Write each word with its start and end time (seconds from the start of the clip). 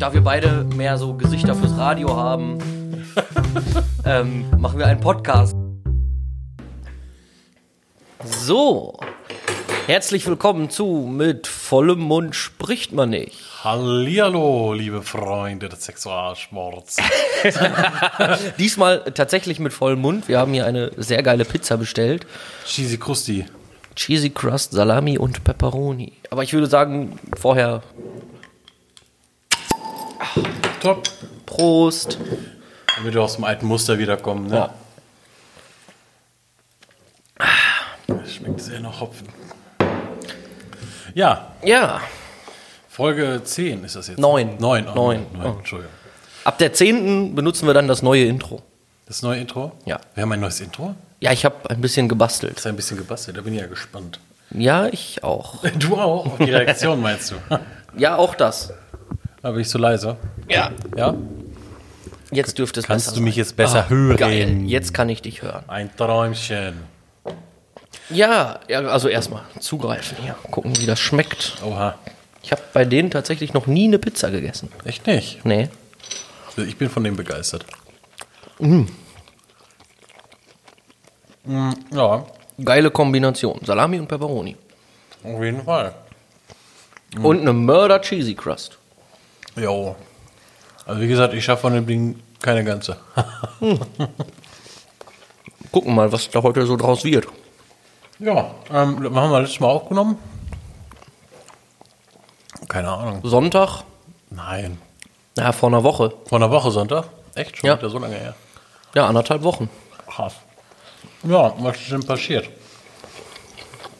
da 0.00 0.14
wir 0.14 0.22
beide 0.22 0.64
mehr 0.64 0.96
so 0.96 1.12
Gesichter 1.12 1.54
fürs 1.54 1.76
Radio 1.76 2.16
haben, 2.16 2.58
ähm, 4.06 4.46
machen 4.58 4.78
wir 4.78 4.86
einen 4.86 5.00
Podcast. 5.00 5.54
So, 8.24 8.98
herzlich 9.86 10.26
willkommen 10.26 10.70
zu 10.70 11.06
Mit 11.06 11.46
vollem 11.46 12.00
Mund 12.00 12.34
spricht 12.34 12.92
man 12.92 13.10
nicht. 13.10 13.36
Hallihallo, 13.62 14.72
liebe 14.72 15.02
Freunde 15.02 15.68
des 15.68 15.84
Sexualsports. 15.84 16.96
Diesmal 18.58 19.04
tatsächlich 19.12 19.58
mit 19.58 19.74
vollem 19.74 20.00
Mund. 20.00 20.28
Wir 20.28 20.38
haben 20.38 20.54
hier 20.54 20.64
eine 20.64 20.92
sehr 20.96 21.22
geile 21.22 21.44
Pizza 21.44 21.76
bestellt. 21.76 22.26
Cheesy 22.64 22.96
Krusty. 22.96 23.44
Cheesy 23.96 24.30
Crust, 24.30 24.72
Salami 24.72 25.18
und 25.18 25.44
Pepperoni. 25.44 26.14
Aber 26.30 26.42
ich 26.42 26.54
würde 26.54 26.68
sagen, 26.68 27.18
vorher 27.36 27.82
Top. 30.80 31.08
Prost. 31.46 32.18
Damit 32.96 33.14
wir 33.14 33.22
aus 33.22 33.34
dem 33.36 33.44
alten 33.44 33.66
Muster 33.66 33.98
wiederkommen, 33.98 34.46
ne? 34.48 34.56
Ja. 34.56 34.74
Das 38.06 38.34
schmeckt 38.34 38.60
sehr 38.60 38.80
nach 38.80 39.00
Hopfen. 39.00 39.28
Ja, 41.14 41.52
Ja, 41.64 42.00
Folge 42.88 43.40
10 43.42 43.84
ist 43.84 43.96
das 43.96 44.08
jetzt. 44.08 44.18
Neun. 44.18 44.56
9. 44.58 44.88
Oh, 44.88 44.94
Neun. 44.94 45.26
neun. 45.32 45.46
Oh. 45.54 45.58
Entschuldigung. 45.58 45.92
ab 46.44 46.58
der 46.58 46.72
10. 46.72 47.34
benutzen 47.34 47.66
wir 47.66 47.74
dann 47.74 47.88
das 47.88 48.02
neue 48.02 48.24
Intro. 48.24 48.62
Das 49.06 49.22
neue 49.22 49.40
Intro? 49.40 49.72
Ja. 49.86 49.98
Wir 50.14 50.22
haben 50.22 50.32
ein 50.32 50.40
neues 50.40 50.60
Intro? 50.60 50.94
Ja, 51.20 51.32
ich 51.32 51.44
habe 51.44 51.68
ein 51.70 51.80
bisschen 51.80 52.08
gebastelt. 52.08 52.52
Das 52.52 52.60
ist 52.60 52.66
ein 52.66 52.76
bisschen 52.76 52.96
gebastelt, 52.96 53.36
da 53.36 53.40
bin 53.42 53.54
ich 53.54 53.60
ja 53.60 53.66
gespannt. 53.66 54.20
Ja, 54.50 54.86
ich 54.86 55.22
auch. 55.24 55.62
Du 55.78 55.96
auch? 55.96 56.26
Auf 56.26 56.38
die 56.38 56.52
Reaktion 56.52 57.00
meinst 57.00 57.30
du? 57.32 57.36
Ja, 57.96 58.16
auch 58.16 58.34
das. 58.34 58.72
Da 59.42 59.50
bin 59.52 59.60
ich 59.60 59.68
zu 59.68 59.78
leise. 59.78 60.16
Ja. 60.48 60.70
Ja? 60.96 61.14
Jetzt 62.30 62.58
dürfte 62.58 62.80
es 62.80 62.86
Kannst 62.86 63.06
besser 63.06 63.16
du 63.16 63.22
mich 63.22 63.34
sein. 63.34 63.38
jetzt 63.44 63.56
besser 63.56 63.84
Ah, 63.86 63.88
hören? 63.88 64.16
Geil, 64.16 64.62
jetzt 64.66 64.94
kann 64.94 65.08
ich 65.08 65.22
dich 65.22 65.42
hören. 65.42 65.64
Ein 65.68 65.94
Träumchen. 65.96 66.74
Ja, 68.10 68.60
ja 68.68 68.80
also 68.80 69.08
erstmal 69.08 69.42
zugreifen 69.58 70.16
hier. 70.22 70.36
Gucken, 70.50 70.76
wie 70.78 70.86
das 70.86 71.00
schmeckt. 71.00 71.56
Oha. 71.64 71.96
Ich 72.42 72.52
habe 72.52 72.62
bei 72.72 72.84
denen 72.84 73.10
tatsächlich 73.10 73.52
noch 73.52 73.66
nie 73.66 73.84
eine 73.84 73.98
Pizza 73.98 74.30
gegessen. 74.30 74.70
Echt 74.84 75.06
nicht? 75.06 75.44
Nee. 75.44 75.68
Also 76.46 76.62
Ich 76.62 76.76
bin 76.76 76.88
von 76.88 77.02
dem 77.04 77.16
begeistert. 77.16 77.64
Mm, 78.58 78.84
ja, 81.92 82.26
Geile 82.62 82.90
Kombination. 82.90 83.58
Salami 83.64 83.98
und 83.98 84.06
Pepperoni. 84.06 84.54
auf 85.24 85.42
jeden 85.42 85.64
Fall. 85.64 85.94
Und 87.22 87.40
eine 87.40 87.52
Murder 87.54 88.00
Cheesy 88.02 88.34
Crust. 88.34 88.76
Jo. 89.56 89.96
Also 90.86 91.00
wie 91.00 91.08
gesagt, 91.08 91.34
ich 91.34 91.44
schaffe 91.44 91.62
von 91.62 91.74
dem 91.74 91.86
Ding 91.86 92.20
keine 92.40 92.64
ganze. 92.64 92.96
Gucken 95.72 95.94
mal, 95.94 96.10
was 96.10 96.28
da 96.30 96.42
heute 96.42 96.66
so 96.66 96.76
draus 96.76 97.04
wird. 97.04 97.26
Ja, 98.18 98.50
ähm, 98.70 99.14
haben 99.14 99.30
wir 99.30 99.40
letztes 99.40 99.60
Mal 99.60 99.68
aufgenommen? 99.68 100.18
Keine 102.68 102.88
Ahnung. 102.90 103.20
Sonntag, 103.24 103.84
Nein. 104.30 104.78
ja, 105.36 105.52
vor 105.52 105.68
einer 105.68 105.82
Woche. 105.84 106.12
Vor 106.26 106.38
einer 106.38 106.50
Woche 106.50 106.70
Sonntag? 106.70 107.06
Echt? 107.34 107.56
Schon 107.58 107.68
Ja. 107.68 107.78
wieder 107.78 107.88
so 107.90 107.98
lange 107.98 108.16
her? 108.16 108.34
Ja, 108.94 109.06
anderthalb 109.06 109.42
Wochen. 109.42 109.68
Krass. 110.08 110.34
Ja, 111.22 111.52
was 111.58 111.76
ist 111.80 111.90
denn 111.92 112.04
passiert? 112.04 112.48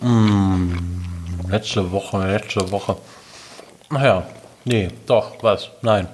Mm, 0.00 0.72
letzte 1.48 1.90
Woche, 1.92 2.18
letzte 2.26 2.70
Woche. 2.70 2.96
Naja, 3.90 4.26
nee, 4.64 4.88
doch, 5.06 5.42
was? 5.42 5.70
Nein. 5.82 6.08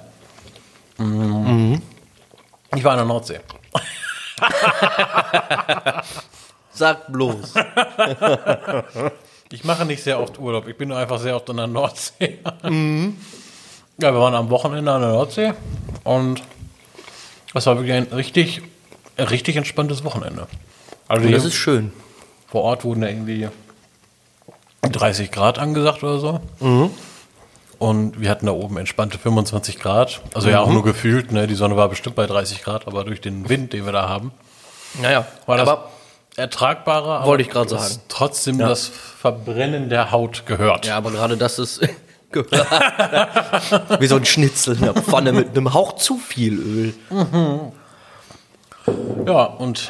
Mm. 0.97 1.75
Ich 2.75 2.83
war 2.83 2.93
in 2.93 2.97
der 2.97 3.05
Nordsee. 3.05 3.39
Sag 6.71 7.11
bloß. 7.11 7.53
Ich 9.49 9.63
mache 9.63 9.85
nicht 9.85 10.03
sehr 10.03 10.19
oft 10.19 10.37
Urlaub. 10.39 10.67
Ich 10.67 10.77
bin 10.77 10.91
einfach 10.91 11.19
sehr 11.19 11.33
oft 11.37 11.47
in 11.47 11.55
der 11.57 11.67
Nordsee. 11.67 12.39
Ja, 13.99 14.13
wir 14.13 14.19
waren 14.19 14.35
am 14.35 14.51
Wochenende 14.51 14.91
an 14.91 15.01
der 15.01 15.09
Nordsee 15.11 15.53
und 16.03 16.43
das 17.55 17.65
war 17.65 17.77
wirklich 17.77 17.95
ein 17.95 18.03
richtig, 18.13 18.61
ein 19.15 19.25
richtig 19.25 19.55
entspanntes 19.55 20.03
Wochenende. 20.03 20.45
Also 21.07 21.25
Und 21.25 21.31
das 21.31 21.41
hier 21.41 21.47
ist 21.49 21.55
schön. 21.55 21.91
vor 22.47 22.61
Ort 22.61 22.83
wurden 22.83 23.01
da 23.01 23.07
irgendwie 23.07 23.47
30 24.83 25.31
Grad 25.31 25.57
angesagt 25.57 26.03
oder 26.03 26.19
so. 26.19 26.39
Und 27.79 28.19
wir 28.19 28.29
hatten 28.29 28.47
da 28.47 28.53
oben 28.53 28.77
entspannte 28.77 29.17
25 29.19 29.79
Grad. 29.79 30.21
Also 30.33 30.49
ja 30.49 30.61
auch 30.61 30.71
nur 30.71 30.83
gefühlt, 30.83 31.31
ne? 31.31 31.45
Die 31.47 31.53
Sonne 31.55 31.77
war 31.77 31.89
bestimmt 31.89 32.15
bei 32.15 32.25
30 32.25 32.63
Grad, 32.63 32.87
aber 32.87 33.03
durch 33.03 33.21
den 33.21 33.49
Wind, 33.49 33.73
den 33.73 33.85
wir 33.85 33.91
da 33.91 34.09
haben, 34.09 34.31
Naja, 35.01 35.27
war 35.45 35.57
das 35.57 35.67
aber 35.69 35.89
ertragbarer. 36.35 37.17
aber 37.19 37.25
Wollte 37.27 37.43
ich 37.43 37.49
gerade 37.49 37.69
sagen. 37.69 37.95
Trotzdem 38.07 38.57
das 38.57 38.87
Verbrennen 38.87 39.89
der 39.89 40.11
Haut 40.11 40.45
gehört. 40.47 40.85
Ja, 40.87 40.97
aber 40.97 41.11
gerade 41.11 41.37
das 41.37 41.59
ist. 41.59 41.81
Wie 43.99 44.07
so 44.07 44.15
ein 44.17 44.25
Schnitzel 44.25 44.75
in 44.75 44.81
der 44.81 44.93
Pfanne 44.95 45.31
mit 45.31 45.49
einem 45.49 45.73
Hauch 45.73 45.95
zu 45.95 46.17
viel 46.17 46.59
Öl. 46.59 46.93
Ja, 49.25 49.43
und 49.45 49.89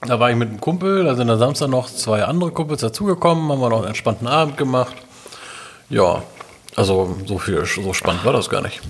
da 0.00 0.18
war 0.18 0.30
ich 0.30 0.36
mit 0.36 0.48
einem 0.48 0.60
Kumpel, 0.60 1.04
da 1.04 1.14
sind 1.14 1.28
am 1.28 1.38
Samstag 1.38 1.68
noch 1.68 1.88
zwei 1.88 2.24
andere 2.24 2.52
Kumpels 2.52 2.80
dazugekommen, 2.80 3.50
haben 3.50 3.60
wir 3.60 3.68
noch 3.68 3.78
einen 3.78 3.88
entspannten 3.88 4.26
Abend 4.26 4.56
gemacht. 4.56 4.94
Ja, 5.90 6.22
also 6.76 7.16
so 7.26 7.38
viel, 7.38 7.64
so 7.64 7.92
spannend 7.92 8.24
war 8.24 8.32
das 8.32 8.48
gar 8.48 8.62
nicht. 8.62 8.80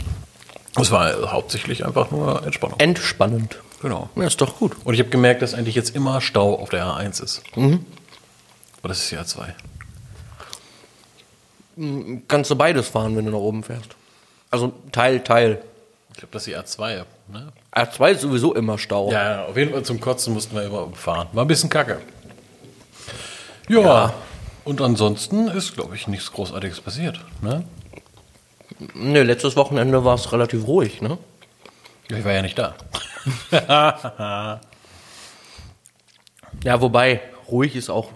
Es 0.81 0.91
war 0.91 1.33
hauptsächlich 1.33 1.84
einfach 1.84 2.11
nur 2.11 2.44
Entspannung. 2.44 2.78
Entspannend. 2.78 3.59
Genau. 3.83 4.11
Ja, 4.16 4.27
ist 4.27 4.41
doch 4.41 4.59
gut. 4.59 4.77
Und 4.84 4.94
ich 4.94 5.00
habe 5.00 5.11
gemerkt, 5.11 5.43
dass 5.43 5.55
eigentlich 5.55 5.75
jetzt 5.75 5.94
immer 5.94 6.21
Stau 6.21 6.55
auf 6.55 6.69
der 6.71 6.84
A1 6.84 7.22
ist. 7.22 7.43
Aber 7.55 8.89
das 8.89 8.99
ist 8.99 9.11
die 9.11 9.16
A2. 9.16 9.55
Kannst 12.27 12.50
du 12.50 12.56
beides 12.56 12.89
fahren, 12.89 13.16
wenn 13.16 13.25
du 13.25 13.31
nach 13.31 13.39
oben 13.39 13.62
fährst. 13.62 13.95
Also 14.50 14.72
Teil, 14.93 15.21
Teil. 15.21 15.62
Ich 16.10 16.19
glaube, 16.19 16.33
das 16.33 16.47
ist 16.47 16.49
die 16.49 16.56
A2. 16.56 17.05
Ne? 17.28 17.53
R2 17.72 18.10
ist 18.10 18.21
sowieso 18.22 18.55
immer 18.55 18.78
Stau. 18.78 19.12
Ja, 19.12 19.45
auf 19.45 19.56
jeden 19.56 19.72
Fall 19.72 19.84
zum 19.84 20.00
Kotzen 20.00 20.34
mussten 20.34 20.56
wir 20.56 20.65
immer 20.65 20.83
umfahren. 20.83 21.28
War 21.33 21.45
ein 21.45 21.49
bisschen 21.49 21.71
kacke. 21.71 22.00
Ja. 23.69 23.81
Ja. 23.81 24.15
Und 24.68 24.82
ansonsten 24.82 25.48
ist, 25.48 25.72
glaube 25.72 25.96
ich, 25.96 26.08
nichts 26.08 26.30
Großartiges 26.30 26.82
passiert. 26.82 27.18
Ne? 27.40 27.64
Nee, 28.92 29.22
letztes 29.22 29.56
Wochenende 29.56 30.04
war 30.04 30.14
es 30.14 30.30
relativ 30.30 30.66
ruhig, 30.66 31.00
ne? 31.00 31.16
Ich 32.10 32.22
war 32.22 32.32
ja 32.32 32.42
nicht 32.42 32.58
da. 32.58 32.74
Ja, 36.64 36.80
wobei, 36.80 37.20
ruhig 37.48 37.76
ist 37.76 37.88
auch. 37.88 38.10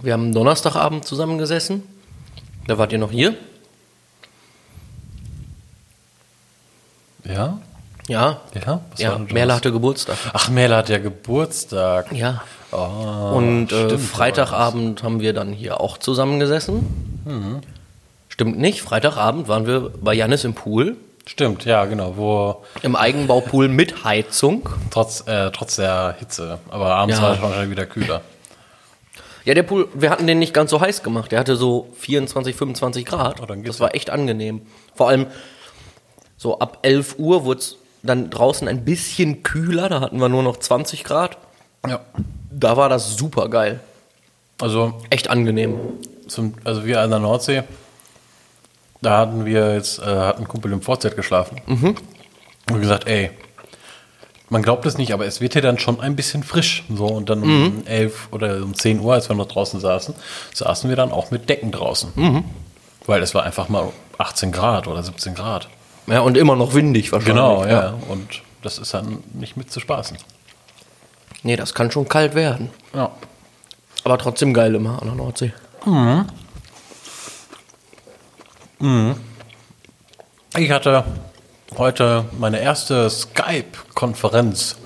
Wir 0.00 0.12
haben 0.12 0.32
Donnerstagabend 0.32 1.04
zusammengesessen. 1.06 1.82
Da 2.66 2.76
wart 2.76 2.92
ihr 2.92 2.98
noch 2.98 3.10
hier. 3.10 3.34
Ja? 7.24 7.58
Ja. 8.06 8.40
Ja? 8.54 8.82
Was 8.90 9.00
Ja, 9.00 9.18
Merle 9.18 9.54
hatte 9.54 9.72
Geburtstag. 9.72 10.18
Ach, 10.32 10.48
Merle 10.50 10.76
hat 10.76 10.90
ja 10.90 10.98
Geburtstag. 10.98 12.12
Ja. 12.12 12.44
Oh, 12.76 13.36
Und 13.36 13.72
äh, 13.72 13.96
Freitagabend 13.98 15.02
haben 15.02 15.20
wir 15.20 15.32
dann 15.32 15.52
hier 15.52 15.80
auch 15.80 15.98
zusammengesessen. 15.98 17.60
Stimmt 18.28 18.58
nicht. 18.58 18.82
Freitagabend 18.82 19.48
waren 19.48 19.66
wir 19.66 19.90
bei 20.00 20.14
Jannis 20.14 20.44
im 20.44 20.54
Pool. 20.54 20.96
Stimmt, 21.26 21.64
ja, 21.64 21.84
genau. 21.86 22.16
Wo 22.16 22.64
Im 22.82 22.96
Eigenbaupool 22.96 23.68
mit 23.68 24.04
Heizung. 24.04 24.68
trotz, 24.90 25.26
äh, 25.26 25.50
trotz 25.52 25.76
der 25.76 26.16
Hitze. 26.18 26.58
Aber 26.68 26.94
abends 26.96 27.16
Ja. 27.16 27.22
war 27.22 27.34
es 27.34 27.40
wahrscheinlich 27.42 27.70
wieder 27.70 27.86
kühler. 27.86 28.20
Ja, 29.46 29.54
der 29.54 29.62
Pool, 29.62 29.88
wir 29.94 30.10
hatten 30.10 30.26
den 30.26 30.38
nicht 30.38 30.52
ganz 30.54 30.70
so 30.70 30.80
heiß 30.80 31.02
gemacht. 31.02 31.32
Der 31.32 31.38
hatte 31.40 31.56
so 31.56 31.88
24, 31.98 32.54
25 32.56 33.04
Grad. 33.06 33.40
Oh, 33.40 33.46
das 33.46 33.80
war 33.80 33.94
echt 33.94 34.10
angenehm. 34.10 34.62
Vor 34.94 35.08
allem 35.08 35.26
so 36.36 36.58
ab 36.58 36.78
11 36.82 37.16
Uhr 37.18 37.44
wurde 37.44 37.60
es 37.60 37.76
dann 38.02 38.28
draußen 38.30 38.68
ein 38.68 38.84
bisschen 38.84 39.42
kühler. 39.42 39.88
Da 39.88 40.00
hatten 40.00 40.18
wir 40.20 40.28
nur 40.28 40.42
noch 40.42 40.58
20 40.58 41.04
Grad. 41.04 41.38
Ja. 41.86 42.00
Da 42.56 42.76
war 42.76 42.88
das 42.88 43.16
super 43.16 43.48
geil. 43.48 43.80
Also, 44.60 44.94
Echt 45.10 45.28
angenehm. 45.28 45.74
zum, 46.28 46.54
also 46.62 46.84
wir 46.86 47.00
an 47.00 47.10
der 47.10 47.18
Nordsee, 47.18 47.64
da 49.02 49.18
hatten 49.18 49.44
wir 49.44 49.74
jetzt, 49.74 49.98
äh, 49.98 50.04
hat 50.04 50.38
ein 50.38 50.46
Kumpel 50.46 50.72
im 50.72 50.80
Vorzelt 50.80 51.16
geschlafen. 51.16 51.60
Und 52.70 52.80
gesagt, 52.80 53.06
ey, 53.08 53.30
man 54.48 54.62
glaubt 54.62 54.86
es 54.86 54.96
nicht, 54.96 55.12
aber 55.12 55.26
es 55.26 55.40
wird 55.40 55.54
hier 55.54 55.62
dann 55.62 55.78
schon 55.78 56.00
ein 56.00 56.14
bisschen 56.16 56.42
frisch. 56.44 56.84
So, 56.94 57.06
und 57.06 57.28
dann 57.28 57.42
um 57.42 57.82
11 57.86 58.28
oder 58.30 58.62
um 58.62 58.74
10 58.74 59.00
Uhr, 59.00 59.14
als 59.14 59.28
wir 59.28 59.36
noch 59.36 59.48
draußen 59.48 59.80
saßen, 59.80 60.14
saßen 60.54 60.88
wir 60.88 60.96
dann 60.96 61.10
auch 61.12 61.30
mit 61.30 61.48
Decken 61.48 61.72
draußen. 61.72 62.12
Weil 63.06 63.22
es 63.22 63.34
war 63.34 63.42
einfach 63.42 63.68
mal 63.68 63.90
18 64.18 64.52
Grad 64.52 64.86
oder 64.86 65.02
17 65.02 65.34
Grad. 65.34 65.68
Ja, 66.06 66.20
und 66.20 66.36
immer 66.36 66.54
noch 66.56 66.74
windig 66.74 67.10
wahrscheinlich. 67.12 67.34
Genau, 67.34 67.66
ja. 67.66 67.94
Und 68.08 68.42
das 68.62 68.78
ist 68.78 68.94
dann 68.94 69.24
nicht 69.32 69.56
mit 69.56 69.70
zu 69.72 69.80
spaßen. 69.80 70.16
Nee, 71.44 71.56
das 71.56 71.74
kann 71.74 71.90
schon 71.90 72.08
kalt 72.08 72.34
werden. 72.34 72.70
Ja. 72.92 73.10
Aber 74.02 74.18
trotzdem 74.18 74.52
geil 74.52 74.74
immer 74.74 75.00
an 75.00 75.08
der 75.08 75.14
Nordsee. 75.14 75.52
Ich 80.56 80.70
hatte 80.70 81.04
heute 81.76 82.24
meine 82.38 82.60
erste 82.60 83.08
Skype-Konferenz. 83.08 84.76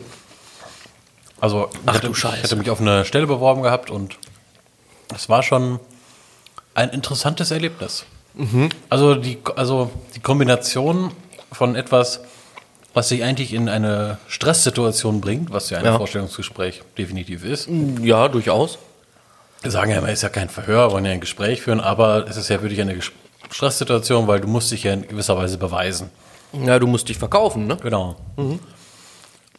Also, 1.41 1.71
ich 1.73 1.79
Ach 1.87 1.95
hatte, 1.95 2.09
du 2.09 2.15
Scheiße. 2.15 2.37
ich 2.37 2.43
hatte 2.45 2.57
mich 2.57 2.71
auf 2.71 2.81
eine 2.81 3.05
Stelle 3.05 3.27
beworben 3.27 3.63
gehabt 3.63 3.91
und 3.91 4.19
es 5.15 5.29
war 5.29 5.43
schon 5.43 5.79
ein 6.75 6.91
interessantes 6.91 7.51
Erlebnis. 7.51 8.05
Mhm. 8.35 8.71
Also, 8.89 9.15
die, 9.15 9.39
also 9.57 9.91
die 10.17 10.21
Kombination 10.21 11.13
von 11.53 11.77
etwas, 11.77 12.21
was 12.95 13.09
sich 13.11 13.23
eigentlich 13.23 13.53
in 13.53 13.69
eine 13.69 14.19
Stresssituation 14.29 15.21
bringt, 15.21 15.53
was 15.53 15.71
ja 15.71 15.79
ein 15.79 15.85
Ja. 15.85 15.97
Vorstellungsgespräch 15.97 16.83
definitiv 16.97 17.45
ist. 17.45 17.69
Ja, 18.03 18.29
durchaus. 18.29 18.79
Wir 19.63 19.71
sagen 19.71 19.91
ja 19.91 19.99
immer, 19.99 20.11
ist 20.11 20.23
ja 20.23 20.29
kein 20.29 20.49
Verhör, 20.49 20.89
wir 20.89 20.93
wollen 20.93 21.05
ja 21.05 21.13
ein 21.13 21.21
Gespräch 21.21 21.63
führen, 21.63 21.81
aber 21.81 22.27
es 22.29 22.37
ist 22.37 22.49
ja 22.49 22.63
wirklich 22.63 22.81
eine 22.81 22.99
Stresssituation, 23.51 24.27
weil 24.27 24.41
du 24.41 24.49
musst 24.49 24.71
dich 24.71 24.85
ja 24.85 24.93
in 24.93 25.07
gewisser 25.07 25.37
Weise 25.37 25.59
beweisen. 25.59 26.11
Ja, 26.53 26.79
du 26.79 26.87
musst 26.87 27.09
dich 27.09 27.19
verkaufen, 27.19 27.67
ne? 27.67 27.77
Genau. 27.83 28.17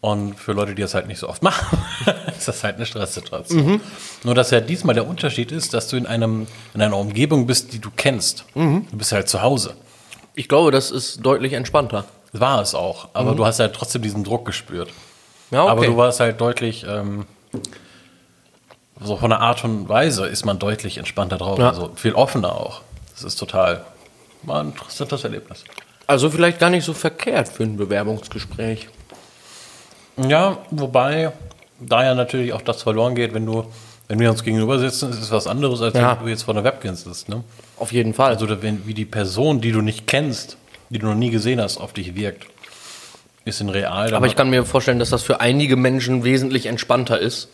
Und 0.02 0.36
für 0.40 0.54
Leute, 0.54 0.76
die 0.76 0.82
das 0.82 0.94
halt 0.94 1.08
nicht 1.08 1.20
so 1.20 1.28
oft 1.28 1.44
machen, 1.44 1.78
ist 2.38 2.48
das 2.48 2.64
halt 2.64 2.78
eine 2.78 2.86
Stresssituation. 2.86 3.82
Nur, 4.24 4.34
dass 4.36 4.50
ja 4.52 4.62
diesmal 4.62 4.96
der 4.96 5.06
Unterschied 5.06 5.52
ist, 5.52 5.74
dass 5.74 5.90
du 5.90 5.98
in, 5.98 6.06
einem, 6.06 6.48
in 6.74 6.82
einer 6.82 6.96
Umgebung 6.98 7.46
bist, 7.48 7.74
die 7.74 7.80
du 7.80 7.90
kennst. 7.96 8.46
Du 8.56 8.82
bist 8.94 9.12
halt 9.12 9.28
zu 9.28 9.42
Hause. 9.42 9.76
Ich 10.36 10.48
glaube, 10.48 10.72
das 10.72 10.90
ist 10.92 11.18
deutlich 11.26 11.52
entspannter. 11.54 12.06
War 12.32 12.62
es 12.62 12.76
auch, 12.76 13.10
aber 13.14 13.34
du 13.36 13.46
hast 13.46 13.60
halt 13.60 13.74
trotzdem 13.74 14.02
diesen 14.04 14.24
Druck 14.24 14.46
gespürt. 14.46 14.90
Ja, 15.52 15.64
okay. 15.64 15.72
Aber 15.72 15.86
du 15.88 15.98
warst 15.98 16.20
halt 16.20 16.40
deutlich, 16.40 16.86
ähm, 16.88 17.26
so 19.02 19.16
von 19.18 19.30
der 19.30 19.40
Art 19.42 19.64
und 19.64 19.90
Weise 19.90 20.28
ist 20.28 20.46
man 20.46 20.60
deutlich 20.60 20.98
entspannter 20.98 21.38
drauf, 21.38 21.58
Ja. 21.58 21.70
also 21.70 21.92
viel 21.96 22.14
offener 22.14 22.54
auch. 22.56 22.82
Das 23.14 23.24
ist 23.24 23.36
total, 23.38 23.84
war 24.44 24.62
ein 24.62 24.68
interessantes 24.68 25.24
Erlebnis. 25.24 25.64
also 26.08 26.30
vielleicht 26.30 26.60
gar 26.60 26.70
nicht 26.70 26.84
so 26.86 26.94
verkehrt 26.94 27.48
für 27.50 27.64
ein 27.64 27.78
Bewerbungsgespräch. 27.78 28.88
Ja, 30.18 30.58
wobei 30.72 31.32
da 31.80 32.04
ja 32.04 32.14
natürlich 32.14 32.52
auch 32.54 32.62
das 32.62 32.84
verloren 32.84 33.16
geht, 33.16 33.34
wenn 33.34 33.46
du, 33.46 33.66
wenn 34.08 34.20
wir 34.20 34.30
uns 34.32 34.44
gegenüber 34.44 34.78
sitzen, 34.80 35.12
ist 35.12 35.22
es 35.22 35.32
was 35.32 35.48
anderes, 35.48 35.82
als 35.82 35.94
Ja. 35.96 36.18
wenn 36.18 36.26
du 36.26 36.30
jetzt 36.30 36.44
vor 36.44 36.54
der 36.54 36.64
Webcam 36.64 36.94
sitzt. 36.96 37.30
Ne? 37.30 37.44
Auf 37.78 37.92
jeden 37.94 38.14
Fall. 38.14 38.32
Also 38.34 38.62
wenn, 38.62 38.86
wie 38.86 38.94
die 38.94 39.06
Person, 39.06 39.62
die 39.62 39.72
du 39.72 39.82
nicht 39.82 40.08
kennst, 40.08 40.58
die 40.90 41.00
du 41.00 41.08
noch 41.08 41.16
nie 41.16 41.30
gesehen 41.30 41.62
hast, 41.62 41.78
auf 41.78 41.94
dich 41.94 42.16
wirkt, 42.16 42.46
ist 43.46 43.62
in 43.62 43.70
real. 43.70 44.14
Aber 44.14 44.28
ich 44.28 44.36
kann 44.36 44.50
mir 44.50 44.66
vorstellen, 44.66 45.00
dass 45.00 45.10
das 45.10 45.24
für 45.24 45.40
einige 45.40 45.76
Menschen 45.76 46.24
wesentlich 46.24 46.66
entspannter 46.66 47.20
ist, 47.20 47.50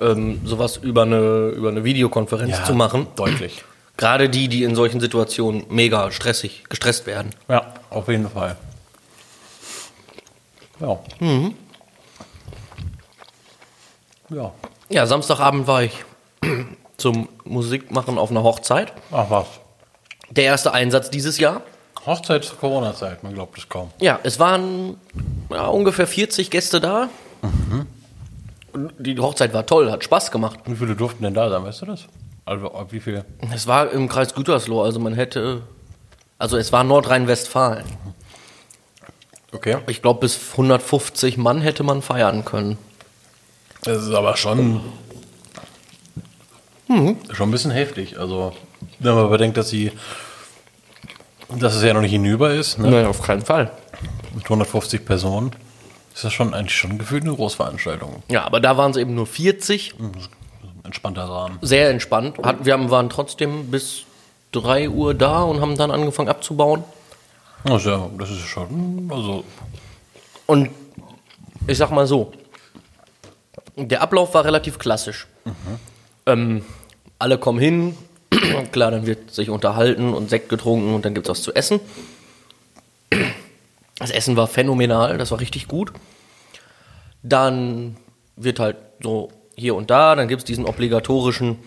ähm, 0.00 0.40
sowas 0.44 0.76
über 0.76 1.02
eine, 1.02 1.48
über 1.48 1.68
eine 1.68 1.84
Videokonferenz 1.84 2.58
ja, 2.58 2.64
zu 2.64 2.74
machen. 2.74 3.06
Deutlich. 3.16 3.64
Gerade 3.96 4.28
die, 4.28 4.48
die 4.48 4.62
in 4.62 4.74
solchen 4.74 5.00
Situationen 5.00 5.64
mega 5.70 6.10
stressig, 6.10 6.64
gestresst 6.68 7.06
werden. 7.06 7.30
Ja, 7.48 7.74
auf 7.90 8.08
jeden 8.08 8.28
Fall. 8.28 8.56
Ja. 10.80 10.98
Ja. 14.28 14.52
Ja, 14.88 15.06
Samstagabend 15.06 15.66
war 15.66 15.82
ich 15.82 16.04
zum 16.96 17.28
Musikmachen 17.44 18.18
auf 18.18 18.30
einer 18.30 18.42
Hochzeit. 18.42 18.92
Ach 19.10 19.30
was. 19.30 19.46
Der 20.30 20.44
erste 20.44 20.72
Einsatz 20.72 21.10
dieses 21.10 21.38
Jahr. 21.38 21.62
Hochzeit 22.06 22.44
zur 22.44 22.58
Corona-Zeit, 22.58 23.22
man 23.22 23.34
glaubt 23.34 23.58
es 23.58 23.68
kaum. 23.68 23.90
Ja, 24.00 24.20
es 24.22 24.38
waren 24.38 24.96
ja, 25.50 25.66
ungefähr 25.66 26.06
40 26.06 26.50
Gäste 26.50 26.80
da. 26.80 27.08
Und 28.72 28.92
Die 28.98 29.18
Hochzeit 29.18 29.52
war 29.52 29.66
toll, 29.66 29.90
hat 29.90 30.04
Spaß 30.04 30.30
gemacht. 30.30 30.60
Wie 30.66 30.76
viele 30.76 30.94
durften 30.94 31.24
denn 31.24 31.34
da 31.34 31.48
sein, 31.50 31.64
weißt 31.64 31.82
du 31.82 31.86
das? 31.86 32.06
Also 32.44 32.70
wie 32.90 33.00
viele? 33.00 33.24
Es 33.52 33.66
war 33.66 33.90
im 33.90 34.08
Kreis 34.08 34.34
Gütersloh, 34.34 34.82
also 34.82 35.00
man 35.00 35.14
hätte. 35.14 35.62
Also 36.38 36.56
es 36.56 36.72
war 36.72 36.84
Nordrhein-Westfalen. 36.84 37.84
Okay. 39.52 39.78
Ich 39.88 40.02
glaube, 40.02 40.20
bis 40.20 40.38
150 40.52 41.38
Mann 41.38 41.60
hätte 41.60 41.82
man 41.82 42.02
feiern 42.02 42.44
können. 42.44 42.78
Das 43.82 44.02
ist 44.02 44.12
aber 44.12 44.36
schon, 44.36 44.80
schon 46.88 47.48
ein 47.48 47.50
bisschen 47.50 47.70
heftig. 47.70 48.18
Also, 48.18 48.52
wenn 48.98 49.14
man 49.14 49.30
bedenkt, 49.30 49.56
dass 49.56 49.70
sie, 49.70 49.92
dass 51.48 51.74
es 51.74 51.82
ja 51.82 51.94
noch 51.94 52.00
nicht 52.00 52.12
hinüber 52.12 52.52
ist, 52.52 52.78
ne? 52.78 52.90
Nein, 52.90 53.06
auf 53.06 53.22
keinen 53.22 53.42
Fall. 53.42 53.70
mit 54.34 54.44
150 54.44 55.04
Personen, 55.04 55.52
ist 56.14 56.24
das 56.24 56.32
schon 56.32 56.54
eigentlich 56.54 56.76
schon 56.76 56.98
gefühlt 56.98 57.24
eine 57.24 57.34
Großveranstaltung. 57.34 58.22
Ja, 58.30 58.44
aber 58.44 58.60
da 58.60 58.76
waren 58.76 58.90
es 58.90 58.96
eben 58.96 59.14
nur 59.14 59.26
40. 59.26 59.94
Ein 59.98 60.12
entspannter 60.84 61.24
Rahmen. 61.24 61.58
Sehr 61.62 61.90
entspannt. 61.90 62.38
Hat, 62.42 62.64
wir 62.64 62.72
haben, 62.72 62.90
waren 62.90 63.10
trotzdem 63.10 63.70
bis 63.70 64.02
3 64.52 64.88
Uhr 64.88 65.14
da 65.14 65.42
und 65.42 65.60
haben 65.60 65.76
dann 65.76 65.90
angefangen 65.90 66.28
abzubauen. 66.28 66.84
Ist 67.64 67.86
ja, 67.86 68.08
das 68.18 68.30
ist 68.30 68.46
schon, 68.46 69.10
also, 69.12 69.44
Und 70.46 70.70
ich 71.66 71.76
sag 71.78 71.90
mal 71.90 72.06
so, 72.06 72.32
der 73.76 74.02
Ablauf 74.02 74.32
war 74.34 74.44
relativ 74.44 74.78
klassisch. 74.78 75.26
Ähm, 76.26 76.64
alle 77.18 77.38
kommen 77.38 77.58
hin, 77.58 77.96
klar, 78.72 78.90
dann 78.90 79.06
wird 79.06 79.30
sich 79.30 79.50
unterhalten 79.50 80.14
und 80.14 80.30
Sekt 80.30 80.48
getrunken 80.48 80.94
und 80.94 81.04
dann 81.04 81.14
gibt's 81.14 81.28
was 81.28 81.42
zu 81.42 81.54
essen. 81.54 81.80
Das 83.98 84.10
Essen 84.10 84.36
war 84.36 84.46
phänomenal, 84.46 85.18
das 85.18 85.30
war 85.30 85.40
richtig 85.40 85.68
gut. 85.68 85.92
Dann 87.22 87.96
wird 88.36 88.60
halt 88.60 88.76
so 89.02 89.30
hier 89.54 89.74
und 89.74 89.90
da, 89.90 90.14
dann 90.14 90.28
gibt's 90.28 90.44
diesen 90.44 90.66
obligatorischen 90.66 91.58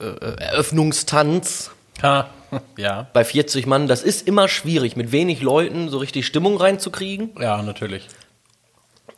äh, 0.00 0.04
Eröffnungstanz 0.04 1.70
ha, 2.02 2.30
ja, 2.76 3.08
bei 3.12 3.24
40 3.24 3.66
Mann. 3.66 3.88
Das 3.88 4.02
ist 4.02 4.26
immer 4.26 4.48
schwierig, 4.48 4.96
mit 4.96 5.12
wenig 5.12 5.42
Leuten 5.42 5.88
so 5.88 5.98
richtig 5.98 6.26
Stimmung 6.26 6.56
reinzukriegen. 6.56 7.30
ja, 7.40 7.62
natürlich. 7.62 8.08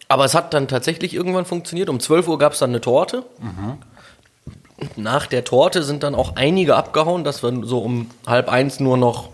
Aber 0.08 0.24
es 0.24 0.34
hat 0.34 0.52
dann 0.54 0.66
tatsächlich 0.66 1.14
irgendwann 1.14 1.44
funktioniert. 1.44 1.88
Um 1.88 2.00
12 2.00 2.26
Uhr 2.26 2.38
gab 2.40 2.54
es 2.54 2.58
dann 2.58 2.70
eine 2.70 2.80
Torte. 2.80 3.22
Nach 4.96 5.26
der 5.26 5.44
Torte 5.44 5.82
sind 5.82 6.02
dann 6.02 6.14
auch 6.14 6.36
einige 6.36 6.76
abgehauen, 6.76 7.24
dass 7.24 7.42
wir 7.42 7.66
so 7.66 7.78
um 7.80 8.10
halb 8.26 8.48
eins 8.48 8.80
nur 8.80 8.96
noch, 8.96 9.28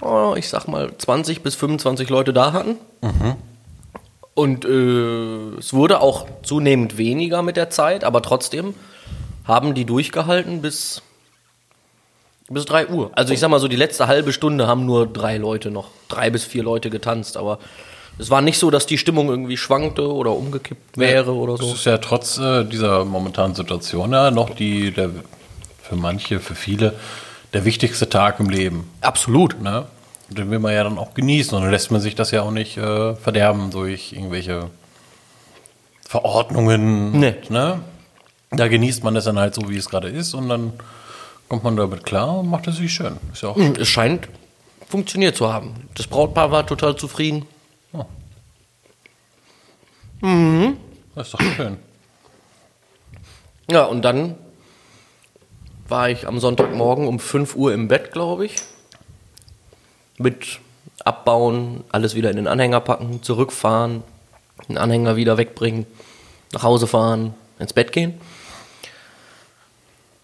oh, 0.00 0.34
ich 0.36 0.48
sag 0.48 0.66
mal, 0.66 0.96
20 0.96 1.42
bis 1.42 1.54
25 1.54 2.08
Leute 2.08 2.32
da 2.32 2.52
hatten. 2.52 2.76
Und 4.34 4.64
äh, 4.64 5.58
es 5.58 5.72
wurde 5.72 6.00
auch 6.00 6.26
zunehmend 6.42 6.98
weniger 6.98 7.42
mit 7.42 7.56
der 7.56 7.70
Zeit, 7.70 8.02
aber 8.02 8.20
trotzdem 8.20 8.74
haben 9.44 9.74
die 9.74 9.84
durchgehalten 9.84 10.60
bis, 10.60 11.02
bis 12.48 12.64
3 12.64 12.88
Uhr. 12.88 13.10
Also 13.14 13.32
ich 13.32 13.40
sag 13.40 13.50
mal 13.50 13.60
so, 13.60 13.68
die 13.68 13.76
letzte 13.76 14.08
halbe 14.08 14.32
Stunde 14.32 14.66
haben 14.66 14.86
nur 14.86 15.06
drei 15.06 15.36
Leute 15.36 15.70
noch, 15.70 15.88
drei 16.08 16.30
bis 16.30 16.44
vier 16.44 16.64
Leute 16.64 16.90
getanzt, 16.90 17.36
aber 17.36 17.58
es 18.18 18.30
war 18.30 18.40
nicht 18.42 18.58
so, 18.58 18.70
dass 18.70 18.86
die 18.86 18.98
Stimmung 18.98 19.28
irgendwie 19.28 19.56
schwankte 19.56 20.12
oder 20.12 20.32
umgekippt 20.32 20.96
wäre 20.98 21.32
oder 21.34 21.54
Es 21.54 21.60
so. 21.60 21.74
ist 21.74 21.84
ja 21.86 21.98
trotz 21.98 22.38
äh, 22.38 22.64
dieser 22.64 23.04
momentanen 23.04 23.54
Situation 23.54 24.12
ja 24.12 24.30
noch 24.30 24.50
die, 24.50 24.90
der, 24.92 25.10
für 25.82 25.96
manche, 25.96 26.40
für 26.40 26.54
viele, 26.54 26.94
der 27.52 27.64
wichtigste 27.64 28.08
Tag 28.08 28.40
im 28.40 28.48
Leben. 28.50 28.88
Absolut. 29.00 29.60
Ne? 29.60 29.86
Den 30.28 30.50
will 30.50 30.58
man 30.58 30.72
ja 30.72 30.84
dann 30.84 30.98
auch 30.98 31.14
genießen 31.14 31.54
und 31.56 31.62
dann 31.62 31.70
lässt 31.70 31.90
man 31.90 32.00
sich 32.00 32.14
das 32.14 32.30
ja 32.30 32.42
auch 32.42 32.50
nicht 32.50 32.76
äh, 32.76 33.14
verderben 33.16 33.70
durch 33.70 34.12
irgendwelche 34.12 34.70
Verordnungen. 36.06 37.12
Nee. 37.18 37.34
Ne? 37.48 37.80
Da 38.50 38.68
genießt 38.68 39.02
man 39.04 39.16
es 39.16 39.24
dann 39.24 39.38
halt 39.38 39.54
so, 39.54 39.68
wie 39.68 39.76
es 39.76 39.88
gerade 39.88 40.08
ist 40.08 40.34
und 40.34 40.48
dann 40.48 40.72
kommt 41.48 41.64
man 41.64 41.76
damit 41.76 42.04
klar 42.04 42.38
und 42.38 42.48
macht 42.48 42.66
es 42.68 42.76
sich 42.76 42.92
schön. 42.92 43.16
Ist 43.32 43.42
ja 43.42 43.48
auch 43.50 43.56
Hm, 43.56 43.74
Es 43.78 43.88
scheint 43.88 44.28
funktioniert 44.88 45.34
zu 45.36 45.52
haben. 45.52 45.74
Das 45.96 46.06
Brautpaar 46.06 46.50
war 46.52 46.66
total 46.66 46.96
zufrieden. 46.96 47.46
Das 51.14 51.26
ist 51.26 51.34
doch 51.34 51.42
schön. 51.42 51.76
Ja, 53.70 53.84
und 53.84 54.02
dann 54.02 54.36
war 55.86 56.08
ich 56.08 56.26
am 56.26 56.40
Sonntagmorgen 56.40 57.06
um 57.06 57.18
5 57.18 57.56
Uhr 57.56 57.74
im 57.74 57.88
Bett, 57.88 58.12
glaube 58.12 58.46
ich. 58.46 58.56
Mit 60.16 60.60
abbauen, 61.04 61.84
alles 61.90 62.14
wieder 62.14 62.30
in 62.30 62.36
den 62.36 62.46
Anhänger 62.46 62.80
packen, 62.80 63.22
zurückfahren, 63.22 64.02
den 64.68 64.78
Anhänger 64.78 65.16
wieder 65.16 65.36
wegbringen, 65.36 65.86
nach 66.52 66.62
Hause 66.62 66.86
fahren, 66.86 67.34
ins 67.58 67.74
Bett 67.74 67.92
gehen. 67.92 68.18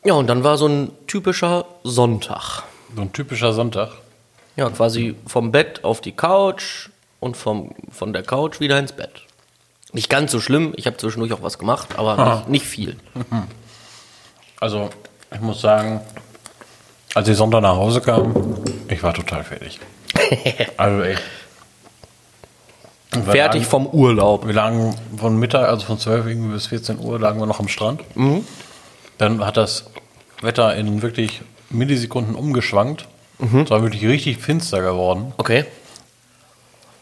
Ja, 0.02 0.14
und 0.14 0.28
dann 0.28 0.44
war 0.44 0.56
so 0.56 0.66
ein 0.66 0.92
typischer 1.06 1.66
Sonntag. 1.84 2.62
So 2.96 3.02
ein 3.02 3.12
typischer 3.12 3.52
Sonntag. 3.52 3.90
Ja, 4.56 4.70
quasi 4.70 5.14
vom 5.26 5.52
Bett 5.52 5.84
auf 5.84 6.00
die 6.00 6.12
Couch 6.12 6.88
und 7.20 7.36
vom, 7.36 7.74
von 7.90 8.14
der 8.14 8.22
Couch 8.22 8.60
wieder 8.60 8.78
ins 8.78 8.92
Bett. 8.92 9.26
Nicht 9.92 10.08
ganz 10.08 10.32
so 10.32 10.40
schlimm, 10.40 10.72
ich 10.76 10.86
habe 10.86 10.96
zwischendurch 10.96 11.32
auch 11.32 11.42
was 11.42 11.58
gemacht, 11.58 11.88
aber 11.96 12.36
nicht, 12.36 12.48
nicht 12.48 12.66
viel. 12.66 12.96
Also, 14.60 14.90
ich 15.32 15.40
muss 15.40 15.60
sagen, 15.60 16.00
als 17.14 17.28
ich 17.28 17.36
Sonntag 17.36 17.62
nach 17.62 17.76
Hause 17.76 18.00
kam, 18.00 18.62
ich 18.88 19.02
war 19.02 19.14
total 19.14 19.42
fertig. 19.42 19.80
also 20.76 21.02
wir 21.02 21.18
Fertig 23.24 23.62
lagen, 23.62 23.70
vom 23.70 23.86
Urlaub. 23.88 24.46
Wir 24.46 24.54
lagen 24.54 24.94
von 25.16 25.36
Mittag, 25.36 25.68
also 25.68 25.84
von 25.84 25.98
12 25.98 26.26
irgendwie 26.26 26.52
bis 26.52 26.68
14 26.68 27.00
Uhr, 27.00 27.18
lagen 27.18 27.40
wir 27.40 27.46
noch 27.46 27.58
am 27.58 27.66
Strand. 27.66 28.02
Dann 29.18 29.44
hat 29.44 29.56
das 29.56 29.86
Wetter 30.40 30.76
in 30.76 31.02
wirklich 31.02 31.40
Millisekunden 31.70 32.36
umgeschwankt. 32.36 33.08
Es 33.40 33.70
war 33.70 33.82
wirklich 33.82 34.06
richtig 34.06 34.38
finster 34.38 34.82
geworden. 34.82 35.32
Okay. 35.38 35.64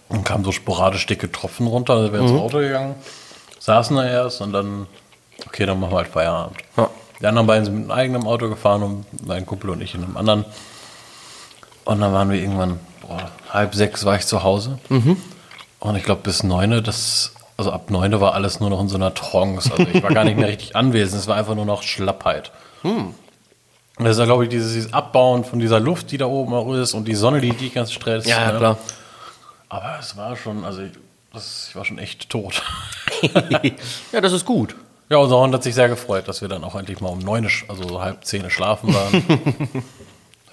Und 0.09 0.25
kamen 0.25 0.45
so 0.45 0.53
sporadisch 0.53 1.05
dicke 1.07 1.31
Tropfen 1.31 1.67
runter. 1.67 1.95
Also 1.95 2.13
wir 2.13 2.21
ins 2.21 2.33
Auto 2.33 2.59
gegangen, 2.59 2.95
saßen 3.59 3.95
da 3.97 4.07
erst 4.07 4.41
und 4.41 4.53
dann, 4.53 4.87
okay, 5.47 5.67
dann 5.67 5.79
machen 5.79 5.93
wir 5.93 5.99
halt 5.99 6.09
Feierabend. 6.09 6.57
Ja. 6.77 6.89
Die 7.21 7.27
anderen 7.27 7.47
beiden 7.47 7.65
sind 7.65 7.75
mit 7.75 7.83
einem 7.85 7.91
eigenen 7.91 8.27
Auto 8.27 8.49
gefahren 8.49 8.83
und 8.83 9.27
mein 9.27 9.45
Kumpel 9.45 9.71
und 9.71 9.83
ich 9.83 9.95
in 9.95 10.05
einem 10.05 10.17
anderen. 10.17 10.45
Und 11.85 12.01
dann 12.01 12.13
waren 12.13 12.31
wir 12.31 12.41
irgendwann, 12.41 12.79
boah, 13.03 13.31
halb 13.51 13.75
sechs 13.75 14.05
war 14.05 14.17
ich 14.17 14.27
zu 14.27 14.43
Hause. 14.43 14.79
Und 15.81 15.97
ich 15.97 16.05
glaube 16.05 16.23
bis 16.23 16.43
neune, 16.43 16.81
das, 16.83 17.33
also 17.57 17.73
ab 17.73 17.91
neune 17.91 18.21
war 18.21 18.35
alles 18.35 18.61
nur 18.61 18.71
noch 18.71 18.81
in 18.81 18.89
so 18.89 18.97
einer 18.97 19.15
Trance. 19.15 19.71
Also 19.71 19.87
ich 19.93 20.03
war 20.03 20.13
gar 20.13 20.25
nicht 20.25 20.37
mehr 20.37 20.49
richtig 20.49 20.77
anwesend, 20.77 21.21
es 21.21 21.29
war 21.29 21.37
einfach 21.37 21.55
nur 21.55 21.65
noch 21.67 21.83
Schlappheit. 21.83 22.53
Und 23.99 24.05
das 24.05 24.13
ist 24.13 24.21
ja, 24.21 24.27
glaube 24.27 24.45
ich, 24.45 24.51
dieses, 24.51 24.75
dieses 24.75 24.93
Abbauen 24.93 25.45
von 25.45 25.59
dieser 25.59 25.81
Luft, 25.81 26.13
die 26.13 26.19
da 26.19 26.27
oben 26.27 26.55
auch 26.55 26.73
ist 26.75 26.95
und 26.95 27.07
die 27.07 27.17
Sonne, 27.17 27.41
die 27.41 27.51
die 27.51 27.71
ganz 27.71 27.93
stresst. 27.93 28.29
Ja, 28.29 28.43
ja, 28.43 28.53
ne? 28.53 28.59
klar. 28.59 28.79
Aber 29.69 29.99
es 30.01 30.17
war 30.17 30.37
schon, 30.37 30.65
also 30.65 30.83
ich, 30.83 30.93
das, 31.33 31.67
ich 31.69 31.77
war 31.77 31.85
schon 31.85 31.99
echt 31.99 32.31
tot. 32.31 32.63
ja, 34.13 34.21
das 34.21 34.33
ist 34.33 34.47
gut. 34.47 34.75
Ja, 35.11 35.19
unser 35.19 35.39
Hund 35.39 35.55
hat 35.55 35.63
sich 35.63 35.75
sehr 35.75 35.89
gefreut, 35.89 36.29
dass 36.29 36.43
wir 36.43 36.49
dann 36.49 36.65
auch 36.65 36.75
endlich 36.75 37.01
mal 37.01 37.09
um 37.09 37.19
neun, 37.19 37.49
also 37.69 37.89
so 37.89 38.01
halb 38.01 38.25
zehn 38.25 38.51
schlafen 38.51 38.93
waren. 38.95 39.15
ich 39.15 39.83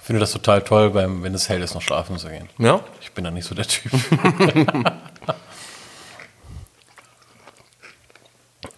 finde 0.00 0.20
das 0.20 0.32
total 0.32 0.62
toll, 0.62 0.90
beim, 0.90 1.22
wenn 1.22 1.34
es 1.34 1.48
hell 1.48 1.62
ist, 1.62 1.74
noch 1.74 1.82
schlafen 1.82 2.16
zu 2.18 2.28
gehen. 2.28 2.48
Ja. 2.58 2.80
Ich 3.00 3.12
bin 3.12 3.24
da 3.24 3.30
nicht 3.30 3.44
so 3.44 3.54
der 3.54 3.66
Typ. 3.66 3.92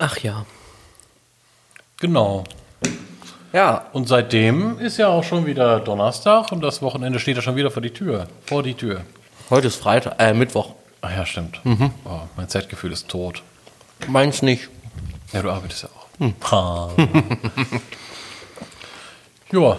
Ach 0.01 0.17
ja. 0.19 0.47
genau. 2.01 2.45
Ja. 3.53 3.87
Und 3.93 4.09
seitdem 4.09 4.79
ist 4.79 4.97
ja 4.99 5.09
auch 5.09 5.25
schon 5.25 5.47
wieder 5.47 5.81
Donnerstag 5.81 6.53
und 6.53 6.61
das 6.61 6.83
Wochenende 6.83 7.19
steht 7.19 7.37
ja 7.37 7.43
schon 7.43 7.57
wieder 7.57 7.71
vor 7.71 7.83
die 7.83 7.93
Tür. 7.93 8.29
Vor 8.47 8.63
die 8.63 8.75
Tür. 8.75 9.05
Heute 9.51 9.69
ist 9.69 9.77
Freitag, 9.77 10.17
äh, 10.19 10.35
Mittwoch. 10.35 10.75
Ach 11.01 11.11
ja, 11.11 11.25
stimmt. 11.25 11.61
Oh, 12.05 12.21
mein 12.37 12.51
Zeitgefühl 12.51 12.93
ist 12.93 13.09
tot. 13.09 13.43
Meins 14.07 14.43
nicht. 14.43 14.69
Ja, 15.33 15.41
du 15.41 15.51
arbeitest 15.51 15.85
ja 15.85 15.89
auch. 15.89 16.53
Ha. 16.53 16.91
ja, 19.53 19.79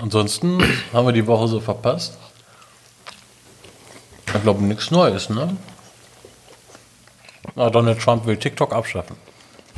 ansonsten 0.00 0.60
haben 0.92 1.06
wir 1.06 1.12
die 1.12 1.26
Woche 1.26 1.46
so 1.46 1.60
verpasst. 1.60 2.18
Ich 4.34 4.42
glaube, 4.42 4.64
nichts 4.64 4.90
Neues, 4.90 5.30
ne? 5.30 5.56
Ah, 7.54 7.70
Donald 7.70 8.00
Trump 8.00 8.26
will 8.26 8.36
TikTok 8.36 8.72
abschaffen. 8.72 9.16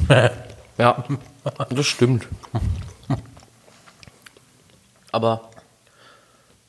Ja, 0.78 1.02
das 1.70 1.86
stimmt. 1.88 2.28
Aber 5.10 5.50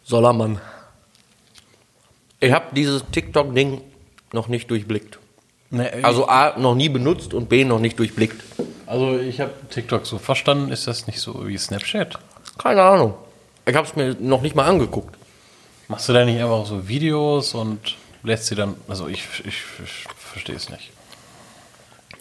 soll 0.04 0.26
er 0.26 0.34
Mann. 0.34 0.60
Ich 2.40 2.52
habe 2.52 2.66
dieses 2.76 3.04
TikTok-Ding 3.12 3.82
noch 4.34 4.48
nicht 4.48 4.70
durchblickt. 4.72 5.20
Nee, 5.72 5.88
Also 6.02 6.28
A, 6.28 6.58
noch 6.58 6.76
nie 6.76 6.90
benutzt 6.90 7.34
und 7.34 7.50
B, 7.50 7.64
noch 7.66 7.80
nicht 7.80 8.00
durchblickt. 8.00 8.42
also 8.88 9.20
ich 9.20 9.40
habe 9.40 9.52
TikTok 9.70 10.06
so 10.06 10.18
verstanden, 10.18 10.72
ist 10.72 10.88
das 10.88 11.06
nicht 11.08 11.20
so 11.20 11.48
wie 11.48 11.58
Snapchat? 11.58 12.18
Keine 12.58 12.82
Ahnung. 12.82 13.14
Ich 13.66 13.76
habe 13.76 13.88
es 13.88 13.96
mir 13.96 14.16
noch 14.20 14.42
nicht 14.42 14.56
mal 14.56 14.66
angeguckt. 14.66 15.16
Machst 15.88 16.10
du 16.10 16.14
da 16.14 16.26
nicht 16.26 16.40
einfach 16.42 16.66
so 16.66 16.88
Videos 16.88 17.54
und 17.54 17.96
lässt 18.24 18.48
sie 18.48 18.56
dann, 18.56 18.76
also 18.88 19.08
ich, 19.08 19.24
ich, 19.46 19.64
ich 19.84 20.06
verstehe 20.18 20.56
es 20.56 20.70
nicht. 20.70 20.92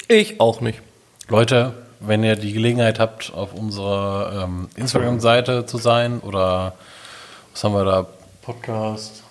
Ich 0.09 0.41
auch 0.41 0.61
nicht. 0.61 0.81
Leute, 1.29 1.75
wenn 2.01 2.23
ihr 2.25 2.37
die 2.37 2.53
Gelegenheit 2.53 2.99
habt, 2.99 3.33
auf 3.35 3.53
unserer 3.55 4.45
ähm, 4.45 4.69
Instagram-Seite 4.77 5.67
zu 5.67 5.79
sein 5.79 6.21
oder 6.21 6.75
was 7.53 7.65
haben 7.65 7.75
wir 7.75 7.85
da? 7.85 8.07
Podcast, 8.43 9.23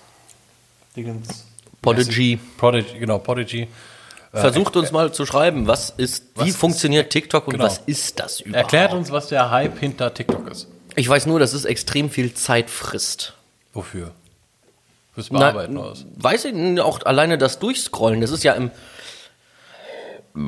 Dingens. 1.02 1.44
Podigy. 1.80 2.38
Prodigy, 2.56 2.98
genau, 2.98 3.18
Podigy. 3.18 3.68
Versucht 4.32 4.76
uns 4.76 4.92
mal 4.92 5.12
zu 5.12 5.24
schreiben, 5.24 5.66
was 5.66 5.90
ist, 5.96 6.24
Was 6.34 6.44
wie 6.44 6.50
ist- 6.50 6.58
funktioniert 6.58 7.10
TikTok 7.10 7.46
und 7.46 7.54
Genau. 7.54 7.64
was 7.64 7.78
ist 7.86 8.20
das 8.20 8.40
überhaupt? 8.40 8.56
Erklärt 8.72 8.92
uns, 8.92 9.10
was 9.10 9.28
der 9.28 9.50
Hype 9.50 9.78
hinter 9.78 10.12
TikTok 10.12 10.50
ist. 10.50 10.68
Ich 10.96 11.08
weiß 11.08 11.26
nur, 11.26 11.38
dass 11.38 11.54
es 11.54 11.64
extrem 11.64 12.10
viel 12.10 12.34
Zeit 12.34 12.68
frisst. 12.68 13.34
Wofür? 13.72 14.10
Fürs 15.14 15.30
Na, 15.30 15.38
Bearbeiten 15.38 15.76
oder 15.78 15.92
was? 15.92 16.04
weiß 16.16 16.44
ich 16.46 16.80
auch 16.80 17.04
alleine 17.06 17.38
das 17.38 17.58
Durchscrollen, 17.58 18.20
das 18.20 18.30
ist 18.30 18.44
ja 18.44 18.52
im. 18.54 18.70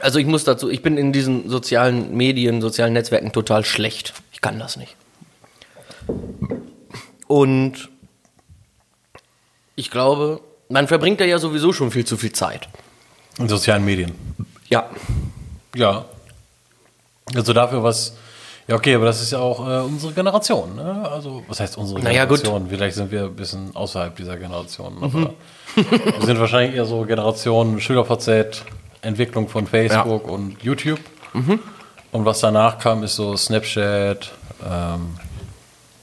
Also 0.00 0.18
ich 0.18 0.26
muss 0.26 0.44
dazu, 0.44 0.68
ich 0.68 0.82
bin 0.82 0.98
in 0.98 1.12
diesen 1.12 1.48
sozialen 1.48 2.14
Medien, 2.16 2.60
sozialen 2.60 2.92
Netzwerken 2.92 3.32
total 3.32 3.64
schlecht. 3.64 4.12
Ich 4.32 4.40
kann 4.42 4.58
das 4.58 4.76
nicht. 4.76 4.94
Und 7.26 7.88
ich 9.74 9.90
glaube, 9.90 10.40
man 10.68 10.88
verbringt 10.88 11.20
da 11.20 11.24
ja 11.24 11.38
sowieso 11.38 11.72
schon 11.72 11.90
viel 11.90 12.04
zu 12.04 12.16
viel 12.16 12.32
Zeit. 12.32 12.68
In 13.38 13.48
sozialen 13.48 13.84
Medien. 13.84 14.12
Ja. 14.68 14.88
Ja. 15.74 16.06
Also 17.34 17.52
dafür 17.52 17.82
was. 17.82 18.16
Ja, 18.68 18.74
okay, 18.74 18.96
aber 18.96 19.04
das 19.04 19.22
ist 19.22 19.30
ja 19.30 19.38
auch 19.38 19.60
äh, 19.60 19.84
unsere 19.84 20.12
Generation. 20.12 20.74
Ne? 20.74 21.08
Also, 21.08 21.44
was 21.46 21.60
heißt 21.60 21.78
unsere 21.78 22.00
Naja, 22.00 22.24
gut. 22.24 22.42
Generation? 22.42 22.68
Vielleicht 22.68 22.96
sind 22.96 23.12
wir 23.12 23.24
ein 23.24 23.36
bisschen 23.36 23.76
außerhalb 23.76 24.16
dieser 24.16 24.36
Generation. 24.36 24.96
Aber 25.02 25.34
wir 25.76 26.26
sind 26.26 26.40
wahrscheinlich 26.40 26.74
eher 26.74 26.84
so 26.84 27.04
Generation 27.04 27.80
SchülerVZ, 27.80 28.64
Entwicklung 29.02 29.48
von 29.48 29.68
Facebook 29.68 30.26
und 30.26 30.60
YouTube. 30.62 30.98
Und 32.12 32.24
was 32.24 32.40
danach 32.40 32.78
kam, 32.78 33.02
ist 33.04 33.14
so 33.16 33.36
Snapchat, 33.36 34.32
ähm, 34.68 35.14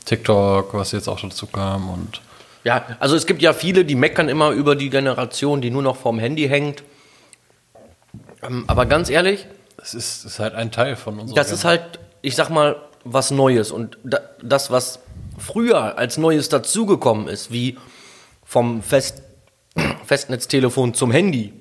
TikTok, 0.05 0.73
was 0.73 0.91
jetzt 0.91 1.07
auch 1.07 1.19
dazu 1.19 1.47
kam. 1.47 1.89
Und 1.89 2.21
Ja, 2.63 2.85
also 2.99 3.15
es 3.15 3.25
gibt 3.25 3.41
ja 3.41 3.53
viele, 3.53 3.85
die 3.85 3.95
meckern 3.95 4.29
immer 4.29 4.51
über 4.51 4.75
die 4.75 4.89
Generation, 4.89 5.61
die 5.61 5.69
nur 5.69 5.81
noch 5.81 5.95
vorm 5.97 6.19
Handy 6.19 6.47
hängt. 6.47 6.83
Ähm, 8.41 8.65
Aber 8.67 8.85
ganz 8.85 9.09
ehrlich, 9.09 9.47
es 9.81 9.93
ist, 9.93 10.25
ist 10.25 10.39
halt 10.39 10.55
ein 10.55 10.71
Teil 10.71 10.95
von 10.95 11.19
unserer 11.19 11.35
das 11.35 11.51
ist 11.51 11.65
halt, 11.65 11.99
ich 12.21 12.35
sag 12.35 12.49
mal, 12.49 12.75
was 13.03 13.31
Neues. 13.31 13.71
Und 13.71 13.97
da, 14.03 14.19
das, 14.41 14.71
was 14.71 14.99
früher 15.37 15.97
als 15.97 16.17
Neues 16.17 16.49
dazugekommen 16.49 17.27
ist, 17.27 17.51
wie 17.51 17.77
vom 18.43 18.81
Fest, 18.81 19.23
Festnetztelefon 20.05 20.93
zum 20.93 21.11
Handy, 21.11 21.53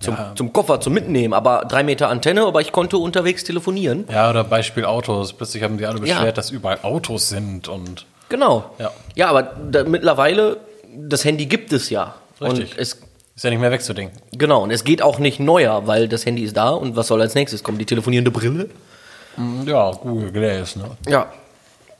zum, 0.00 0.14
Ja. 0.14 0.32
zum 0.34 0.52
Koffer, 0.52 0.80
zum 0.80 0.94
Mitnehmen, 0.94 1.34
aber 1.34 1.64
drei 1.68 1.82
Meter 1.82 2.08
Antenne, 2.08 2.44
aber 2.46 2.60
ich 2.60 2.72
konnte 2.72 2.98
unterwegs 2.98 3.44
telefonieren. 3.44 4.06
Ja, 4.10 4.30
oder 4.30 4.44
Beispiel 4.44 4.84
Autos. 4.84 5.32
Plötzlich 5.32 5.62
haben 5.62 5.78
die 5.78 5.86
alle 5.86 5.98
Ja. 6.06 6.16
beschwert, 6.16 6.38
dass 6.38 6.50
überall 6.50 6.78
Autos 6.82 7.28
sind 7.28 7.68
und 7.68 8.06
Genau. 8.28 8.70
Ja. 8.78 8.90
ja 9.14 9.28
aber 9.28 9.42
da, 9.42 9.84
mittlerweile, 9.84 10.58
das 10.96 11.24
Handy 11.24 11.46
gibt 11.46 11.72
es 11.72 11.90
ja. 11.90 12.14
Richtig. 12.40 12.72
Und 12.72 12.78
es 12.78 12.98
ist 13.36 13.44
ja 13.44 13.50
nicht 13.50 13.60
mehr 13.60 13.70
wegzudenken. 13.70 14.20
Genau, 14.32 14.62
und 14.62 14.70
es 14.70 14.84
geht 14.84 15.02
auch 15.02 15.18
nicht 15.18 15.40
neuer, 15.40 15.86
weil 15.86 16.08
das 16.08 16.24
Handy 16.26 16.42
ist 16.44 16.56
da 16.56 16.70
und 16.70 16.96
was 16.96 17.06
soll 17.08 17.20
als 17.20 17.34
nächstes 17.34 17.62
kommen? 17.62 17.78
Die 17.78 17.86
telefonierende 17.86 18.30
Brille? 18.30 18.68
Ja, 19.66 19.92
Google 19.92 20.32
Glass, 20.32 20.76
ne? 20.76 20.84
Ja. 21.06 21.32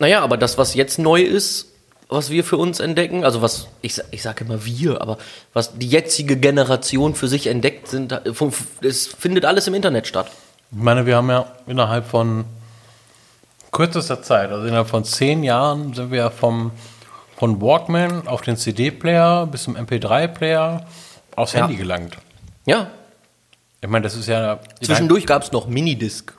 Naja, 0.00 0.20
aber 0.22 0.36
das, 0.36 0.58
was 0.58 0.74
jetzt 0.74 0.98
neu 0.98 1.22
ist, 1.22 1.72
was 2.08 2.30
wir 2.30 2.42
für 2.42 2.56
uns 2.56 2.80
entdecken, 2.80 3.24
also 3.24 3.42
was, 3.42 3.68
ich, 3.82 4.00
ich 4.10 4.22
sage 4.22 4.44
immer 4.44 4.64
wir, 4.64 5.00
aber 5.02 5.18
was 5.52 5.76
die 5.78 5.88
jetzige 5.88 6.36
Generation 6.36 7.14
für 7.14 7.28
sich 7.28 7.46
entdeckt 7.46 7.88
sind, 7.88 8.18
es 8.80 9.06
findet 9.06 9.44
alles 9.44 9.66
im 9.66 9.74
Internet 9.74 10.06
statt. 10.06 10.30
Ich 10.70 10.78
meine, 10.78 11.06
wir 11.06 11.16
haben 11.16 11.28
ja 11.28 11.46
innerhalb 11.66 12.06
von 12.06 12.44
kürzester 13.72 14.22
Zeit, 14.22 14.50
also 14.50 14.66
innerhalb 14.66 14.88
von 14.88 15.04
zehn 15.04 15.42
Jahren, 15.42 15.92
sind 15.94 16.10
wir 16.10 16.18
ja 16.18 16.30
vom, 16.30 16.70
von 17.36 17.60
Walkman 17.60 18.26
auf 18.26 18.40
den 18.40 18.56
CD-Player 18.56 19.46
bis 19.46 19.64
zum 19.64 19.76
MP3-Player 19.76 20.86
aufs 21.36 21.52
Ja. 21.52 21.60
Handy 21.60 21.76
gelangt. 21.76 22.16
Ja. 22.64 22.90
Ich 23.80 23.88
meine, 23.88 24.02
das 24.02 24.16
ist 24.16 24.26
ja. 24.26 24.58
Zwischendurch 24.82 25.26
gab 25.26 25.42
es 25.42 25.52
noch 25.52 25.68
Minidisc. 25.68 26.32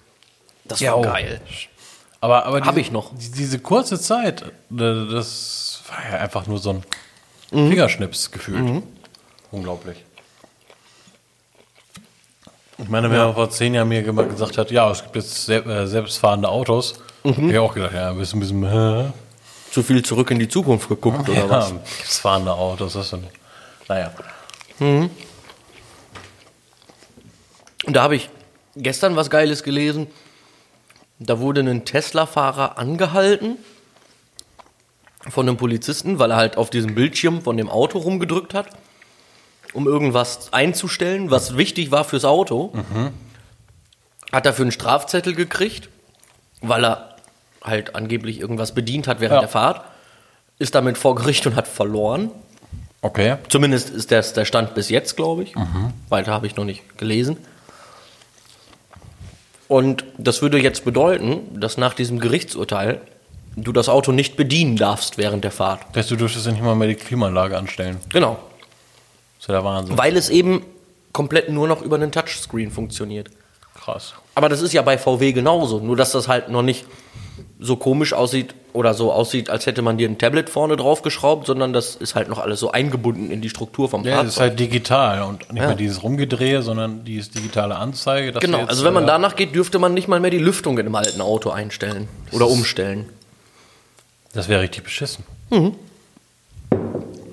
Das 0.66 0.82
war 0.82 0.86
Ja, 0.86 0.96
oh. 0.96 1.02
geil. 1.02 1.40
Aber, 2.22 2.46
aber 2.46 2.58
Hab 2.62 2.70
diese- 2.76 2.80
ich 2.82 2.92
noch. 2.92 3.12
die- 3.16 3.32
Diese 3.32 3.60
kurze 3.60 4.00
Zeit, 4.00 4.44
das 4.70 5.82
war 5.88 6.12
ja 6.12 6.18
einfach 6.20 6.48
nur 6.48 6.58
so 6.60 6.72
ein 6.72 6.84
Mhm. 7.52 7.70
Fingerschnips 7.70 8.30
gefühlt. 8.32 8.84
Unglaublich. 9.52 10.04
Ich 12.78 12.88
meine, 12.88 13.10
wenn 13.12 13.18
man 13.18 13.34
vor 13.34 13.50
zehn 13.50 13.74
Jahren 13.74 13.90
mir 13.90 14.04
gesagt 14.04 14.58
hat, 14.58 14.72
ja, 14.72 14.90
es 14.92 15.02
gibt 15.04 15.16
jetzt 15.16 15.50
äh, 15.50 15.86
selbstfahrende 15.88 16.48
Autos, 16.48 17.00
Mhm. 17.24 17.32
hab 17.32 17.44
ich 17.52 17.58
auch 17.58 17.74
gedacht, 17.74 17.94
ja, 17.94 18.14
bist 18.14 18.34
ein 18.34 18.40
bisschen, 18.40 18.70
hä? 18.70 19.12
Zu 19.72 19.84
viel 19.84 20.04
zurück 20.04 20.32
in 20.32 20.40
die 20.40 20.48
Zukunft 20.48 20.88
geguckt 20.90 21.28
oder 21.30 21.34
ja, 21.40 21.50
was? 21.50 21.70
selbstfahrende 21.70 22.52
Autos, 22.54 22.94
das 22.94 23.04
ist 23.06 23.10
so, 23.12 23.20
naja. 23.88 24.12
Und 24.80 25.10
da 27.88 28.04
habe 28.04 28.16
ich 28.16 28.30
gestern 28.76 29.16
was 29.16 29.30
Geiles 29.30 29.64
gelesen. 29.64 30.08
Da 31.20 31.40
wurde 31.40 31.62
ein 31.62 31.84
Tesla-Fahrer 31.86 32.78
angehalten 32.78 33.58
von 35.28 35.48
einem 35.48 35.58
Polizisten, 35.58 36.18
weil 36.18 36.32
er 36.32 36.38
halt 36.38 36.58
auf 36.58 36.70
diesem 36.70 36.96
Bildschirm 36.96 37.42
von 37.42 37.58
dem 37.58 37.70
Auto 37.70 38.00
rumgedrückt 38.00 38.54
hat, 38.54 38.68
um 39.74 39.86
irgendwas 39.86 40.54
einzustellen, 40.54 41.30
was 41.30 41.58
wichtig 41.58 41.92
war 41.92 42.06
fürs 42.06 42.24
Auto. 42.26 42.74
Hat 44.32 44.46
dafür 44.46 44.64
einen 44.64 44.72
Strafzettel 44.72 45.36
gekriegt, 45.36 45.90
weil 46.62 46.86
er 46.86 47.16
halt 47.62 47.96
angeblich 47.96 48.40
irgendwas 48.40 48.74
bedient 48.74 49.08
hat 49.08 49.20
während 49.20 49.36
Ja. 49.36 49.40
der 49.42 49.50
Fahrt, 49.50 49.84
ist 50.58 50.74
damit 50.76 50.98
vor 50.98 51.16
Gericht 51.16 51.46
und 51.48 51.56
hat 51.56 51.68
verloren. 51.68 52.32
Okay. 53.02 53.36
Zumindest 53.50 53.90
ist 53.90 54.12
das 54.12 54.32
der 54.34 54.46
Stand 54.46 54.74
bis 54.74 54.90
jetzt, 54.90 55.18
glaube 55.18 55.44
ich. 55.44 55.54
Weiter 56.08 56.32
habe 56.32 56.48
ich 56.48 56.56
noch 56.56 56.66
nicht 56.66 56.98
gelesen. 56.98 57.38
Und 59.70 60.04
das 60.18 60.42
würde 60.42 60.60
jetzt 60.60 60.84
bedeuten, 60.84 61.60
dass 61.60 61.78
nach 61.78 61.94
diesem 61.94 62.20
Gerichtsurteil 62.20 63.00
du 63.56 63.72
das 63.72 63.88
Auto 63.88 64.12
nicht 64.12 64.36
bedienen 64.36 64.76
darfst 64.76 65.20
während 65.20 65.44
der 65.44 65.52
Fahrt. 65.52 65.82
Das 65.90 65.98
heißt, 65.98 66.12
du 66.12 66.16
dürftest 66.16 66.48
ja 66.48 66.52
nicht 66.52 66.64
mal 66.64 66.76
mehr 66.76 66.88
die 66.88 66.96
Klimaanlage 66.96 67.56
anstellen. 67.56 67.98
Genau. 68.12 68.40
Das 69.38 69.44
ist 69.44 69.48
ja 69.48 69.54
der 69.54 69.64
Wahnsinn. 69.64 69.98
Weil 69.98 70.18
es 70.18 70.30
eben 70.30 70.66
komplett 71.14 71.50
nur 71.50 71.68
noch 71.68 71.84
über 71.84 71.98
einen 71.98 72.12
Touchscreen 72.12 72.72
funktioniert. 72.72 73.30
Krass. 73.76 74.16
Aber 74.34 74.50
das 74.50 74.62
ist 74.62 74.74
ja 74.74 74.82
bei 74.82 74.98
VW 74.98 75.34
genauso, 75.34 75.80
nur 75.80 75.96
dass 75.96 76.14
das 76.14 76.28
halt 76.28 76.50
noch 76.50 76.64
nicht 76.64 76.86
so 77.62 77.76
komisch 77.76 78.14
aussieht 78.14 78.56
oder 78.72 78.94
so 78.94 79.12
aussieht, 79.12 79.50
als 79.50 79.66
hätte 79.66 79.82
man 79.82 79.98
dir 79.98 80.08
ein 80.08 80.18
Tablet 80.18 80.50
vorne 80.50 80.78
draufgeschraubt, 80.78 81.46
sondern 81.46 81.74
das 81.74 81.96
ist 81.96 82.16
halt 82.16 82.30
noch 82.30 82.40
alles 82.40 82.60
so 82.62 82.72
eingebunden 82.72 83.32
in 83.32 83.42
die 83.42 83.50
Struktur 83.50 83.90
vom 83.90 84.06
Ja, 84.06 84.12
Fahrzeug. 84.14 84.28
es 84.30 84.34
ist 84.36 84.40
halt 84.40 84.60
digital 84.60 85.24
und 85.24 85.40
nicht 85.52 85.62
Ja. 85.62 85.68
mehr 85.68 85.76
dieses 85.76 86.02
Rumgedrehe, 86.02 86.62
sondern 86.62 87.04
dieses 87.04 87.32
digitale 87.32 87.76
Anzeige. 87.76 88.32
genau, 88.40 88.60
jetzt, 88.60 88.70
also 88.70 88.86
wenn 88.86 88.94
man 88.94 89.04
äh, 89.04 89.08
danach 89.08 89.36
geht, 89.36 89.54
dürfte 89.56 89.78
man 89.80 89.94
nicht 89.94 90.08
mal 90.08 90.20
mehr 90.22 90.32
die 90.32 90.38
Lüftung 90.38 90.78
in 90.78 90.86
einem 90.86 90.96
alten 90.96 91.20
Auto 91.20 91.50
einstellen 91.50 92.08
oder 92.32 92.48
umstellen. 92.48 93.10
Das 94.34 94.48
wäre 94.48 94.62
richtig 94.62 94.84
beschissen. 94.84 95.26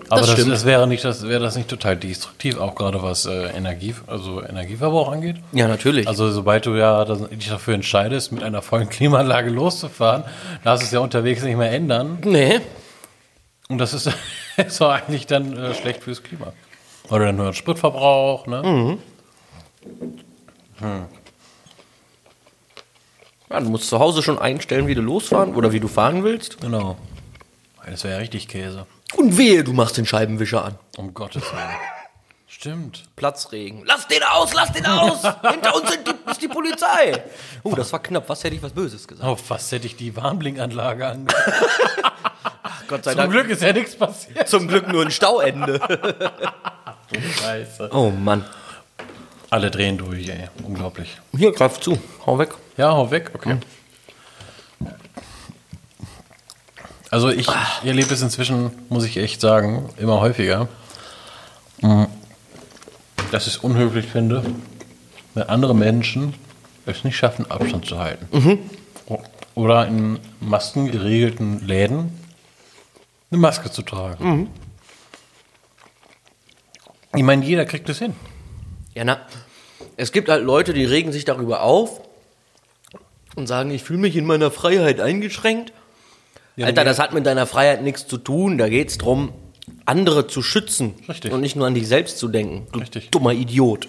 Aber 0.08 0.20
Das 0.20 0.36
das, 0.36 0.46
das 0.46 0.64
wäre 0.64 0.86
nicht, 0.86 1.04
das 1.04 1.26
wäre 1.26 1.40
das 1.42 1.56
nicht 1.56 1.68
total 1.68 1.96
destruktiv, 1.96 2.58
auch 2.58 2.74
gerade 2.74 3.02
was 3.02 3.26
äh, 3.26 3.48
Energie, 3.56 3.94
also 4.06 4.42
Energieverbrauch 4.42 5.10
angeht. 5.10 5.36
Ja, 5.52 5.66
natürlich. 5.66 6.06
Also 6.06 6.30
sobald 6.30 6.64
du 6.66 6.74
ja 6.76 7.04
das- 7.04 7.28
dich 7.30 7.48
dafür 7.48 7.74
entscheidest, 7.74 8.30
mit 8.32 8.42
einer 8.44 8.62
vollen 8.62 8.88
Klimaanlage 8.88 9.50
loszufahren, 9.60 10.22
darfst 10.62 10.82
du 10.82 10.86
es 10.86 10.92
ja 10.92 11.00
unterwegs 11.00 11.42
nicht 11.42 11.56
mehr 11.56 11.72
ändern. 11.72 12.18
nee, 12.24 12.60
Und 13.68 13.78
das 13.78 13.94
ist, 13.94 14.08
ist 14.56 14.80
eigentlich 14.82 15.26
dann 15.26 15.56
äh, 15.56 15.74
schlecht 15.74 16.02
fürs 16.04 16.22
Klima. 16.22 16.52
Oder 17.10 17.26
dann 17.26 17.36
nur 17.36 17.52
Spritverbrauch, 17.52 18.46
ne? 18.46 18.98
ja, 23.50 23.60
du 23.60 23.68
musst 23.70 23.88
zu 23.88 23.98
Hause 23.98 24.22
schon 24.22 24.38
einstellen, 24.38 24.86
wie 24.86 24.94
du 24.94 25.00
losfahren 25.02 25.54
oder 25.54 25.72
wie 25.72 25.80
du 25.80 25.88
fahren 25.88 26.24
willst. 26.24 26.60
Genau. 26.60 26.96
Das 27.88 28.02
wäre 28.04 28.14
ja 28.14 28.18
richtig 28.20 28.48
Käse. 28.48 28.86
Und 29.14 29.38
wehe, 29.38 29.62
du 29.64 29.72
machst 29.72 29.96
den 29.96 30.06
Scheibenwischer 30.06 30.64
an. 30.64 30.78
Um 30.96 31.14
Gottes 31.14 31.42
Willen. 31.52 31.76
Stimmt. 32.48 33.04
Platzregen. 33.16 33.82
Lass 33.84 34.08
den 34.08 34.22
aus, 34.22 34.54
lass 34.54 34.72
den 34.72 34.86
aus! 34.86 35.22
Hinter 35.50 35.74
uns 35.74 35.90
sind 35.90 36.08
die, 36.08 36.30
ist 36.30 36.40
die 36.40 36.48
Polizei. 36.48 37.22
Oh, 37.62 37.74
das 37.74 37.92
war 37.92 38.02
knapp. 38.02 38.28
Was 38.28 38.42
hätte 38.44 38.56
ich 38.56 38.62
was 38.62 38.72
Böses 38.72 39.06
gesagt? 39.06 39.28
Oh, 39.28 39.36
fast 39.36 39.70
hätte 39.72 39.86
ich 39.86 39.96
die 39.96 40.16
Warnblinkanlage 40.16 41.06
an. 41.06 41.26
Gott 42.88 43.04
sei 43.04 43.14
Zum 43.14 43.30
Glück 43.30 43.48
ist 43.50 43.62
ja 43.62 43.72
nichts 43.72 43.96
passiert. 43.96 44.48
Zum 44.48 44.68
Glück 44.68 44.88
nur 44.88 45.02
ein 45.02 45.10
Stauende. 45.10 45.80
Scheiße. 47.40 47.90
Oh 47.92 48.10
Mann. 48.10 48.44
Alle 49.50 49.70
drehen 49.70 49.98
durch, 49.98 50.28
ey. 50.28 50.48
Unglaublich. 50.62 51.16
Hier, 51.36 51.52
greif 51.52 51.80
zu. 51.80 51.98
Hau 52.24 52.38
weg. 52.38 52.54
Ja, 52.76 52.92
hau 52.92 53.10
weg, 53.10 53.30
okay. 53.34 53.58
Also 57.10 57.28
ich, 57.30 57.46
erlebe 57.84 58.12
es 58.12 58.22
inzwischen, 58.22 58.70
muss 58.88 59.04
ich 59.04 59.16
echt 59.16 59.40
sagen, 59.40 59.90
immer 59.98 60.20
häufiger, 60.20 60.68
mh, 61.80 62.08
dass 63.30 63.46
ich 63.46 63.54
es 63.54 63.58
unhöflich 63.58 64.06
finde, 64.06 64.42
wenn 65.34 65.44
andere 65.44 65.74
Menschen 65.74 66.34
es 66.84 67.04
nicht 67.04 67.16
schaffen, 67.16 67.50
Abstand 67.50 67.86
zu 67.86 67.98
halten. 67.98 68.60
O- 69.06 69.18
Oder 69.54 69.86
in 69.86 70.18
maskengeregelten 70.40 71.66
Läden 71.66 72.10
eine 73.30 73.40
Maske 73.40 73.70
zu 73.70 73.82
tragen. 73.82 74.50
Ich 77.14 77.22
meine, 77.22 77.44
jeder 77.44 77.64
kriegt 77.66 77.88
es 77.88 77.98
hin. 77.98 78.14
Ja, 78.94 79.04
na. 79.04 79.18
Es 79.96 80.12
gibt 80.12 80.28
halt 80.28 80.44
Leute, 80.44 80.74
die 80.74 80.84
regen 80.84 81.12
sich 81.12 81.24
darüber 81.24 81.62
auf 81.62 82.00
und 83.34 83.46
sagen, 83.46 83.70
ich 83.70 83.82
fühle 83.82 83.98
mich 84.00 84.16
in 84.16 84.26
meiner 84.26 84.50
Freiheit 84.50 85.00
eingeschränkt. 85.00 85.72
Alter, 86.64 86.84
das 86.84 86.98
hat 86.98 87.12
mit 87.12 87.26
deiner 87.26 87.46
Freiheit 87.46 87.82
nichts 87.82 88.06
zu 88.06 88.16
tun. 88.16 88.56
Da 88.58 88.68
geht's 88.68 88.98
drum, 88.98 89.32
andere 89.84 90.26
zu 90.26 90.42
schützen. 90.42 90.94
Richtig. 91.08 91.32
Und 91.32 91.40
nicht 91.40 91.56
nur 91.56 91.66
an 91.66 91.74
dich 91.74 91.86
selbst 91.88 92.18
zu 92.18 92.28
denken. 92.28 92.66
Du 92.72 92.78
Richtig. 92.78 93.10
dummer 93.10 93.32
Idiot. 93.32 93.88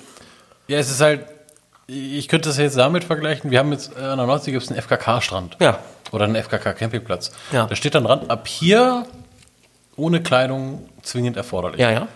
Ja, 0.68 0.78
es 0.78 0.90
ist 0.92 1.02
halt, 1.02 1.26
ich 1.88 2.28
könnte 2.28 2.50
das 2.50 2.58
jetzt 2.58 2.78
damit 2.78 3.06
vergleichen, 3.06 3.52
wir 3.52 3.60
haben 3.60 3.72
jetzt 3.72 3.96
äh, 3.98 4.02
an 4.02 4.18
der 4.18 4.28
Nordsee 4.28 4.52
gibt 4.52 4.64
es 4.64 4.70
einen 4.70 4.82
FKK-Strand. 4.82 5.58
Ja. 5.62 5.80
Oder 6.12 6.26
einen 6.26 6.36
FKK-Campingplatz. 6.36 7.32
Ja. 7.52 7.68
Da 7.68 7.76
steht 7.76 7.96
dann 7.96 8.04
dran, 8.04 8.30
ab 8.30 8.48
hier 8.48 9.06
ohne 9.96 10.22
Kleidung 10.22 10.88
zwingend 11.02 11.38
erforderlich. 11.38 11.80
Ja, 11.80 11.92
ja. 11.92 12.08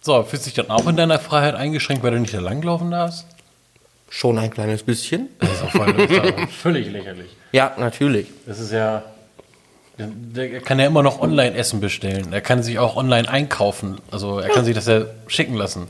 So, 0.00 0.22
fühlst 0.22 0.46
du 0.46 0.50
dich 0.50 0.54
dann 0.54 0.70
auch 0.70 0.86
in 0.86 0.96
deiner 0.96 1.18
Freiheit 1.18 1.54
eingeschränkt, 1.54 2.02
weil 2.02 2.10
du 2.10 2.20
nicht 2.20 2.34
da 2.34 2.40
langlaufen 2.40 2.90
darfst? 2.90 3.26
Schon 4.10 4.38
ein 4.38 4.50
kleines 4.50 4.82
bisschen. 4.82 5.28
Das 5.40 5.50
ist 5.50 5.62
auch 5.62 5.70
voll, 5.70 5.92
das 5.94 6.10
ist 6.10 6.20
auch 6.20 6.48
völlig 6.50 6.90
lächerlich. 6.90 7.30
Ja, 7.52 7.74
natürlich. 7.78 8.26
Das 8.46 8.60
ist 8.60 8.70
ja. 8.72 9.02
Der 9.96 10.60
kann 10.60 10.78
ja 10.80 10.86
immer 10.86 11.02
noch 11.04 11.20
online 11.20 11.54
Essen 11.56 11.80
bestellen. 11.80 12.32
Er 12.32 12.40
kann 12.40 12.62
sich 12.62 12.78
auch 12.80 12.96
online 12.96 13.28
einkaufen. 13.28 14.00
Also 14.10 14.40
er 14.40 14.48
kann 14.50 14.64
sich 14.64 14.74
das 14.74 14.86
ja 14.86 15.02
schicken 15.28 15.54
lassen. 15.54 15.86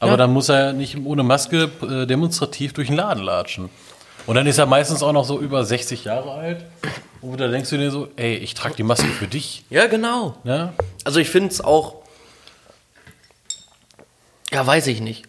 Aber 0.00 0.12
Ja. 0.12 0.16
dann 0.16 0.32
muss 0.32 0.48
er 0.48 0.72
nicht 0.72 0.96
ohne 1.04 1.22
Maske 1.22 1.70
äh, 1.82 2.06
demonstrativ 2.06 2.72
durch 2.72 2.88
den 2.88 2.96
Laden 2.96 3.22
latschen. 3.22 3.68
Und 4.26 4.34
dann 4.34 4.46
ist 4.46 4.58
er 4.58 4.66
meistens 4.66 5.02
auch 5.02 5.12
noch 5.12 5.24
so 5.24 5.40
über 5.40 5.64
60 5.64 6.04
Jahre 6.04 6.32
alt. 6.32 6.64
Und 7.20 7.40
da 7.40 7.48
denkst 7.48 7.70
du 7.70 7.78
dir 7.78 7.90
so, 7.90 8.08
ey, 8.16 8.34
ich 8.36 8.54
trage 8.54 8.74
die 8.76 8.82
Maske 8.82 9.06
für 9.08 9.26
dich. 9.26 9.64
Ja, 9.70 9.86
genau. 9.86 10.36
Ja? 10.44 10.72
Also 11.04 11.18
ich 11.20 11.30
finde 11.30 11.48
es 11.50 11.60
auch. 11.60 11.96
Ja, 14.52 14.66
weiß 14.66 14.86
ich 14.88 15.00
nicht. 15.00 15.24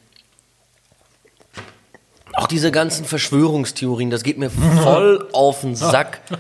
Auch 2.33 2.47
diese 2.47 2.71
ganzen 2.71 3.05
Verschwörungstheorien, 3.05 4.09
das 4.09 4.23
geht 4.23 4.37
mir 4.37 4.49
voll 4.83 5.27
auf 5.33 5.61
den 5.61 5.75
Sack. 5.75 6.21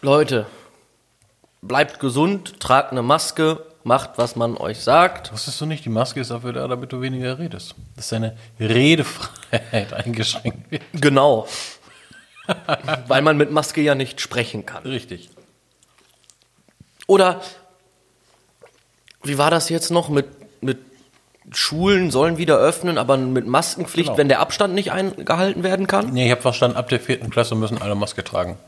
Leute, 0.00 0.46
bleibt 1.62 1.98
gesund, 2.00 2.60
tragt 2.60 2.92
eine 2.92 3.02
Maske, 3.02 3.64
macht, 3.84 4.10
was 4.16 4.36
man 4.36 4.56
euch 4.56 4.80
sagt. 4.80 5.32
Wusstest 5.32 5.60
du 5.60 5.66
nicht, 5.66 5.84
die 5.84 5.88
Maske 5.90 6.20
ist 6.20 6.30
dafür 6.30 6.52
da, 6.52 6.68
damit 6.68 6.92
du 6.92 7.00
weniger 7.00 7.38
redest. 7.38 7.74
Dass 7.96 8.08
deine 8.08 8.36
Redefreiheit 8.60 9.92
eingeschränkt 9.92 10.70
wird. 10.70 10.82
Genau. 10.92 11.48
Weil 13.08 13.22
man 13.22 13.36
mit 13.36 13.50
Maske 13.50 13.80
ja 13.80 13.94
nicht 13.94 14.20
sprechen 14.20 14.66
kann. 14.66 14.82
Richtig. 14.84 15.30
Oder 17.06 17.40
wie 19.22 19.38
war 19.38 19.50
das 19.50 19.68
jetzt 19.68 19.90
noch 19.90 20.08
mit, 20.10 20.26
mit 20.62 20.78
Schulen 21.52 22.10
sollen 22.10 22.36
wieder 22.38 22.56
öffnen, 22.58 22.98
aber 22.98 23.16
mit 23.16 23.46
Maskenpflicht, 23.46 24.08
Genau. 24.08 24.18
wenn 24.18 24.28
der 24.28 24.40
Abstand 24.40 24.74
nicht 24.74 24.92
eingehalten 24.92 25.62
werden 25.62 25.86
kann? 25.86 26.10
Nee, 26.12 26.26
ich 26.26 26.30
habe 26.30 26.42
verstanden, 26.42 26.76
ab 26.76 26.88
der 26.88 27.00
vierten 27.00 27.30
Klasse 27.30 27.54
müssen 27.54 27.80
alle 27.80 27.94
Maske 27.94 28.22
tragen. 28.22 28.58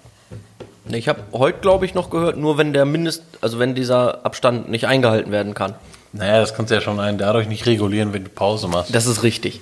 Ich 0.94 1.09
habe 1.09 1.22
heute, 1.33 1.59
glaube 1.61 1.85
ich, 1.87 1.94
noch 1.94 2.11
gehört, 2.11 2.37
nur 2.37 2.59
wenn 2.59 2.72
der 2.72 2.85
Mindest, 2.85 3.22
also 3.40 3.59
wenn 3.59 3.74
dieser 3.74 4.24
Abstand 4.24 4.68
nicht 4.70 4.87
eingehalten 4.87 5.33
werden 5.33 5.55
kann. 5.55 5.74
Naja, 6.12 6.40
das 6.40 6.55
kannst 6.55 6.70
du 6.70 6.74
ja 6.74 6.81
schon 6.81 6.98
einen 7.00 7.18
dadurch 7.18 7.46
nicht 7.48 7.66
regulieren, 7.66 8.12
wenn 8.12 8.24
du 8.24 8.31
Pause 8.31 8.68
machst. 8.68 8.94
Das 8.94 9.07
ist 9.07 9.22
richtig. 9.22 9.61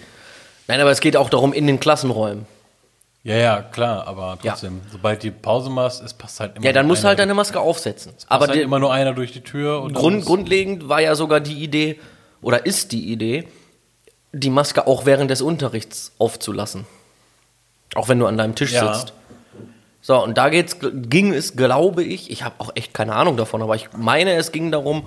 Nein, 0.66 0.80
aber 0.80 0.90
es 0.90 1.00
geht 1.00 1.16
auch 1.16 1.30
darum 1.30 1.52
in 1.52 1.66
den 1.66 1.80
Klassenräumen. 1.80 2.46
Ja, 3.24 3.36
ja, 3.36 3.62
klar, 3.62 4.06
aber 4.06 4.38
Ja. 4.42 4.52
trotzdem, 4.52 4.80
sobald 4.90 5.22
die 5.22 5.30
Pause 5.30 5.68
machst, 5.70 6.02
es 6.02 6.14
passt 6.14 6.40
halt 6.40 6.56
immer 6.56 6.64
Ja, 6.64 6.72
dann 6.72 6.86
musst 6.86 7.02
du 7.04 7.08
halt 7.08 7.18
deine 7.18 7.34
Maske 7.34 7.60
aufsetzen. 7.60 8.12
passt 8.12 8.26
Aber 8.30 8.46
halt 8.46 8.60
immer 8.60 8.78
nur 8.78 8.92
einer 8.92 9.12
durch 9.12 9.32
die 9.32 9.40
Tür 9.42 9.82
und 9.82 9.92
Grund, 9.92 10.24
grundlegend 10.24 10.88
war 10.88 11.00
ja 11.00 11.14
sogar 11.14 11.40
die 11.40 11.62
Idee, 11.62 11.98
oder 12.40 12.64
ist 12.64 12.92
die 12.92 13.12
Idee, 13.12 13.46
die 14.32 14.50
Maske 14.50 14.86
auch 14.86 15.04
während 15.04 15.30
des 15.30 15.42
Unterrichts 15.42 16.12
aufzulassen. 16.18 16.86
Auch 17.94 18.08
wenn 18.08 18.18
du 18.18 18.26
an 18.26 18.38
deinem 18.38 18.54
Tisch 18.54 18.72
Ja. 18.72 18.94
sitzt. 18.94 19.12
So, 20.08 20.24
und 20.24 20.38
da 20.38 20.48
geht's, 20.48 20.78
ging 20.80 21.34
es, 21.34 21.54
glaube 21.54 22.02
ich, 22.02 22.30
ich 22.30 22.42
habe 22.42 22.54
auch 22.60 22.70
echt 22.74 22.94
keine 22.94 23.14
Ahnung 23.14 23.36
davon, 23.36 23.60
aber 23.60 23.76
ich 23.76 23.90
meine, 23.94 24.32
es 24.36 24.52
ging 24.52 24.72
darum, 24.72 25.02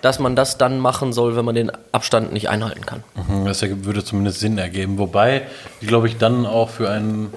dass 0.00 0.18
man 0.18 0.34
das 0.34 0.56
dann 0.56 0.78
machen 0.78 1.12
soll, 1.12 1.36
wenn 1.36 1.44
man 1.44 1.54
den 1.54 1.70
Abstand 1.92 2.32
nicht 2.32 2.48
einhalten 2.48 2.86
kann. 2.86 3.04
Mhm, 3.28 3.44
Das 3.44 3.60
würde 3.60 4.02
zumindest 4.02 4.40
Sinn 4.40 4.56
ergeben. 4.56 4.96
Wobei 4.96 5.42
die, 5.82 5.86
glaube 5.86 6.08
ich, 6.08 6.16
dann 6.16 6.46
auch 6.46 6.70
für 6.70 6.88
einen, 6.88 7.34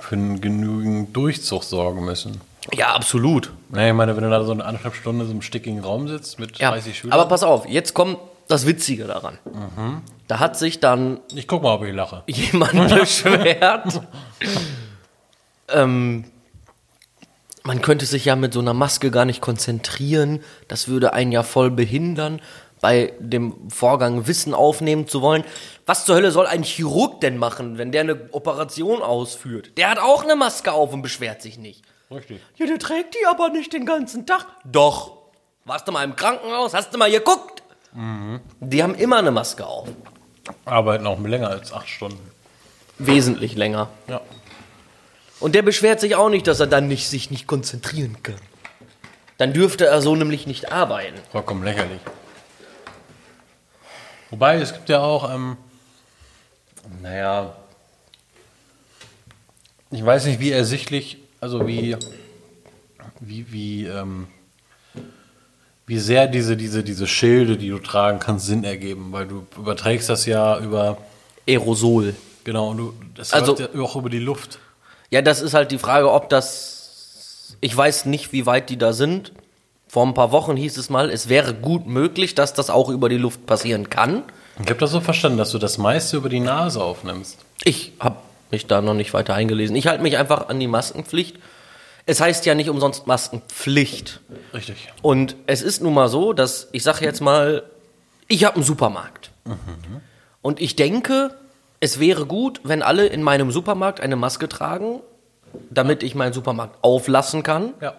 für 0.00 0.16
einen 0.16 0.40
genügend 0.40 1.16
Durchzug 1.16 1.62
sorgen 1.62 2.04
müssen. 2.04 2.40
Ja, 2.74 2.88
absolut. 2.96 3.52
Naja, 3.68 3.90
ich 3.90 3.94
meine, 3.94 4.16
wenn 4.16 4.24
du 4.24 4.30
da 4.30 4.42
so 4.42 4.50
eine 4.50 4.64
anderthalb 4.64 4.96
Stunden 4.96 5.20
in 5.20 5.26
so 5.28 5.32
einem 5.32 5.42
stickigen 5.42 5.78
Raum 5.78 6.08
sitzt 6.08 6.40
mit 6.40 6.58
Ja, 6.58 6.72
30 6.72 6.98
Schülern. 6.98 7.16
aber 7.16 7.28
pass 7.28 7.44
auf, 7.44 7.68
jetzt 7.68 7.94
kommt 7.94 8.18
das 8.48 8.66
Witzige 8.66 9.04
daran. 9.04 9.38
Da 10.26 10.40
hat 10.40 10.58
sich 10.58 10.80
dann 10.80 11.20
ich 11.32 11.46
guck 11.46 11.62
mal, 11.62 11.74
ob 11.74 11.84
ich 11.84 11.94
lache. 11.94 12.24
jemand 12.26 12.72
beschwert. 12.98 14.00
ähm, 15.68 16.24
man 17.62 17.82
könnte 17.82 18.06
sich 18.06 18.24
ja 18.24 18.36
mit 18.36 18.52
so 18.52 18.60
einer 18.60 18.74
Maske 18.74 19.10
gar 19.10 19.24
nicht 19.24 19.40
konzentrieren. 19.40 20.40
Das 20.68 20.88
würde 20.88 21.12
einen 21.12 21.32
ja 21.32 21.42
voll 21.42 21.70
behindern. 21.70 22.40
bei 22.80 23.12
dem 23.18 23.70
Vorgang 23.70 24.26
Wissen 24.26 24.54
aufnehmen 24.54 25.08
zu 25.08 25.22
wollen. 25.22 25.44
Was 25.86 26.04
zur 26.04 26.14
Hölle 26.16 26.30
soll 26.30 26.46
ein 26.46 26.62
Chirurg 26.62 27.20
denn 27.20 27.38
machen, 27.38 27.78
wenn 27.78 27.90
der 27.90 28.02
eine 28.02 28.28
Operation 28.32 29.02
ausführt? 29.02 29.72
Der 29.76 29.90
hat 29.90 29.98
auch 29.98 30.22
eine 30.22 30.36
Maske 30.36 30.72
auf 30.72 30.92
und 30.92 31.02
beschwert 31.02 31.42
sich 31.42 31.58
nicht. 31.58 31.82
Richtig. 32.10 32.40
Ja, 32.56 32.66
der 32.66 32.78
trägt 32.78 33.14
die 33.14 33.26
aber 33.26 33.48
nicht 33.48 33.72
den 33.72 33.86
ganzen 33.86 34.26
Tag. 34.26 34.46
Doch. 34.64 35.12
Warst 35.64 35.88
du 35.88 35.92
mal 35.92 36.04
im 36.04 36.14
Krankenhaus? 36.14 36.74
Hast 36.74 36.94
du 36.94 36.98
mal 36.98 37.10
geguckt? 37.10 37.62
Die 38.60 38.82
haben 38.82 38.94
immer 38.94 39.16
eine 39.16 39.30
Maske 39.30 39.66
auf. 39.66 39.88
Arbeiten 40.66 41.06
auch 41.06 41.18
länger 41.18 41.48
als 41.48 41.72
acht 41.72 41.88
Stunden. 41.88 42.30
Wesentlich 42.98 43.56
länger. 43.56 43.88
Ja. 44.06 44.20
Und 45.40 45.54
der 45.54 45.62
beschwert 45.62 46.00
sich 46.00 46.14
auch 46.16 46.28
nicht, 46.30 46.46
dass 46.46 46.60
er 46.60 46.66
dann 46.66 46.88
nicht, 46.88 47.08
sich 47.08 47.30
nicht 47.30 47.46
konzentrieren 47.46 48.22
kann. 48.22 48.36
Dann 49.38 49.52
dürfte 49.52 49.86
er 49.86 50.00
so 50.00 50.16
nämlich 50.16 50.46
nicht 50.46 50.72
arbeiten. 50.72 51.16
Vollkommen 51.30 51.62
lächerlich. 51.62 52.00
Wobei, 54.30 54.56
es 54.56 54.72
gibt 54.72 54.88
ja 54.88 55.00
auch, 55.00 55.32
ähm, 55.32 55.56
naja, 57.02 57.54
ich 59.90 60.04
weiß 60.04 60.24
nicht, 60.26 60.40
wie 60.40 60.50
ersichtlich, 60.50 61.18
also 61.40 61.66
wie, 61.66 61.96
wie, 63.20 63.52
wie, 63.52 63.86
ähm, 63.86 64.26
wie 65.86 65.98
sehr 65.98 66.26
diese, 66.26 66.56
diese, 66.56 66.82
diese 66.82 67.06
Schilde, 67.06 67.56
die 67.56 67.68
du 67.68 67.78
tragen 67.78 68.18
kannst, 68.18 68.46
Sinn 68.46 68.64
ergeben, 68.64 69.12
weil 69.12 69.28
du 69.28 69.46
überträgst 69.56 70.08
das 70.08 70.26
ja 70.26 70.58
über, 70.58 70.98
Aerosol. 71.48 72.14
genau, 72.42 72.70
und 72.70 72.78
du, 72.78 72.94
das 73.14 73.32
Also- 73.32 73.56
ja 73.58 73.68
auch 73.80 73.94
über 73.96 74.10
die 74.10 74.18
Luft. 74.18 74.58
Ja, 75.10 75.22
das 75.22 75.40
ist 75.40 75.54
halt 75.54 75.70
die 75.70 75.78
Frage, 75.78 76.10
ob 76.10 76.28
das. 76.28 77.56
Ich 77.60 77.76
weiß 77.76 78.06
nicht, 78.06 78.32
wie 78.32 78.46
weit 78.46 78.70
die 78.70 78.76
da 78.76 78.92
sind. 78.92 79.32
Vor 79.88 80.04
ein 80.04 80.14
paar 80.14 80.32
Wochen 80.32 80.56
hieß 80.56 80.76
es 80.78 80.90
mal, 80.90 81.10
es 81.10 81.28
wäre 81.28 81.54
gut 81.54 81.86
möglich, 81.86 82.34
dass 82.34 82.54
das 82.54 82.70
auch 82.70 82.88
über 82.88 83.08
die 83.08 83.18
Luft 83.18 83.46
passieren 83.46 83.88
kann. 83.88 84.24
Ich 84.60 84.68
habe 84.68 84.80
das 84.80 84.90
so 84.90 85.00
verstanden, 85.00 85.38
dass 85.38 85.50
du 85.50 85.58
das 85.58 85.78
meiste 85.78 86.16
über 86.16 86.28
die 86.28 86.40
Nase 86.40 86.82
aufnimmst. 86.82 87.38
Ich 87.62 87.92
habe 88.00 88.16
mich 88.50 88.66
da 88.66 88.80
noch 88.80 88.94
nicht 88.94 89.14
weiter 89.14 89.34
eingelesen. 89.34 89.76
Ich 89.76 89.86
halte 89.86 90.02
mich 90.02 90.18
einfach 90.18 90.48
an 90.48 90.58
die 90.58 90.66
Maskenpflicht. 90.66 91.38
Es 92.04 92.20
heißt 92.20 92.46
ja 92.46 92.54
nicht 92.54 92.70
umsonst 92.70 93.06
Maskenpflicht. 93.06 94.20
Richtig. 94.54 94.92
Und 95.02 95.36
es 95.46 95.62
ist 95.62 95.82
nun 95.82 95.94
mal 95.94 96.08
so, 96.08 96.32
dass 96.32 96.68
ich 96.72 96.82
sage 96.82 97.04
jetzt 97.04 97.20
mal, 97.20 97.62
ich 98.28 98.44
habe 98.44 98.56
einen 98.56 98.64
Supermarkt. 98.64 99.30
Und 100.42 100.60
ich 100.60 100.76
denke, 100.76 101.36
es 101.80 102.00
wäre 102.00 102.26
gut, 102.26 102.60
wenn 102.64 102.82
alle 102.82 103.06
in 103.06 103.22
meinem 103.22 103.50
Supermarkt 103.50 104.00
eine 104.00 104.16
Maske 104.16 104.48
tragen, 104.48 105.00
damit 105.70 106.02
ich 106.02 106.14
meinen 106.14 106.32
Supermarkt 106.32 106.82
auflassen 106.82 107.42
kann. 107.42 107.74
Ja. 107.80 107.94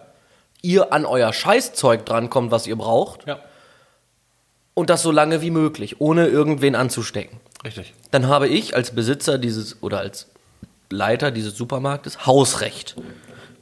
Ihr 0.62 0.92
an 0.92 1.04
euer 1.04 1.32
Scheißzeug 1.32 2.04
drankommt, 2.04 2.50
was 2.50 2.66
ihr 2.66 2.76
braucht. 2.76 3.26
Ja. 3.26 3.38
Und 4.74 4.90
das 4.90 5.02
so 5.02 5.10
lange 5.10 5.40
wie 5.40 5.50
möglich, 5.50 6.00
ohne 6.00 6.26
irgendwen 6.26 6.74
anzustecken. 6.74 7.40
Richtig. 7.64 7.94
Dann 8.10 8.28
habe 8.28 8.48
ich 8.48 8.74
als 8.76 8.94
Besitzer 8.94 9.38
dieses 9.38 9.82
oder 9.82 9.98
als 9.98 10.28
Leiter 10.90 11.30
dieses 11.30 11.56
Supermarktes 11.56 12.26
Hausrecht. 12.26 12.96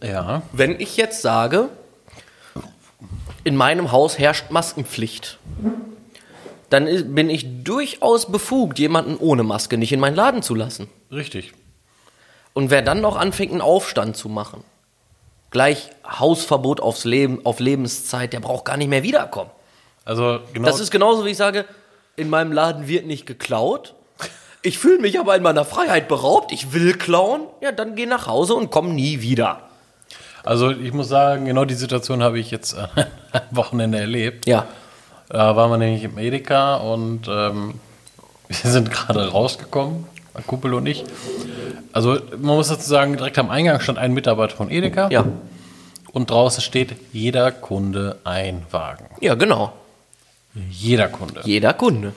Ja. 0.02 0.42
Wenn 0.52 0.78
ich 0.78 0.96
jetzt 0.96 1.22
sage, 1.22 1.68
in 3.44 3.56
meinem 3.56 3.92
Haus 3.92 4.18
herrscht 4.18 4.50
Maskenpflicht, 4.50 5.38
dann 6.70 7.14
bin 7.14 7.30
ich 7.30 7.62
durchaus 7.62 8.30
befugt, 8.30 8.78
jemanden 8.78 9.16
ohne 9.16 9.42
Maske 9.42 9.78
nicht 9.78 9.92
in 9.92 10.00
meinen 10.00 10.16
Laden 10.16 10.42
zu 10.42 10.54
lassen. 10.54 10.88
Richtig. 11.12 11.52
Und 12.54 12.70
wer 12.70 12.82
dann 12.82 13.00
noch 13.00 13.16
anfängt, 13.16 13.52
einen 13.52 13.60
Aufstand 13.60 14.16
zu 14.16 14.28
machen, 14.28 14.64
gleich 15.50 15.90
Hausverbot 16.06 16.80
aufs 16.80 17.04
Leben, 17.04 17.44
auf 17.44 17.60
Lebenszeit, 17.60 18.32
der 18.32 18.40
braucht 18.40 18.64
gar 18.64 18.76
nicht 18.76 18.88
mehr 18.88 19.02
wiederkommen. 19.02 19.50
Also 20.04 20.40
genau. 20.52 20.66
Das 20.66 20.80
ist 20.80 20.90
genauso, 20.90 21.24
wie 21.24 21.30
ich 21.30 21.36
sage, 21.36 21.66
in 22.16 22.30
meinem 22.30 22.52
Laden 22.52 22.88
wird 22.88 23.06
nicht 23.06 23.26
geklaut. 23.26 23.94
Ich 24.62 24.78
fühle 24.78 24.98
mich 24.98 25.20
aber 25.20 25.36
in 25.36 25.42
meiner 25.42 25.64
Freiheit 25.64 26.08
beraubt. 26.08 26.50
Ich 26.50 26.72
will 26.72 26.94
klauen. 26.94 27.42
Ja, 27.60 27.72
dann 27.72 27.94
geh 27.94 28.06
nach 28.06 28.26
Hause 28.26 28.54
und 28.54 28.70
komm 28.70 28.94
nie 28.94 29.20
wieder. 29.20 29.60
Also 30.44 30.70
ich 30.70 30.92
muss 30.92 31.08
sagen, 31.08 31.44
genau 31.44 31.64
die 31.64 31.74
Situation 31.74 32.22
habe 32.22 32.38
ich 32.38 32.50
jetzt 32.50 32.76
am 33.32 33.42
Wochenende 33.50 33.98
erlebt. 33.98 34.46
Ja. 34.46 34.66
Da 35.28 35.56
waren 35.56 35.70
wir 35.70 35.78
nämlich 35.78 36.04
im 36.04 36.18
Edeka 36.18 36.76
und 36.76 37.28
ähm, 37.28 37.74
wir 38.48 38.70
sind 38.70 38.90
gerade 38.90 39.30
rausgekommen, 39.30 40.04
Kumpel 40.46 40.74
und 40.74 40.86
ich. 40.86 41.04
Also 41.92 42.18
man 42.38 42.56
muss 42.56 42.68
dazu 42.68 42.88
sagen, 42.88 43.16
direkt 43.16 43.38
am 43.38 43.50
Eingang 43.50 43.80
stand 43.80 43.98
ein 43.98 44.12
Mitarbeiter 44.12 44.54
von 44.56 44.70
Edeka 44.70 45.08
Ja. 45.10 45.24
und 46.12 46.30
draußen 46.30 46.62
steht 46.62 46.94
jeder 47.12 47.50
Kunde 47.50 48.18
ein 48.24 48.62
Wagen. 48.70 49.06
Ja, 49.20 49.34
genau. 49.34 49.72
Jeder 50.70 51.08
Kunde. 51.08 51.40
Jeder 51.44 51.72
Kunde. 51.74 52.12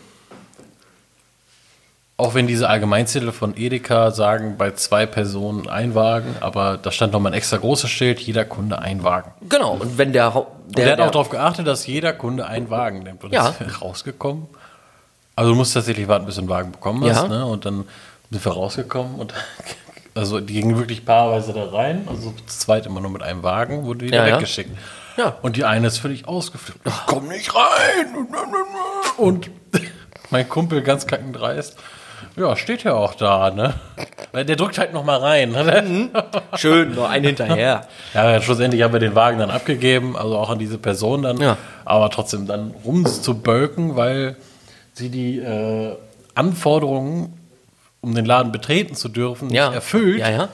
Auch 2.19 2.33
wenn 2.33 2.47
diese 2.47 2.67
Allgemeinzettel 2.67 3.31
von 3.31 3.55
Edeka 3.55 4.11
sagen, 4.11 4.57
bei 4.57 4.71
zwei 4.71 5.05
Personen 5.05 5.69
ein 5.69 5.95
Wagen, 5.95 6.35
aber 6.41 6.77
da 6.77 6.91
stand 6.91 7.13
nochmal 7.13 7.31
ein 7.31 7.37
extra 7.37 7.55
großes 7.55 7.89
Schild, 7.89 8.19
jeder 8.19 8.43
Kunde 8.43 8.79
ein 8.79 9.05
Wagen. 9.05 9.31
Genau. 9.47 9.75
Und 9.75 9.97
wenn 9.97 10.11
der, 10.11 10.35
Und 10.35 10.45
der, 10.77 10.83
der, 10.83 10.93
hat 10.97 10.99
auch 10.99 11.11
darauf 11.11 11.29
geachtet, 11.29 11.65
dass 11.65 11.87
jeder 11.87 12.11
Kunde 12.11 12.45
einen 12.45 12.69
Wagen 12.69 13.03
nimmt. 13.03 13.23
Und 13.23 13.31
Ja. 13.31 13.55
ist 13.65 13.81
rausgekommen. 13.81 14.47
Also 15.37 15.51
du 15.51 15.55
musst 15.55 15.73
tatsächlich 15.73 16.09
warten, 16.09 16.25
bis 16.25 16.35
du 16.35 16.41
einen 16.41 16.49
Wagen 16.49 16.73
bekommen 16.73 17.05
hast. 17.09 17.23
Ja. 17.23 17.27
Ne? 17.29 17.45
Und 17.45 17.65
dann 17.65 17.85
sind 18.29 18.43
wir 18.43 18.51
rausgekommen 18.51 19.15
und 19.15 19.33
also 20.13 20.41
die 20.41 20.55
gingen 20.55 20.77
wirklich 20.77 21.05
paarweise 21.05 21.53
da 21.53 21.69
rein. 21.69 22.05
Also 22.09 22.33
zu 22.45 22.45
zweit 22.47 22.85
immer 22.85 22.99
nur 22.99 23.11
mit 23.11 23.23
einem 23.23 23.43
Wagen, 23.43 23.85
wurde 23.85 24.01
wieder 24.01 24.17
Ja, 24.17 24.27
ja. 24.27 24.35
weggeschickt. 24.35 24.71
Ja. 25.15 25.37
Und 25.41 25.55
die 25.55 25.63
eine 25.63 25.87
ist 25.87 25.99
völlig 25.99 26.27
ausgeflippt. 26.27 26.85
Ich 26.85 27.05
komm 27.05 27.29
nicht 27.29 27.53
rein. 27.55 28.27
Und 29.15 29.49
mein 30.31 30.49
Kumpel 30.49 30.81
ganz 30.81 31.07
kackendreist. 31.07 31.77
Ja, 32.39 32.55
steht 32.55 32.83
ja 32.85 32.93
auch 32.93 33.15
da, 33.15 33.51
ne? 33.51 33.73
Weil 34.31 34.45
der 34.45 34.55
drückt 34.55 34.77
halt 34.77 34.93
noch 34.93 35.03
mal 35.03 35.17
rein. 35.17 35.51
Ne? 35.51 36.09
schön, 36.55 36.95
nur 36.95 37.09
ein 37.09 37.23
hinterher. 37.23 37.85
Ja, 38.13 38.41
schlussendlich 38.41 38.81
haben 38.81 38.93
wir 38.93 38.99
den 39.01 39.13
Wagen 39.13 39.39
dann 39.39 39.51
abgegeben, 39.51 40.15
also 40.15 40.37
auch 40.37 40.49
an 40.49 40.57
diese 40.57 40.77
Person 40.77 41.23
dann. 41.23 41.37
Ja. 41.41 41.57
Aber 41.83 42.09
trotzdem 42.09 42.47
dann 42.47 42.73
rumzubölken, 42.85 43.95
weil 43.97 44.37
sie 44.93 45.09
die 45.09 45.39
äh, 45.39 45.95
Anforderungen, 46.33 47.37
um 48.01 48.15
den 48.15 48.25
Laden 48.25 48.51
betreten 48.53 48.95
zu 48.95 49.09
dürfen, 49.09 49.49
Ja. 49.49 49.67
nicht 49.67 49.75
erfüllt, 49.75 50.19
Ja, 50.19 50.29
ja. 50.29 50.47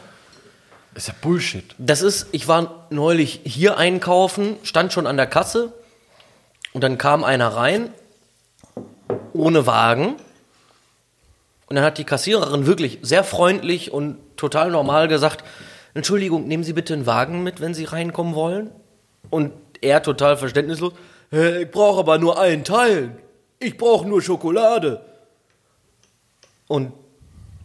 ist 0.96 1.08
ja 1.08 1.14
Bullshit. 1.22 1.76
Das 1.78 2.02
ist, 2.02 2.28
ich 2.32 2.48
war 2.48 2.88
neulich 2.90 3.42
hier 3.44 3.78
einkaufen, 3.78 4.56
stand 4.64 4.92
schon 4.92 5.06
an 5.06 5.18
der 5.18 5.28
Kasse 5.28 5.72
und 6.74 6.84
dann 6.84 6.98
kam 6.98 7.24
einer 7.24 7.50
rein 7.50 7.90
ohne 9.34 9.68
Wagen 9.68 10.16
und 11.68 11.76
dann 11.76 11.86
hat 11.86 11.98
die 11.98 12.04
Kassiererin 12.04 12.66
wirklich 12.66 13.00
sehr 13.02 13.24
freundlich 13.24 13.92
und 13.92 14.18
total 14.38 14.72
normal 14.72 15.08
gesagt, 15.08 15.44
Entschuldigung, 15.94 16.48
nehmen 16.48 16.64
Sie 16.64 16.74
bitte 16.74 16.94
einen 16.94 17.06
Wagen 17.06 17.44
mit, 17.44 17.62
wenn 17.62 17.74
Sie 17.74 17.86
reinkommen 17.86 18.36
wollen? 18.36 18.72
Und 19.30 19.54
er 19.82 20.04
total 20.04 20.38
verständnislos, 20.38 20.94
"Hä, 21.32 21.64
ich 21.64 21.72
brauche 21.72 22.00
aber 22.00 22.18
nur 22.18 22.40
einen 22.40 22.64
Teil. 22.64 23.18
Ich 23.60 23.78
brauche 23.78 24.08
nur 24.08 24.22
Schokolade. 24.22 25.02
Und 26.68 26.92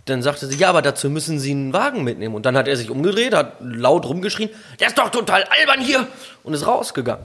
dann 0.06 0.22
sagte 0.22 0.46
sie, 0.46 0.56
ja, 0.56 0.68
aber 0.70 0.82
dazu 0.82 1.08
müssen 1.10 1.38
Sie 1.38 1.50
einen 1.52 1.72
Wagen 1.72 2.04
mitnehmen. 2.04 2.34
Und 2.34 2.46
dann 2.46 2.56
hat 2.56 2.68
er 2.68 2.76
sich 2.76 2.90
umgedreht, 2.90 3.34
hat 3.34 3.56
laut 3.60 4.06
rumgeschrien, 4.06 4.50
der 4.78 4.88
ist 4.88 4.98
doch 4.98 5.10
total 5.10 5.44
albern 5.44 5.80
hier 5.80 6.06
und 6.42 6.54
ist 6.54 6.66
rausgegangen. 6.66 7.24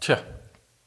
Tja, 0.00 0.18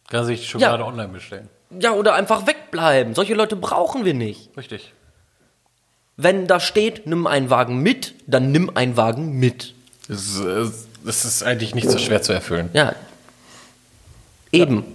kann 0.09 0.25
sich 0.25 0.47
Schokolade 0.49 0.85
online 0.85 1.09
bestellen. 1.09 1.49
Ja, 1.79 1.93
oder 1.93 2.13
einfach 2.13 2.45
wegbleiben. 2.47 3.15
Solche 3.15 3.33
Leute 3.33 3.55
brauchen 3.55 4.05
wir 4.05 4.13
nicht. 4.13 4.55
Richtig. 4.55 4.93
Wenn 6.15 6.47
da 6.47 6.59
steht, 6.59 7.07
nimm 7.07 7.27
einen 7.27 7.49
Wagen 7.49 7.79
mit, 7.79 8.13
dann 8.27 8.51
nimm 8.51 8.75
einen 8.75 8.97
Wagen 8.97 9.39
mit. 9.39 9.73
Das 10.07 10.21
ist, 10.21 10.39
äh, 10.41 10.65
das 11.05 11.25
ist 11.25 11.43
eigentlich 11.43 11.75
nicht 11.75 11.89
so 11.89 11.97
schwer 11.97 12.21
zu 12.21 12.33
erfüllen. 12.33 12.69
Ja. 12.73 12.93
Eben. 14.51 14.85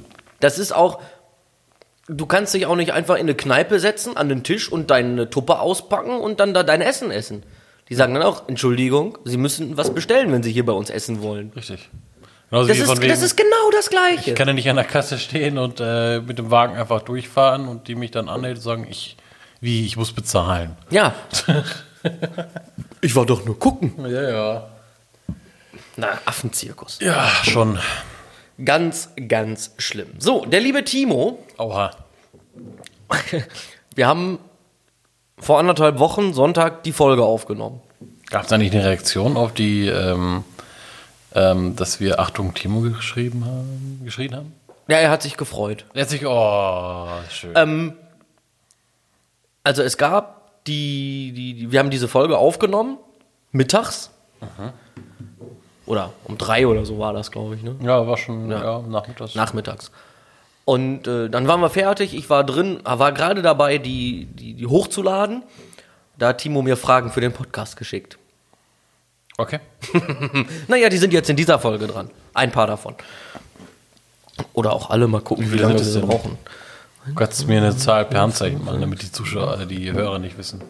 Das 0.41 0.59
ist 0.59 0.73
auch, 0.73 1.01
du 2.07 2.27
kannst 2.27 2.55
dich 2.55 2.67
auch 2.67 2.77
nicht 2.77 2.93
einfach 2.93 3.17
in 3.17 3.23
eine 3.23 3.35
Kneipe 3.35 3.81
setzen, 3.81 4.17
an 4.17 4.29
den 4.29 4.45
Tisch 4.45 4.71
und 4.71 4.91
deine 4.91 5.29
Tuppe 5.31 5.59
auspacken 5.59 6.19
und 6.19 6.41
dann 6.41 6.55
da 6.55 6.63
dein 6.63 6.81
Essen 6.81 7.11
essen. 7.11 7.43
Die 7.89 7.95
sagen 7.95 8.15
dann 8.15 8.23
auch, 8.23 8.49
Entschuldigung, 8.49 9.19
Sie 9.25 9.39
müssen 9.39 9.77
was 9.77 9.93
bestellen, 9.93 10.31
wenn 10.31 10.43
Sie 10.43 10.53
hier 10.53 10.65
bei 10.65 10.73
uns 10.73 10.91
essen 10.91 11.23
wollen. 11.23 11.53
Richtig. 11.57 11.89
Genauso 12.51 12.69
Das 12.69 12.79
ist, 12.79 13.01
wegen, 13.01 13.09
das 13.09 13.23
ist 13.23 13.37
genau 13.37 13.71
das 13.73 13.91
Gleiche. 13.91 14.31
ich 14.31 14.37
kann 14.37 14.49
ja 14.49 14.55
nicht 14.55 14.71
an 14.71 14.77
der 14.77 14.85
Kasse 14.85 15.19
stehen 15.19 15.59
und 15.59 15.81
äh, 15.81 16.21
mit 16.21 16.39
dem 16.39 16.51
Wagen 16.51 16.77
einfach 16.77 17.03
durchfahren 17.03 17.69
und 17.69 17.89
die 17.89 17.95
mich 17.95 18.11
dann 18.11 18.29
anhält 18.29 18.57
und 18.59 18.63
sagen, 18.63 18.87
ich, 18.89 19.17
wie, 19.61 19.85
ich 19.85 19.97
muss 19.97 20.13
bezahlen. 20.13 20.77
Ja. 20.91 21.15
ich 23.01 23.15
war 23.17 23.27
doch 23.27 23.45
nur 23.45 23.59
gucken. 23.59 23.95
Ja, 24.07 24.23
ja. 24.31 24.69
Na, 25.97 26.19
Affenzirkus. 26.25 26.99
Ja, 27.01 27.29
schon. 27.43 27.79
Ganz, 28.65 29.11
ganz 29.29 29.73
schlimm. 29.79 30.09
So, 30.19 30.45
der 30.45 30.61
liebe 30.61 30.85
Timo, 30.85 31.45
Oha. 31.59 31.91
wir 33.95 34.07
haben 34.07 34.39
vor 35.39 35.59
anderthalb 35.59 35.99
Wochen 35.99 36.35
Sonntag 36.35 36.83
die 36.83 36.93
Folge 36.93 37.25
aufgenommen. 37.25 37.81
Gab 38.31 38.45
es 38.45 38.53
eigentlich 38.53 38.73
eine 38.73 38.85
Reaktion 38.85 39.37
auf 39.37 39.55
die, 39.55 39.89
ähm, 39.89 40.45
ähm, 41.35 41.77
dass 41.77 42.01
wir 42.01 42.21
Achtung 42.21 42.55
Timo 42.55 42.81
geschrieben 42.81 43.45
haben, 43.45 44.01
geschrien 44.05 44.35
haben? 44.35 44.53
Ja, 44.89 44.99
er 44.99 45.11
hat 45.11 45.23
sich 45.23 45.37
gefreut. 45.37 45.85
Letztlich, 45.95 46.27
oh, 46.27 47.09
schön. 47.31 47.53
Ähm, 47.55 47.95
also 49.69 49.83
es 49.83 49.99
gab 49.99 50.65
die, 50.67 51.33
die, 51.37 51.53
die, 51.53 51.73
wir 51.73 51.79
haben 51.79 51.91
diese 51.91 52.09
Folge 52.09 52.39
aufgenommen, 52.39 52.97
mittags. 53.53 54.09
Oder 55.85 56.15
um 56.25 56.39
drei 56.39 56.67
oder 56.67 56.87
so 56.87 56.99
war 56.99 57.13
das, 57.13 57.31
glaube 57.31 57.55
ich, 57.55 57.63
ne? 57.63 57.77
ja, 57.83 58.07
war 58.07 58.17
schon, 58.17 58.51
ja, 58.51 58.81
nachmittags. 58.81 59.35
Nachmittags. 59.35 59.91
Und 60.65 61.07
äh, 61.07 61.29
dann 61.29 61.47
waren 61.49 61.61
wir 61.61 61.69
fertig, 61.69 62.15
ich 62.15 62.31
war 62.31 62.45
drin, 62.45 62.81
war 62.83 63.13
gerade 63.13 63.43
dabei, 63.43 63.77
die, 63.77 64.27
die, 64.33 64.55
die 64.55 64.67
hochzuladen. 64.67 65.43
Da 66.17 66.29
hat 66.29 66.39
Timo 66.39 66.63
mir 66.63 66.79
Fragen 66.79 67.13
für 67.13 67.21
den 67.21 67.35
Podcast 67.35 67.77
geschickt. 67.77 68.17
okay. 69.37 69.61
Naja, 70.69 70.89
die 70.89 70.97
sind 70.99 71.13
jetzt 71.13 71.29
in 71.29 71.37
dieser 71.37 71.59
Folge 71.59 71.87
dran. 71.87 72.11
Ein 72.33 72.53
paar 72.53 72.67
davon. 72.67 72.95
Oder 74.55 74.73
auch 74.73 74.89
alle 74.89 75.09
mal 75.09 75.21
gucken, 75.21 75.45
wie, 75.45 75.51
viele 75.51 75.63
lange 75.63 75.75
wir 75.75 75.85
sie 75.85 76.01
brauchen. 76.01 76.39
Du 77.09 77.15
kannst 77.15 77.47
mir 77.49 77.59
eine 77.59 77.77
Zahl 77.77 78.05
per 78.05 78.21
Handzeichen 78.21 78.65
machen, 78.65 78.81
damit 78.81 79.03
die 79.03 79.11
Zuschauer, 79.11 79.61
äh, 79.61 79.67
die 79.67 79.93
Hörer 79.93 80.19
nicht 80.19 80.37
wissen. 80.39 80.63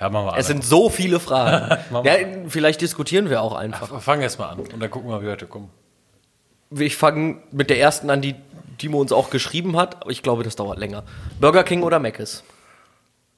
Ja, 0.00 0.08
machen 0.08 0.26
wir 0.26 0.36
Es 0.38 0.46
sind 0.46 0.64
so 0.64 0.88
viele 0.88 1.20
Fragen. 1.20 1.76
Ja, 2.04 2.12
vielleicht 2.48 2.80
diskutieren 2.80 3.28
wir 3.28 3.42
auch 3.42 3.54
einfach. 3.54 4.00
Fang 4.00 4.22
erst 4.22 4.38
mal 4.38 4.48
an 4.48 4.60
und 4.60 4.80
dann 4.80 4.90
gucken 4.90 5.10
wir, 5.10 5.22
wie 5.22 5.28
heute 5.28 5.46
kommen. 5.46 5.68
Ich 6.70 6.96
fange 6.96 7.38
mit 7.50 7.68
der 7.68 7.78
ersten 7.80 8.08
an, 8.10 8.22
die 8.22 8.34
Timo 8.78 9.00
uns 9.00 9.12
auch 9.12 9.28
geschrieben 9.30 9.76
hat, 9.76 10.00
aber 10.00 10.10
ich 10.10 10.22
glaube, 10.22 10.42
das 10.42 10.56
dauert 10.56 10.78
länger. 10.78 11.02
Burger 11.40 11.64
King 11.64 11.82
oder 11.82 11.98
Mc's? 11.98 12.42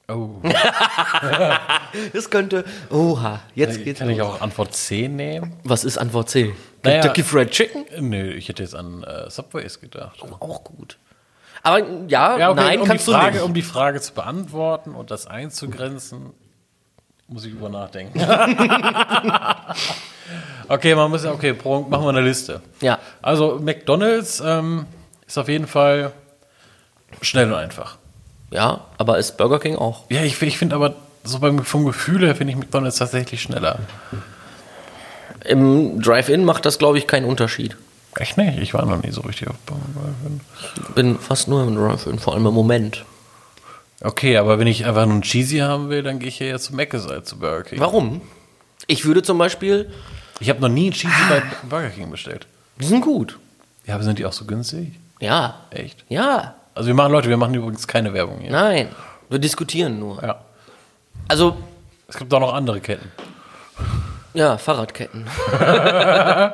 Oh. 0.09 0.37
Das 2.15 2.31
könnte. 2.31 2.65
Oha, 2.91 3.41
jetzt 3.55 3.85
geht's 3.85 3.99
Kann 4.01 4.09
ich 4.09 4.19
los. 4.19 4.27
auch 4.29 4.41
Antwort 4.41 4.75
C 4.75 5.09
nehmen? 5.09 5.53
Was 5.65 5.85
ist 5.85 5.99
Antwort 5.99 6.31
C? 6.31 6.55
Naja. 6.85 7.01
Kentucky 7.01 7.23
Fried 7.23 7.51
Chicken? 7.51 7.85
Nö, 8.01 8.33
ich 8.33 8.49
hätte 8.49 8.63
jetzt 8.63 8.75
an 8.75 9.05
äh, 9.05 9.31
Subways 9.31 9.81
gedacht. 9.81 10.21
Auch 10.23 10.65
gut. 10.65 10.99
Aber 11.63 11.79
ja, 12.09 12.39
Ja, 12.39 12.51
okay, 12.51 12.61
nein, 12.61 12.81
um, 12.81 12.87
kannst 12.89 13.07
die 13.07 13.13
Frage, 13.13 13.31
du 13.33 13.35
nicht. 13.39 13.45
um 13.45 13.55
die 13.55 13.63
Frage 13.63 14.01
zu 14.01 14.13
beantworten 14.15 14.95
und 14.95 15.11
das 15.13 15.27
einzugrenzen, 15.29 16.31
muss 17.29 17.45
ich 17.45 17.53
über 17.53 17.69
nachdenken. 17.69 18.19
okay, 20.69 20.95
man 20.95 21.11
muss 21.11 21.25
okay, 21.25 21.53
machen 21.53 21.89
wir 21.91 22.09
eine 22.09 22.21
Liste. 22.21 22.61
Ja. 22.81 22.99
Also 23.21 23.59
McDonald's 23.63 24.43
ähm, 24.45 24.87
ist 25.27 25.39
auf 25.39 25.49
jeden 25.49 25.67
Fall 25.67 26.13
schnell 27.21 27.53
und 27.53 27.59
einfach. 27.59 27.97
Ja, 28.51 28.81
aber 28.99 29.19
ist 29.19 29.37
Burger 29.37 29.61
King 29.61 29.77
auch. 29.77 30.05
Ja, 30.11 30.23
ich, 30.23 30.41
ich 30.43 30.59
finde 30.59 30.75
aber 30.77 30.95
so 31.25 31.39
beim, 31.39 31.61
vom 31.65 31.85
Gefühl 31.87 32.27
her 32.27 32.35
finde 32.35 32.53
ich 32.53 32.59
McDonald's 32.59 32.99
tatsächlich 32.99 33.41
schneller. 33.41 33.79
Im 35.45 36.01
Drive-In 36.01 36.45
macht 36.45 36.65
das, 36.67 36.79
glaube 36.79 36.99
ich, 36.99 37.07
keinen 37.07 37.25
Unterschied. 37.27 37.77
Echt 38.17 38.37
nicht? 38.37 38.59
Ich 38.59 38.75
war 38.75 38.85
noch 38.85 39.03
nie 39.03 39.11
so 39.11 39.23
richtig 39.23 39.49
auf 39.49 39.57
Burger. 39.67 39.81
Bin 40.95 41.19
fast 41.19 41.49
nur 41.49 41.63
im 41.67 41.75
Drive-In, 41.75 42.19
vor 42.19 42.35
allem 42.35 42.47
im 42.47 42.55
Moment. 42.55 43.05
Okay, 44.03 44.37
aber 44.37 44.59
wenn 44.59 44.67
ich 44.67 44.85
einfach 44.85 45.07
nur 45.07 45.15
ein 45.17 45.23
Cheesy 45.23 45.59
haben 45.59 45.89
will, 45.89 46.03
dann 46.03 46.19
gehe 46.19 46.29
ich 46.29 46.39
ja 46.39 46.47
jetzt 46.47 46.65
zu 46.65 46.75
Mc's 46.75 47.07
als 47.07 47.29
zu 47.29 47.39
Burger 47.39 47.63
King. 47.63 47.81
Warum? 47.81 48.21
Ich 48.87 49.05
würde 49.05 49.23
zum 49.23 49.39
Beispiel, 49.39 49.91
Ich 50.41 50.51
habe 50.51 50.61
noch 50.61 50.69
nie 50.69 50.91
ein 50.91 50.93
Cheesy 50.93 51.15
bei 51.29 51.43
Burger 51.69 51.91
King 51.91 52.11
bestellt. 52.11 52.47
die 52.81 52.85
sind 52.87 53.01
gut. 53.01 53.39
Ja, 53.87 53.95
aber 53.95 54.05
sind 54.05 54.19
die 54.19 54.27
auch 54.27 54.33
so 54.33 54.45
günstig? 54.45 54.93
Ja. 55.21 55.55
Echt? 55.71 56.05
Ja. 56.09 56.55
Also 56.75 56.89
wir 56.89 56.95
machen, 56.95 57.13
Leute, 57.13 57.29
wir 57.29 57.37
machen 57.37 57.55
übrigens 57.55 57.87
keine 57.87 58.13
Werbung 58.13 58.41
hier. 58.41 58.51
Nein. 58.51 58.89
Wir 59.31 59.39
diskutieren 59.39 59.99
nur. 59.99 60.23
Ja. 60.23 60.41
Also, 61.29 61.57
Es 62.09 62.17
gibt 62.19 62.33
auch 62.35 62.41
noch 62.41 62.53
andere 62.53 62.81
Ketten. 62.81 63.11
Ja, 64.35 64.59
Fahrradketten. 64.59 65.27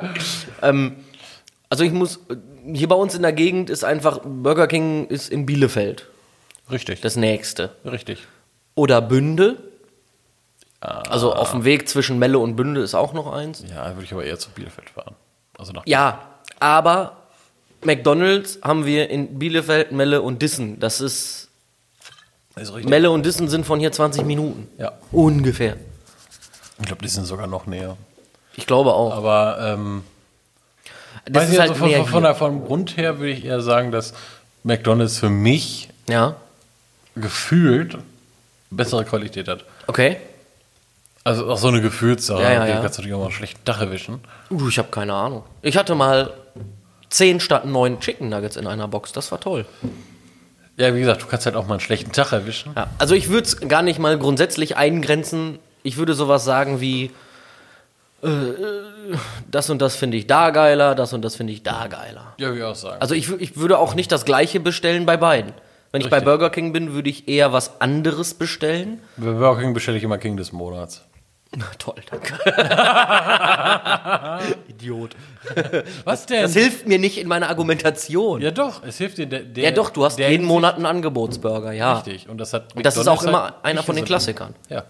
ähm, 0.61 0.95
also 1.69 1.83
ich 1.83 1.91
muss, 1.91 2.19
hier 2.73 2.87
bei 2.87 2.95
uns 2.95 3.15
in 3.15 3.21
der 3.21 3.33
Gegend 3.33 3.69
ist 3.69 3.83
einfach, 3.83 4.19
Burger 4.23 4.67
King 4.67 5.07
ist 5.07 5.29
in 5.29 5.45
Bielefeld. 5.45 6.07
Richtig. 6.71 7.01
Das 7.01 7.15
nächste. 7.15 7.71
richtig. 7.85 8.27
Oder 8.75 9.01
Bünde. 9.01 9.57
Also 10.79 11.33
auf 11.33 11.51
dem 11.51 11.65
Weg 11.65 11.89
zwischen 11.89 12.19
Melle 12.19 12.39
und 12.39 12.55
Bünde 12.55 12.81
ist 12.81 12.95
auch 12.95 13.11
noch 13.13 13.31
eins. 13.31 13.65
Ja, 13.69 13.93
würde 13.95 14.03
ich 14.03 14.13
aber 14.13 14.23
eher 14.23 14.39
zu 14.39 14.49
Bielefeld 14.51 14.89
fahren. 14.89 15.15
Also 15.57 15.73
nach 15.73 15.85
Ja, 15.85 16.39
aber 16.59 17.17
McDonalds 17.83 18.59
haben 18.61 18.85
wir 18.85 19.09
in 19.09 19.39
Bielefeld, 19.39 19.91
Melle 19.91 20.21
und 20.21 20.41
Dissen. 20.41 20.79
Das 20.79 21.01
ist, 21.01 21.49
ist. 22.55 22.73
Melle 22.85 23.11
und 23.11 23.25
Dissen 23.25 23.49
sind 23.49 23.65
von 23.65 23.79
hier 23.79 23.91
20 23.91 24.25
Minuten. 24.25 24.69
Ja. 24.77 24.93
Ungefähr. 25.11 25.75
Ich 26.79 26.85
glaube, 26.85 27.01
die 27.01 27.07
sind 27.09 27.25
sogar 27.25 27.47
noch 27.47 27.65
näher. 27.65 27.97
Ich 28.55 28.65
glaube 28.65 28.93
auch. 28.93 29.13
Aber 29.15 29.57
ähm, 29.61 30.03
das 31.25 31.35
weiß 31.35 31.43
ist 31.43 31.49
nicht, 31.51 31.59
halt 31.59 31.69
also 31.71 31.85
von, 31.85 32.05
von, 32.05 32.23
von 32.23 32.35
vom 32.35 32.65
Grund 32.65 32.97
her 32.97 33.19
würde 33.19 33.31
ich 33.31 33.45
eher 33.45 33.61
sagen, 33.61 33.91
dass 33.91 34.13
McDonalds 34.63 35.17
für 35.17 35.29
mich 35.29 35.89
Ja, 36.07 36.35
gefühlt 37.15 37.97
bessere 38.71 39.05
Qualität 39.05 39.47
hat. 39.47 39.65
okay. 39.87 40.17
Also 41.25 41.51
auch 41.51 41.57
so 41.57 41.67
eine 41.67 41.81
Gefühlssache. 41.81 42.41
Ja, 42.41 42.53
ja, 42.53 42.65
ja. 42.65 42.79
kannst 42.79 42.97
du 42.97 43.01
natürlich 43.01 43.13
auch 43.13 43.19
mal 43.19 43.25
einen 43.25 43.33
schlechten 43.33 43.59
Dach 43.65 43.81
erwischen. 43.81 44.21
Uh, 44.49 44.69
ich 44.69 44.79
habe 44.79 44.87
keine 44.89 45.13
Ahnung. 45.13 45.43
Ich 45.61 45.75
hatte 45.77 45.93
mal 45.93 46.33
10 47.09 47.41
statt 47.41 47.65
9 47.65 47.99
Chicken 47.99 48.29
Nuggets 48.29 48.55
in 48.55 48.65
einer 48.65 48.87
Box. 48.87 49.11
Das 49.11 49.31
war 49.31 49.39
toll. 49.39 49.65
Ja, 50.77 50.95
wie 50.95 51.01
gesagt, 51.01 51.21
du 51.21 51.27
kannst 51.27 51.45
halt 51.45 51.57
auch 51.57 51.67
mal 51.67 51.73
einen 51.73 51.81
schlechten 51.81 52.13
Tag 52.13 52.31
erwischen. 52.31 52.71
Ja, 52.75 52.87
also 52.99 53.15
ich 53.15 53.27
würde 53.29 53.43
es 53.43 53.59
gar 53.59 53.81
nicht 53.81 53.99
mal 53.99 54.17
grundsätzlich 54.17 54.77
eingrenzen. 54.77 55.59
Ich 55.83 55.97
würde 55.97 56.13
sowas 56.13 56.43
sagen 56.43 56.81
wie, 56.81 57.11
äh, 58.21 58.27
das 59.49 59.69
und 59.69 59.81
das 59.81 59.95
finde 59.95 60.17
ich 60.17 60.27
da 60.27 60.49
geiler, 60.49 60.95
das 60.95 61.13
und 61.13 61.23
das 61.23 61.35
finde 61.35 61.53
ich 61.53 61.63
da 61.63 61.87
geiler. 61.87 62.33
Ja, 62.37 62.55
wie 62.55 62.63
auch 62.63 62.75
sagen. 62.75 63.01
Also 63.01 63.15
ich, 63.15 63.29
ich 63.39 63.57
würde 63.57 63.79
auch 63.79 63.95
nicht 63.95 64.11
das 64.11 64.25
gleiche 64.25 64.59
bestellen 64.59 65.05
bei 65.05 65.17
beiden. 65.17 65.53
Wenn 65.91 66.01
ich 66.01 66.09
bei 66.09 66.17
Richtig. 66.17 66.25
Burger 66.25 66.49
King 66.51 66.71
bin, 66.71 66.93
würde 66.93 67.09
ich 67.09 67.27
eher 67.27 67.51
was 67.51 67.81
anderes 67.81 68.35
bestellen. 68.35 69.01
Bei 69.17 69.31
Burger 69.31 69.61
King 69.61 69.73
bestelle 69.73 69.97
ich 69.97 70.03
immer 70.03 70.19
King 70.19 70.37
des 70.37 70.51
Monats. 70.51 71.03
Na, 71.55 71.65
toll, 71.79 71.95
danke. 72.07 72.37
Idiot. 74.67 75.15
Was 76.03 76.27
denn? 76.27 76.43
Das 76.43 76.53
hilft 76.53 76.87
mir 76.87 76.99
nicht 76.99 77.17
in 77.17 77.27
meiner 77.27 77.49
Argumentation. 77.49 78.39
Ja, 78.39 78.49
ja 78.49 78.51
doch, 78.51 78.83
es 78.83 78.99
hilft 78.99 79.17
dir. 79.17 79.25
Der, 79.25 79.39
der, 79.39 79.71
doch, 79.71 79.89
du 79.89 80.05
hast 80.05 80.19
jeden 80.19 80.45
Monat 80.45 80.75
einen 80.75 80.85
Angebotsburger, 80.85 81.71
ja. 81.71 81.95
Richtig. 81.95 82.29
Und 82.29 82.37
das 82.37 82.53
hat 82.53 82.67
Das 82.75 82.97
ist 82.97 83.07
auch 83.07 83.23
McDonald's 83.23 83.55
immer 83.55 83.65
einer 83.65 83.81
von 83.81 83.95
den 83.95 84.05
Klassikern. 84.05 84.53
Ja. 84.69 84.83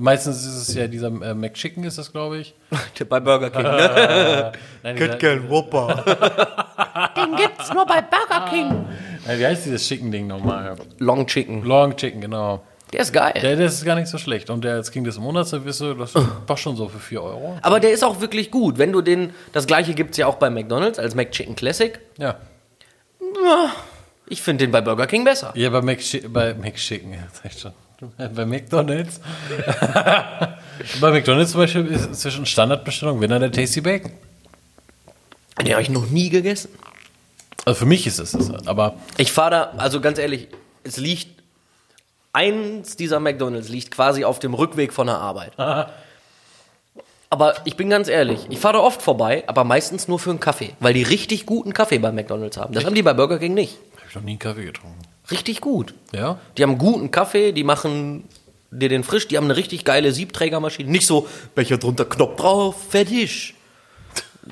Meistens 0.00 0.44
ist 0.44 0.68
es 0.68 0.74
ja 0.74 0.86
dieser 0.86 1.08
äh, 1.08 1.34
McChicken, 1.34 1.84
ist 1.84 1.98
das, 1.98 2.12
glaube 2.12 2.38
ich. 2.38 2.54
bei 3.08 3.20
Burger 3.20 3.50
King, 3.50 3.62
ne? 3.62 4.52
Nein, 4.82 5.18
gern 5.18 5.48
Whopper. 5.50 6.04
Den 7.16 7.36
gibt's 7.36 7.72
nur 7.72 7.86
bei 7.86 8.02
Burger 8.02 8.50
King. 8.50 8.86
Nein, 9.26 9.38
wie 9.38 9.46
heißt 9.46 9.66
dieses 9.66 9.86
Chicken-Ding 9.86 10.26
nochmal? 10.26 10.76
Long 10.98 11.26
Chicken. 11.26 11.64
Long 11.64 11.96
Chicken, 11.96 12.20
genau. 12.20 12.62
Der 12.92 13.00
ist 13.00 13.12
geil. 13.12 13.34
Der, 13.42 13.56
der 13.56 13.66
ist 13.66 13.84
gar 13.84 13.96
nicht 13.96 14.08
so 14.08 14.18
schlecht. 14.18 14.48
Und 14.48 14.64
der 14.64 14.74
als 14.74 14.90
King 14.90 15.04
des 15.04 15.18
Monats, 15.18 15.50
da 15.50 15.64
wirst 15.64 15.80
du, 15.80 15.94
das 15.94 16.14
passt 16.46 16.62
schon 16.62 16.76
so 16.76 16.88
für 16.88 16.98
4 16.98 17.22
Euro. 17.22 17.58
Aber 17.60 17.80
der 17.80 17.90
ist 17.90 18.02
auch 18.02 18.20
wirklich 18.20 18.50
gut. 18.50 18.78
Wenn 18.78 18.92
du 18.92 19.02
den, 19.02 19.34
das 19.52 19.66
gleiche 19.66 19.94
gibt's 19.94 20.16
ja 20.16 20.26
auch 20.26 20.36
bei 20.36 20.48
McDonalds 20.48 20.98
als 20.98 21.14
McChicken 21.14 21.54
Classic. 21.54 21.98
Ja. 22.16 22.36
Ich 24.26 24.42
finde 24.42 24.64
den 24.64 24.70
bei 24.70 24.80
Burger 24.80 25.06
King 25.06 25.24
besser. 25.24 25.52
Ja, 25.54 25.70
bei, 25.70 25.82
McChi 25.82 26.20
bei 26.28 26.54
McChicken, 26.54 27.12
ja, 27.12 27.20
sag 27.32 27.52
ich 27.52 27.60
schon. 27.60 27.72
Bei 28.34 28.46
McDonalds. 28.46 29.20
bei 31.00 31.10
McDonalds 31.10 31.50
zum 31.52 31.60
Beispiel 31.60 31.86
ist 31.86 32.14
zwischen 32.14 32.46
Standardbestellung 32.46 33.20
Winner 33.20 33.40
der 33.40 33.50
Tasty 33.50 33.80
Bacon. 33.80 34.12
Den 35.60 35.72
habe 35.72 35.82
ich 35.82 35.88
noch 35.88 36.08
nie 36.08 36.28
gegessen. 36.28 36.70
Also 37.64 37.80
für 37.80 37.86
mich 37.86 38.06
ist 38.06 38.20
es 38.20 38.32
das. 38.32 38.66
Aber 38.68 38.94
Ich 39.16 39.32
fahre 39.32 39.50
da, 39.50 39.62
also 39.78 40.00
ganz 40.00 40.18
ehrlich, 40.18 40.46
es 40.84 40.96
liegt, 40.96 41.42
eins 42.32 42.94
dieser 42.96 43.18
McDonalds 43.18 43.68
liegt 43.68 43.90
quasi 43.90 44.24
auf 44.24 44.38
dem 44.38 44.54
Rückweg 44.54 44.92
von 44.92 45.08
der 45.08 45.18
Arbeit. 45.18 45.52
Aber 47.30 47.54
ich 47.64 47.76
bin 47.76 47.90
ganz 47.90 48.06
ehrlich, 48.08 48.46
ich 48.48 48.60
fahre 48.60 48.74
da 48.74 48.80
oft 48.80 49.02
vorbei, 49.02 49.42
aber 49.48 49.64
meistens 49.64 50.06
nur 50.06 50.20
für 50.20 50.30
einen 50.30 50.38
Kaffee, 50.40 50.74
weil 50.78 50.94
die 50.94 51.02
richtig 51.02 51.44
guten 51.46 51.72
Kaffee 51.74 51.98
bei 51.98 52.12
McDonalds 52.12 52.56
haben. 52.56 52.72
Das 52.72 52.84
haben 52.84 52.94
die 52.94 53.02
bei 53.02 53.12
Burger 53.12 53.38
King 53.38 53.54
nicht. 53.54 53.76
habe 53.96 54.06
ich 54.08 54.14
noch 54.14 54.22
nie 54.22 54.30
einen 54.30 54.38
Kaffee 54.38 54.64
getrunken. 54.64 55.07
Richtig 55.30 55.60
gut. 55.60 55.94
Ja? 56.12 56.38
Die 56.56 56.62
haben 56.62 56.78
guten 56.78 57.10
Kaffee, 57.10 57.52
die 57.52 57.64
machen 57.64 58.24
dir 58.70 58.88
den 58.88 59.04
frisch, 59.04 59.28
die 59.28 59.36
haben 59.36 59.44
eine 59.44 59.56
richtig 59.56 59.84
geile 59.84 60.12
Siebträgermaschine. 60.12 60.90
Nicht 60.90 61.06
so, 61.06 61.26
Becher 61.54 61.78
drunter, 61.78 62.04
Knopf 62.04 62.36
drauf, 62.36 62.76
fertig. 62.90 63.54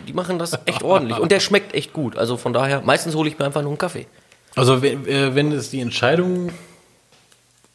Die 0.07 0.13
machen 0.13 0.39
das 0.39 0.59
echt 0.67 0.83
ordentlich. 0.83 1.19
Und 1.19 1.33
der 1.33 1.41
schmeckt 1.41 1.75
echt 1.75 1.93
gut. 1.93 2.17
Also 2.17 2.37
von 2.37 2.53
daher, 2.53 2.83
meistens 2.83 3.15
hole 3.15 3.29
ich 3.29 3.39
mir 3.39 3.47
einfach 3.47 3.63
nur 3.63 3.71
einen 3.71 3.79
Kaffee. 3.79 4.07
Also 4.55 4.83
wenn, 4.83 5.07
äh, 5.07 5.35
wenn 5.35 5.53
es 5.53 5.71
die 5.71 5.81
Entscheidung, 5.81 6.51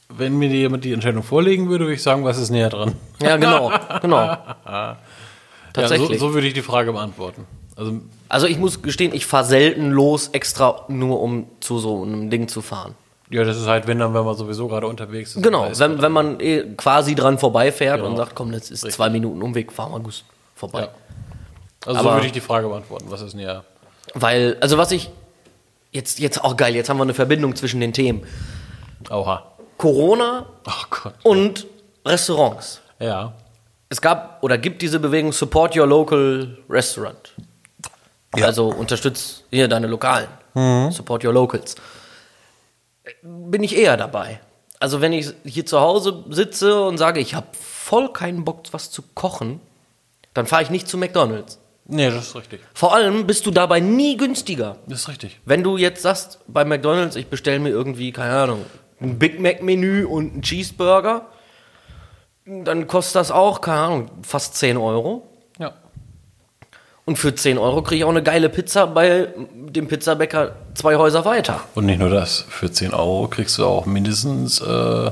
wenn 0.09 0.37
mir 0.37 0.49
jemand 0.49 0.83
die 0.83 0.93
Entscheidung 0.93 1.23
vorlegen 1.23 1.69
würde, 1.69 1.85
würde 1.85 1.95
ich 1.95 2.03
sagen, 2.03 2.23
was 2.23 2.37
ist 2.37 2.49
näher 2.49 2.69
dran? 2.69 2.95
Ja, 3.21 3.37
genau, 3.37 3.71
genau. 4.01 4.17
Ja, 4.17 4.97
Tatsächlich. 5.73 6.19
so, 6.19 6.27
so 6.27 6.33
würde 6.33 6.47
ich 6.47 6.53
die 6.53 6.61
Frage 6.61 6.91
beantworten. 6.91 7.45
Also 7.81 7.99
Also 8.29 8.47
ich 8.47 8.57
muss 8.59 8.81
gestehen, 8.81 9.13
ich 9.13 9.25
fahre 9.25 9.45
selten 9.45 9.89
los, 9.91 10.29
extra 10.29 10.85
nur 10.87 11.19
um 11.21 11.47
zu 11.59 11.79
so 11.79 12.03
einem 12.03 12.29
Ding 12.29 12.47
zu 12.47 12.61
fahren. 12.61 12.93
ja, 13.29 13.43
das 13.43 13.57
ist 13.57 13.65
halt, 13.67 13.87
wenn 13.87 13.97
dann, 13.99 14.13
wenn 14.13 14.23
man 14.23 14.35
sowieso 14.35 14.67
gerade 14.67 14.87
unterwegs 14.87 15.35
ist. 15.35 15.41
Genau, 15.43 15.67
wenn, 15.73 16.01
wenn 16.01 16.11
man 16.11 16.39
eh 16.39 16.63
quasi 16.77 17.15
dran 17.15 17.37
vorbeifährt 17.39 17.97
Genau. 17.97 18.09
und 18.11 18.17
sagt, 18.17 18.35
komm, 18.35 18.51
das 18.51 18.63
ist 18.69 18.83
Richtig. 18.83 18.93
zwei 18.95 19.09
Minuten 19.09 19.41
Umweg, 19.41 19.71
fahr 19.71 19.89
mal 19.89 19.99
gut 19.99 20.23
vorbei. 20.55 20.81
Ja. 20.81 20.87
Also 21.85 21.99
so 22.01 22.05
Aber- 22.07 22.17
würde 22.17 22.27
ich 22.27 22.33
die 22.33 22.41
Frage 22.41 22.67
beantworten, 22.67 23.05
was 23.09 23.21
ist 23.21 23.33
näher. 23.33 23.63
Weil, 24.13 24.57
also 24.61 24.77
was 24.77 24.91
ich 24.91 25.09
jetzt, 25.91 26.19
jetzt 26.19 26.43
auch 26.43 26.55
geil, 26.57 26.75
jetzt 26.75 26.89
haben 26.89 26.97
wir 26.97 27.03
eine 27.03 27.13
Verbindung 27.15 27.55
zwischen 27.55 27.79
den 27.79 27.93
Themen. 27.93 28.21
Oha. 29.09 29.43
Corona 29.77 30.45
Oh 30.67 30.85
Gott. 30.89 31.13
und 31.23 31.65
Restaurants. 32.05 32.81
Ja. 32.99 33.33
Es 33.89 33.99
gab 34.01 34.43
oder 34.43 34.57
gibt 34.57 34.81
diese 34.83 34.99
Bewegung 34.99 35.31
Support 35.33 35.75
Your 35.75 35.87
Local 35.87 36.57
Restaurant. 36.69 37.33
Ja. 38.35 38.45
Also 38.45 38.67
unterstützt 38.67 39.43
hier 39.49 39.67
deine 39.67 39.87
Lokalen. 39.87 40.29
Support 40.53 41.23
Your 41.23 41.33
Locals. 41.33 41.75
Bin 43.23 43.63
ich 43.63 43.75
eher 43.75 43.97
dabei. 43.97 44.39
Also 44.79 45.01
wenn 45.01 45.13
ich 45.13 45.33
hier 45.43 45.65
zu 45.65 45.79
Hause 45.79 46.23
sitze 46.29 46.81
und 46.83 46.97
sage, 46.97 47.19
ich 47.19 47.35
habe 47.35 47.47
voll 47.53 48.11
keinen 48.11 48.43
Bock, 48.43 48.63
was 48.71 48.91
zu 48.91 49.03
kochen, 49.13 49.59
dann 50.33 50.47
fahre 50.47 50.63
ich 50.63 50.69
nicht 50.69 50.87
zu 50.87 50.97
McDonald's. 50.97 51.59
Nee, 51.85 52.09
das 52.09 52.27
ist 52.27 52.35
richtig. 52.35 52.61
Vor 52.73 52.93
allem 52.93 53.27
bist 53.27 53.45
du 53.45 53.51
dabei 53.51 53.79
nie 53.79 54.17
günstiger. 54.17 54.77
Das 54.87 55.01
ist 55.01 55.09
richtig. 55.09 55.39
Wenn 55.45 55.63
du 55.63 55.77
jetzt 55.77 56.01
sagst, 56.01 56.39
bei 56.47 56.63
McDonalds, 56.63 57.15
ich 57.15 57.27
bestelle 57.27 57.59
mir 57.59 57.69
irgendwie, 57.69 58.11
keine 58.11 58.33
Ahnung, 58.33 58.65
ein 59.01 59.19
Big 59.19 59.39
Mac-Menü 59.39 60.05
und 60.05 60.33
einen 60.33 60.41
Cheeseburger, 60.41 61.27
dann 62.45 62.87
kostet 62.87 63.15
das 63.15 63.31
auch, 63.31 63.61
keine 63.61 63.79
Ahnung, 63.79 64.11
fast 64.21 64.55
10 64.55 64.77
Euro. 64.77 65.27
Und 67.11 67.17
für 67.17 67.35
10 67.35 67.57
Euro 67.57 67.81
kriege 67.81 67.97
ich 67.97 68.03
auch 68.05 68.09
eine 68.09 68.23
geile 68.23 68.47
Pizza 68.47 68.87
bei 68.87 69.27
dem 69.53 69.89
Pizzabäcker 69.89 70.55
zwei 70.75 70.95
Häuser 70.95 71.25
weiter. 71.25 71.59
Und 71.75 71.85
nicht 71.87 71.99
nur 71.99 72.09
das, 72.09 72.45
für 72.47 72.71
10 72.71 72.93
Euro 72.93 73.27
kriegst 73.27 73.57
du 73.57 73.65
auch 73.65 73.85
mindestens, 73.85 74.61
äh, 74.61 75.11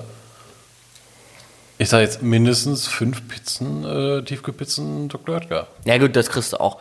ich 1.77 1.89
sag 1.89 1.99
jetzt 1.99 2.21
mindestens 2.21 2.88
fünf 2.88 3.27
Pizzen, 3.27 3.83
äh, 3.83 4.23
Tiefkühlpizzen 4.23 5.09
Dr. 5.09 5.35
Oetker. 5.35 5.67
Ja 5.83 5.97
gut, 5.97 6.15
das 6.15 6.29
kriegst 6.29 6.53
du 6.53 6.62
auch. 6.62 6.77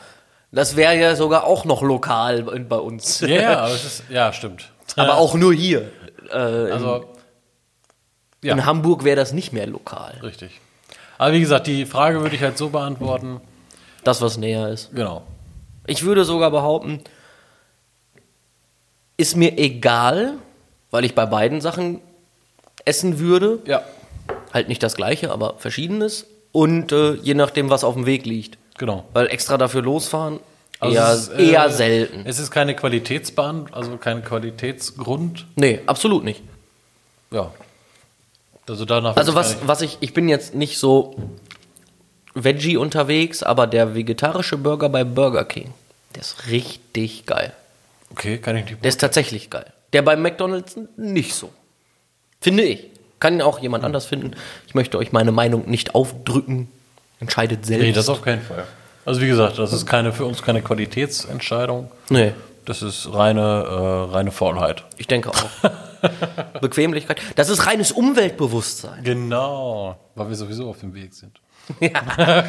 Das 0.52 0.76
wäre 0.76 0.96
ja 0.96 1.16
sogar 1.16 1.42
auch 1.42 1.64
noch 1.64 1.82
lokal 1.82 2.44
bei 2.44 2.60
bei 2.60 2.76
uns. 2.76 3.18
Ja, 3.18 3.26
ja, 3.28 3.58
aber 3.64 3.74
ist, 3.74 4.04
ja, 4.10 4.32
stimmt. 4.32 4.70
Aber 4.94 5.16
auch 5.16 5.34
nur 5.34 5.52
hier. 5.52 5.90
Äh, 6.30 6.36
Also, 6.36 7.06
ja. 8.44 8.54
In 8.54 8.64
Hamburg 8.64 9.02
wäre 9.02 9.16
das 9.16 9.32
nicht 9.32 9.52
mehr 9.52 9.66
lokal. 9.66 10.14
richtig. 10.22 10.60
Aber 11.18 11.32
wie 11.32 11.40
gesagt, 11.40 11.66
die 11.66 11.86
Frage 11.86 12.20
würde 12.20 12.36
ich 12.36 12.42
halt 12.44 12.56
so 12.56 12.68
beantworten. 12.68 13.40
Das, 14.08 14.22
was 14.22 14.38
näher 14.38 14.70
ist. 14.70 14.94
Genau. 14.94 15.22
Ich 15.86 16.02
würde 16.02 16.24
sogar 16.24 16.50
behaupten, 16.50 17.02
ist 19.18 19.36
mir 19.36 19.58
egal, 19.58 20.32
weil 20.90 21.04
ich 21.04 21.14
bei 21.14 21.26
beiden 21.26 21.60
Sachen 21.60 22.00
essen 22.86 23.18
würde. 23.18 23.58
Ja. 23.66 23.82
Halt 24.54 24.68
nicht 24.68 24.82
das 24.82 24.96
gleiche, 24.96 25.30
aber 25.30 25.56
verschiedenes. 25.58 26.26
Und 26.52 26.90
äh, 26.90 27.16
je 27.16 27.34
nachdem, 27.34 27.68
was 27.68 27.84
auf 27.84 27.92
dem 27.92 28.06
Weg 28.06 28.24
liegt. 28.24 28.56
Genau. 28.78 29.04
Weil 29.12 29.26
extra 29.26 29.58
dafür 29.58 29.82
losfahren, 29.82 30.40
Also 30.80 30.94
eher, 30.96 31.12
ist, 31.12 31.28
äh, 31.28 31.50
eher 31.50 31.70
selten. 31.70 32.22
Es 32.24 32.38
ist 32.38 32.50
keine 32.50 32.74
Qualitätsbahn, 32.74 33.66
also 33.72 33.98
kein 33.98 34.24
Qualitätsgrund. 34.24 35.44
Nee, 35.56 35.80
absolut 35.84 36.24
nicht. 36.24 36.40
Ja. 37.30 37.52
Also 38.66 38.86
danach. 38.86 39.16
Also 39.18 39.34
was, 39.34 39.58
was 39.66 39.82
ich, 39.82 39.98
ich 40.00 40.14
bin 40.14 40.30
jetzt 40.30 40.54
nicht 40.54 40.78
so 40.78 41.14
Veggie 42.44 42.76
unterwegs, 42.76 43.42
aber 43.42 43.66
der 43.66 43.94
vegetarische 43.94 44.56
Burger 44.58 44.88
bei 44.88 45.04
Burger 45.04 45.44
King, 45.44 45.72
der 46.14 46.22
ist 46.22 46.46
richtig 46.48 47.26
geil. 47.26 47.52
Okay, 48.10 48.38
kann 48.38 48.56
ich 48.56 48.64
nicht. 48.64 48.82
Der 48.82 48.88
ist 48.88 49.00
tatsächlich 49.00 49.50
geil. 49.50 49.66
Der 49.92 50.02
bei 50.02 50.16
McDonalds 50.16 50.76
nicht 50.96 51.34
so. 51.34 51.50
Finde 52.40 52.62
ich. 52.64 52.86
Kann 53.20 53.40
auch 53.42 53.58
jemand 53.58 53.84
anders 53.84 54.06
finden. 54.06 54.32
Ich 54.66 54.74
möchte 54.74 54.96
euch 54.98 55.12
meine 55.12 55.32
Meinung 55.32 55.68
nicht 55.68 55.94
aufdrücken. 55.94 56.68
Entscheidet 57.20 57.66
selbst. 57.66 57.82
Nee, 57.84 57.92
das 57.92 58.08
auf 58.08 58.22
keinen 58.22 58.42
Fall. 58.42 58.64
Also 59.04 59.20
wie 59.20 59.26
gesagt, 59.26 59.58
das 59.58 59.72
ist 59.72 59.86
keine 59.86 60.12
für 60.12 60.24
uns 60.24 60.42
keine 60.42 60.62
Qualitätsentscheidung. 60.62 61.90
nee, 62.10 62.32
Das 62.64 62.82
ist 62.82 63.12
reine, 63.12 63.40
äh, 63.40 64.12
reine 64.14 64.30
Faulheit. 64.30 64.84
ich 64.98 65.06
denke 65.06 65.30
auch. 65.30 66.60
Bequemlichkeit. 66.60 67.20
Das 67.36 67.48
ist 67.48 67.66
reines 67.66 67.90
Umweltbewusstsein. 67.92 69.02
Genau, 69.02 69.98
weil 70.14 70.28
wir 70.28 70.36
sowieso 70.36 70.68
auf 70.70 70.78
dem 70.80 70.94
Weg 70.94 71.14
sind. 71.14 71.40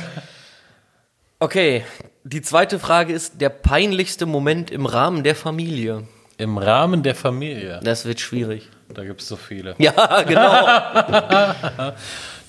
Okay, 1.42 1.86
die 2.26 2.42
zweite 2.42 2.80
Frage 2.80 3.14
ist 3.14 3.40
der 3.40 3.48
peinlichste 3.50 4.26
Moment 4.26 4.72
im 4.72 4.86
Rahmen 4.86 5.24
der 5.24 5.36
Familie. 5.36 6.04
Im 6.38 6.58
Rahmen 6.58 7.02
der 7.04 7.16
Familie, 7.16 7.80
Das 7.84 8.06
wird 8.06 8.20
schwierig. 8.20 8.70
da 8.94 9.04
gibt 9.06 9.22
es 9.22 9.28
so 9.28 9.36
viele. 9.38 9.76
Ja, 9.78 10.22
genau. 10.24 11.94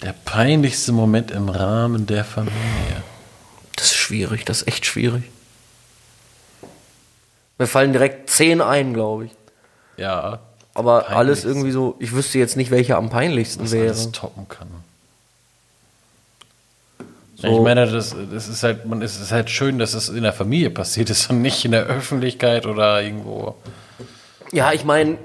Der 0.03 0.15
peinlichste 0.25 0.93
Moment 0.93 1.31
im 1.31 1.51
Rahmen 1.51 2.07
der 2.07 2.25
Familie. 2.25 3.03
Das 3.77 3.87
ist 3.87 3.95
schwierig, 3.97 4.47
das 4.47 4.63
ist 4.63 4.69
echt 4.69 4.87
schwierig. 4.87 5.25
Mir 7.59 7.67
fallen 7.67 7.93
direkt 7.93 8.31
zehn 8.31 8.63
ein, 8.63 8.95
glaube 8.95 9.27
ich. 9.27 9.33
Ja, 9.99 10.39
Aber 10.73 11.11
alles 11.11 11.45
irgendwie 11.45 11.71
so, 11.73 11.97
ich 11.99 12.13
wüsste 12.13 12.39
jetzt 12.39 12.57
nicht, 12.57 12.71
welcher 12.71 12.97
am 12.97 13.11
peinlichsten 13.11 13.65
was 13.65 13.73
wäre. 13.73 13.89
alles 13.89 14.11
toppen 14.13 14.49
kann. 14.49 14.69
So. 17.41 17.49
Ich 17.49 17.61
meine, 17.61 17.87
das, 17.91 18.15
das 18.33 18.49
ist 18.49 18.63
halt, 18.63 18.85
man 18.85 19.01
es 19.01 19.19
ist 19.19 19.33
halt 19.33 19.49
schön, 19.49 19.79
dass 19.79 19.95
es 19.95 20.11
in 20.11 20.23
der 20.23 20.35
Familie 20.35 20.69
passiert 20.69 21.09
ist 21.09 21.31
und 21.31 21.41
nicht 21.41 21.65
in 21.65 21.71
der 21.71 21.85
Öffentlichkeit 21.87 22.67
oder 22.67 23.03
irgendwo. 23.03 23.55
Ja, 24.53 24.73
ich 24.73 24.85
meine, 24.85 25.17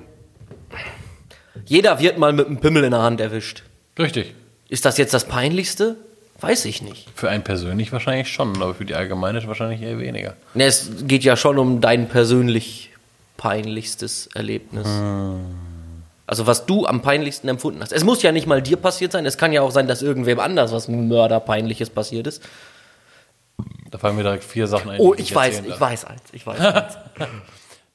jeder 1.65 1.99
wird 1.99 2.17
mal 2.17 2.31
mit 2.31 2.47
einem 2.47 2.59
Pimmel 2.59 2.85
in 2.85 2.91
der 2.91 3.01
Hand 3.01 3.19
erwischt. 3.19 3.63
Richtig. 3.99 4.33
Ist 4.69 4.85
das 4.85 4.97
jetzt 4.97 5.13
das 5.13 5.25
Peinlichste? 5.25 5.97
Weiß 6.39 6.65
ich 6.65 6.81
nicht. 6.81 7.07
Für 7.15 7.29
einen 7.29 7.43
persönlich 7.43 7.91
wahrscheinlich 7.91 8.29
schon, 8.29 8.61
aber 8.61 8.75
für 8.75 8.85
die 8.85 8.95
Allgemeinheit 8.95 9.47
wahrscheinlich 9.47 9.81
eher 9.81 9.99
weniger. 9.99 10.35
Ne, 10.53 10.65
es 10.65 10.89
geht 11.07 11.23
ja 11.23 11.35
schon 11.35 11.57
um 11.57 11.81
dein 11.81 12.07
persönlich 12.07 12.91
peinlichstes 13.37 14.29
Erlebnis. 14.33 14.87
Also 16.27 16.47
was 16.47 16.65
du 16.65 16.85
am 16.85 17.01
peinlichsten 17.01 17.47
empfunden 17.47 17.81
hast. 17.81 17.91
Es 17.91 18.03
muss 18.03 18.23
ja 18.23 18.31
nicht 18.31 18.47
mal 18.47 18.61
dir 18.61 18.77
passiert 18.77 19.11
sein. 19.11 19.25
Es 19.25 19.37
kann 19.37 19.53
ja 19.53 19.61
auch 19.61 19.71
sein, 19.71 19.87
dass 19.87 20.01
irgendwem 20.01 20.39
anders 20.39 20.71
was 20.71 20.87
Mörderpeinliches 20.87 21.89
passiert 21.91 22.27
ist. 22.27 22.41
Da 23.91 23.97
fallen 23.99 24.15
mir 24.15 24.23
direkt 24.23 24.43
vier 24.43 24.67
Sachen 24.67 24.89
ein. 24.89 24.99
Oh, 24.99 25.13
die 25.13 25.21
ich 25.21 25.33
weiß, 25.33 25.61
ich 25.65 25.79
weiß 25.79 26.05
eins. 26.05 26.21
Ich 26.31 26.45
weiß 26.45 26.59
eins. 26.59 26.97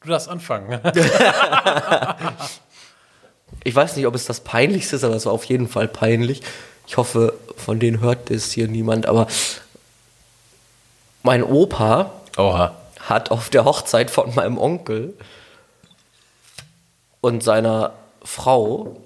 Du 0.02 0.08
darfst 0.08 0.30
anfangen. 0.30 0.80
Ich 3.64 3.74
weiß 3.74 3.96
nicht, 3.96 4.06
ob 4.06 4.14
es 4.14 4.24
das 4.24 4.40
Peinlichste 4.40 4.96
ist, 4.96 5.04
aber 5.04 5.14
es 5.14 5.26
war 5.26 5.32
auf 5.32 5.44
jeden 5.44 5.68
Fall 5.68 5.88
peinlich. 5.88 6.42
Ich 6.86 6.96
hoffe, 6.96 7.34
von 7.56 7.78
denen 7.78 8.00
hört 8.00 8.30
es 8.30 8.52
hier 8.52 8.68
niemand, 8.68 9.06
aber 9.06 9.26
mein 11.22 11.44
Opa 11.44 12.12
Oha. 12.36 12.74
hat 13.00 13.30
auf 13.30 13.50
der 13.50 13.64
Hochzeit 13.64 14.10
von 14.10 14.34
meinem 14.34 14.56
Onkel 14.56 15.14
und 17.20 17.42
seiner 17.42 17.92
Frau 18.22 18.96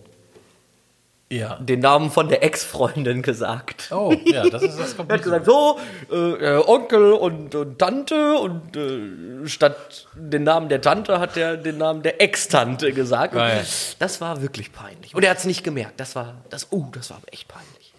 Ja. 1.31 1.57
den 1.57 1.81
Namen 1.81 2.11
von 2.11 2.29
der 2.29 2.43
Ex-Freundin 2.45 3.23
gesagt. 3.23 3.91
Oh, 3.91 4.15
ja, 4.25 4.49
das 4.49 4.63
ist 4.63 4.79
das 4.79 4.91
Er 4.93 4.97
kommt 4.97 5.11
hat 5.11 5.17
nicht 5.17 5.25
gesagt, 5.25 5.47
so, 5.47 5.79
äh, 6.13 6.17
äh, 6.17 6.63
Onkel 6.67 7.13
und, 7.13 7.55
und 7.55 7.79
Tante 7.79 8.35
und 8.35 8.77
äh, 8.77 9.49
statt 9.49 10.07
den 10.15 10.45
Namen 10.45 10.69
der 10.69 10.81
Tante 10.81 11.19
hat 11.19 11.37
er 11.37 11.57
den 11.57 11.79
Namen 11.79 12.03
der 12.03 12.21
Ex-Tante 12.21 12.93
gesagt. 12.93 13.35
Und 13.35 13.41
Geil. 13.41 13.65
das 13.99 14.21
war 14.21 14.43
wirklich 14.43 14.73
peinlich. 14.73 15.15
Und 15.15 15.25
er 15.25 15.31
hat 15.31 15.39
es 15.39 15.45
nicht 15.45 15.65
gemerkt. 15.65 15.99
Das 15.99 16.15
war, 16.15 16.35
das, 16.51 16.69
uh, 16.71 16.91
das 16.93 17.11
war 17.11 17.21
echt 17.33 17.49
peinlich. 17.49 17.93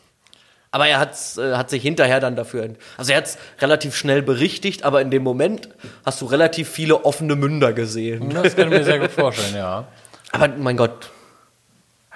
Aber 0.71 0.88
er 0.88 0.99
hat's, 0.99 1.38
äh, 1.38 1.56
hat 1.56 1.69
sich 1.69 1.82
hinterher 1.82 2.19
dann 2.19 2.36
dafür, 2.36 2.67
also 2.97 3.12
er 3.13 3.17
hat 3.19 3.25
es 3.28 3.38
relativ 3.62 3.95
schnell 3.95 4.21
berichtigt, 4.21 4.84
aber 4.84 4.99
in 4.99 5.10
dem 5.10 5.23
Moment 5.23 5.69
hast 6.06 6.19
du 6.19 6.25
relativ 6.25 6.69
viele 6.69 7.06
offene 7.06 7.38
Münder 7.38 7.71
gesehen. 7.71 8.30
Das 8.30 8.58
kann 8.58 8.71
ich 8.71 8.80
mir 8.80 8.84
sehr 8.84 8.99
gut 8.99 9.12
vorstellen, 9.12 9.56
ja. 9.56 9.88
Aber 10.36 10.48
mein 10.58 10.78
Gott, 10.78 11.10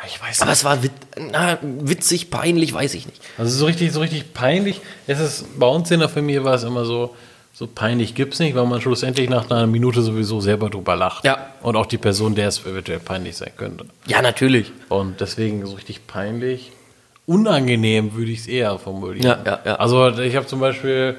Ich 0.06 0.22
weiß 0.22 0.42
aber 0.42 0.52
es 0.52 0.64
war 0.64 0.82
wit 0.84 0.92
na, 1.32 1.58
witzig, 1.62 2.30
peinlich, 2.30 2.74
weiß 2.74 2.94
ich 2.94 3.06
nicht. 3.06 3.22
Also 3.38 3.58
so 3.58 3.66
richtig, 3.66 3.92
so 3.92 4.00
richtig 4.00 4.34
peinlich. 4.34 4.80
Es 5.08 5.20
ist, 5.20 5.60
bei 5.60 5.68
uns 5.68 5.92
in 5.92 6.00
der 6.00 6.10
Familie 6.10 6.44
war 6.44 6.54
es 6.56 6.64
immer 6.64 6.86
so, 6.86 7.16
so 7.54 7.68
peinlich 7.68 8.16
gibt 8.16 8.34
es 8.36 8.40
nicht, 8.40 8.56
weil 8.56 8.66
man 8.66 8.80
schlussendlich 8.80 9.30
nach 9.30 9.50
einer 9.52 9.68
Minute 9.68 10.02
sowieso 10.02 10.40
selber 10.40 10.70
drüber 10.70 10.96
lacht. 10.96 11.26
Ja. 11.26 11.54
Und 11.62 11.76
auch 11.76 11.86
die 11.88 11.98
Person, 11.98 12.34
der 12.36 12.48
es 12.48 12.66
eventuell 12.66 13.00
peinlich 13.00 13.36
sein 13.36 13.52
könnte. 13.58 13.86
Ja, 14.08 14.22
natürlich. 14.22 14.72
Und 14.88 15.20
deswegen 15.20 15.66
so 15.66 15.76
richtig 15.76 16.08
peinlich. 16.08 16.72
Unangenehm 17.26 18.16
würde 18.16 18.32
ich 18.32 18.40
es 18.40 18.48
eher 18.48 18.80
formulieren. 18.80 19.26
Ja, 19.26 19.40
ja, 19.46 19.60
ja. 19.66 19.76
Also 19.76 20.08
ich 20.20 20.36
habe 20.38 20.48
zum 20.48 20.62
Beispiel 20.62 21.18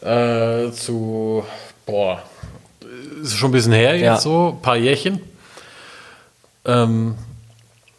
äh, 0.00 0.70
zu, 0.72 1.44
boah, 1.84 2.22
ist 3.22 3.36
schon 3.36 3.50
ein 3.50 3.52
bisschen 3.52 3.72
her 3.72 3.92
jetzt 3.94 4.02
Ja. 4.04 4.16
so, 4.18 4.54
ein 4.56 4.62
paar 4.62 4.76
Jährchen. 4.76 5.20
Ähm, 6.66 7.14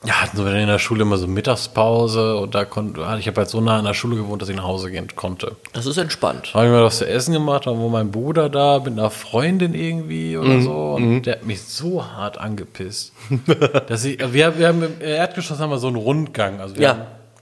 ja, 0.06 0.22
hatten 0.22 0.38
so 0.38 0.46
in 0.46 0.68
der 0.68 0.78
Schule 0.78 1.02
immer 1.02 1.18
so 1.18 1.26
Mittagspause 1.28 2.38
und 2.38 2.54
da 2.54 2.66
konnte, 2.66 3.02
ich 3.20 3.28
habe 3.28 3.38
halt 3.42 3.50
so 3.50 3.60
nah 3.62 3.80
an 3.80 3.86
der 3.86 3.96
Schule 3.96 4.16
gewohnt, 4.16 4.42
dass 4.42 4.48
ich 4.50 4.56
nach 4.56 4.64
Hause 4.64 4.92
gehen 4.92 5.08
konnte. 5.16 5.56
Das 5.74 5.88
ist 5.88 5.98
entspannt. 5.98 6.54
Habe 6.54 6.66
ich 6.66 6.72
mir 6.72 6.84
was 6.84 7.00
zu 7.00 7.08
essen 7.08 7.34
gemacht, 7.34 7.66
dann 7.66 7.82
war 7.82 7.90
mein 7.90 8.12
Bruder 8.12 8.48
da 8.50 8.78
mit 8.80 8.94
einer 8.94 9.10
Freundin 9.10 9.74
irgendwie 9.74 10.38
oder 10.38 10.62
so 10.62 10.94
und 10.96 11.24
der 11.24 11.38
hat 11.38 11.46
mich 11.46 11.64
so 11.64 12.06
hart 12.06 12.38
angepisst. 12.38 13.12
dass 13.88 14.06
ich, 14.06 14.20
wir, 14.34 14.58
wir 14.60 14.68
haben 14.68 14.84
im 14.84 15.02
Erdgeschoss 15.02 15.60
haben 15.60 15.72
wir 15.72 15.80
so 15.80 15.88
einen 15.88 15.96
Rundgang. 15.98 16.62
Also 16.62 16.76
wir 16.76 16.84
Ja. 16.84 16.90
haben, 16.90 17.02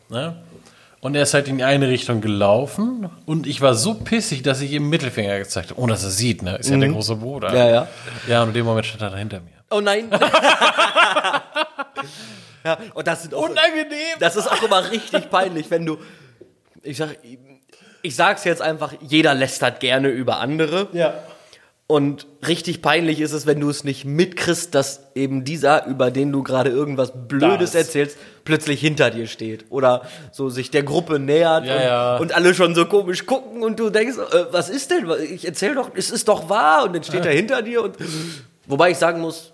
ne? 0.10 0.36
Und 1.02 1.14
er 1.16 1.22
ist 1.24 1.36
halt 1.36 1.48
in 1.50 1.58
die 1.60 1.64
eine 1.64 1.88
Richtung 1.90 2.20
gelaufen 2.22 3.10
und 3.28 3.46
ich 3.46 3.62
war 3.62 3.76
so 3.76 3.94
pissig, 3.94 4.42
dass 4.42 4.62
ich 4.62 4.72
ihm 4.72 4.90
Mittelfinger 4.90 5.38
gezeigt 5.38 5.70
habe. 5.72 5.80
Ohne 5.82 5.92
dass 5.92 6.04
er 6.04 6.10
sieht, 6.10 6.42
ne? 6.42 6.56
Ist 6.56 6.70
ja 6.70 6.78
der 6.78 6.90
große 6.90 7.18
Bruder. 7.18 7.50
Mhm. 7.52 7.56
Ja, 7.58 7.70
ja. 7.70 7.88
Ja, 8.28 8.42
und 8.42 8.48
in 8.50 8.54
dem 8.56 8.66
Moment 8.66 8.88
stand 8.88 9.04
er 9.04 9.10
da 9.12 9.18
hinter 9.18 9.40
mir. 9.42 9.52
Oh 9.76 9.82
nein. 9.82 10.10
ja, 12.64 12.78
und 12.94 13.06
das 13.08 13.24
sind 13.24 13.34
auch, 13.34 13.50
Unangenehm! 13.50 14.18
das 14.20 14.38
ist 14.38 14.48
auch 14.48 14.64
immer 14.64 14.90
richtig 14.90 15.30
peinlich, 15.30 15.70
wenn 15.70 15.86
du, 15.86 15.98
ich 16.82 16.96
sag, 16.98 17.18
ich 18.02 18.16
sag's 18.16 18.46
jetzt 18.46 18.62
einfach, 18.62 18.94
jeder 19.02 19.34
lästert 19.34 19.82
gerne 19.82 20.08
über 20.10 20.40
andere. 20.40 20.88
Ja. 20.94 21.14
Und 21.88 22.26
richtig 22.48 22.82
peinlich 22.82 23.20
ist 23.20 23.32
es, 23.32 23.46
wenn 23.46 23.60
du 23.60 23.70
es 23.70 23.84
nicht 23.84 24.06
mitkriegst, 24.06 24.74
dass 24.74 25.12
eben 25.14 25.44
dieser, 25.44 25.86
über 25.86 26.10
den 26.10 26.32
du 26.32 26.42
gerade 26.42 26.72
irgendwas 26.72 27.12
Blödes 27.28 27.74
Das. 27.74 27.84
erzählst, 27.86 28.18
plötzlich 28.44 28.80
hinter 28.82 29.12
dir 29.12 29.28
steht. 29.28 29.66
Oder 29.70 30.02
so 30.32 30.50
sich 30.50 30.72
der 30.72 30.82
Gruppe 30.82 31.20
nähert 31.20 31.66
Ja, 31.66 31.76
und, 31.76 31.82
ja. 31.84 32.18
und 32.18 32.34
alle 32.34 32.56
schon 32.56 32.74
so 32.74 32.86
komisch 32.86 33.28
gucken 33.28 33.62
und 33.62 33.80
du 33.80 33.92
denkst, 33.92 34.18
äh, 34.18 34.46
was 34.52 34.70
ist 34.70 34.90
denn? 34.90 35.08
Ich 35.32 35.46
erzähl 35.46 35.76
doch, 35.76 35.92
es 35.94 36.10
ist 36.10 36.28
doch 36.28 36.50
wahr. 36.50 36.86
Und 36.86 36.96
dann 36.96 37.04
steht 37.04 37.24
er 37.28 37.34
hinter 37.34 37.62
dir 37.62 37.84
und 37.84 37.98
wobei 38.66 38.90
ich 38.90 38.98
sagen 38.98 39.22
muss, 39.22 39.52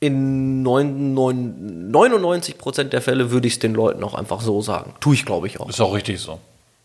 in 0.00 0.62
neun- 0.62 1.14
neun- 1.14 1.90
99 1.90 2.58
Prozent 2.58 2.92
der 2.92 3.00
Fälle 3.02 3.30
würde 3.30 3.46
ich 3.46 3.54
es 3.54 3.58
den 3.58 3.74
Leuten 3.74 4.04
auch 4.04 4.14
einfach 4.14 4.40
so 4.40 4.60
sagen. 4.60 4.94
Tue 5.00 5.14
ich, 5.14 5.24
glaube 5.24 5.46
ich, 5.46 5.58
auch. 5.60 5.68
Ist 5.68 5.80
auch 5.80 5.94
richtig 5.94 6.20
so. 6.20 6.38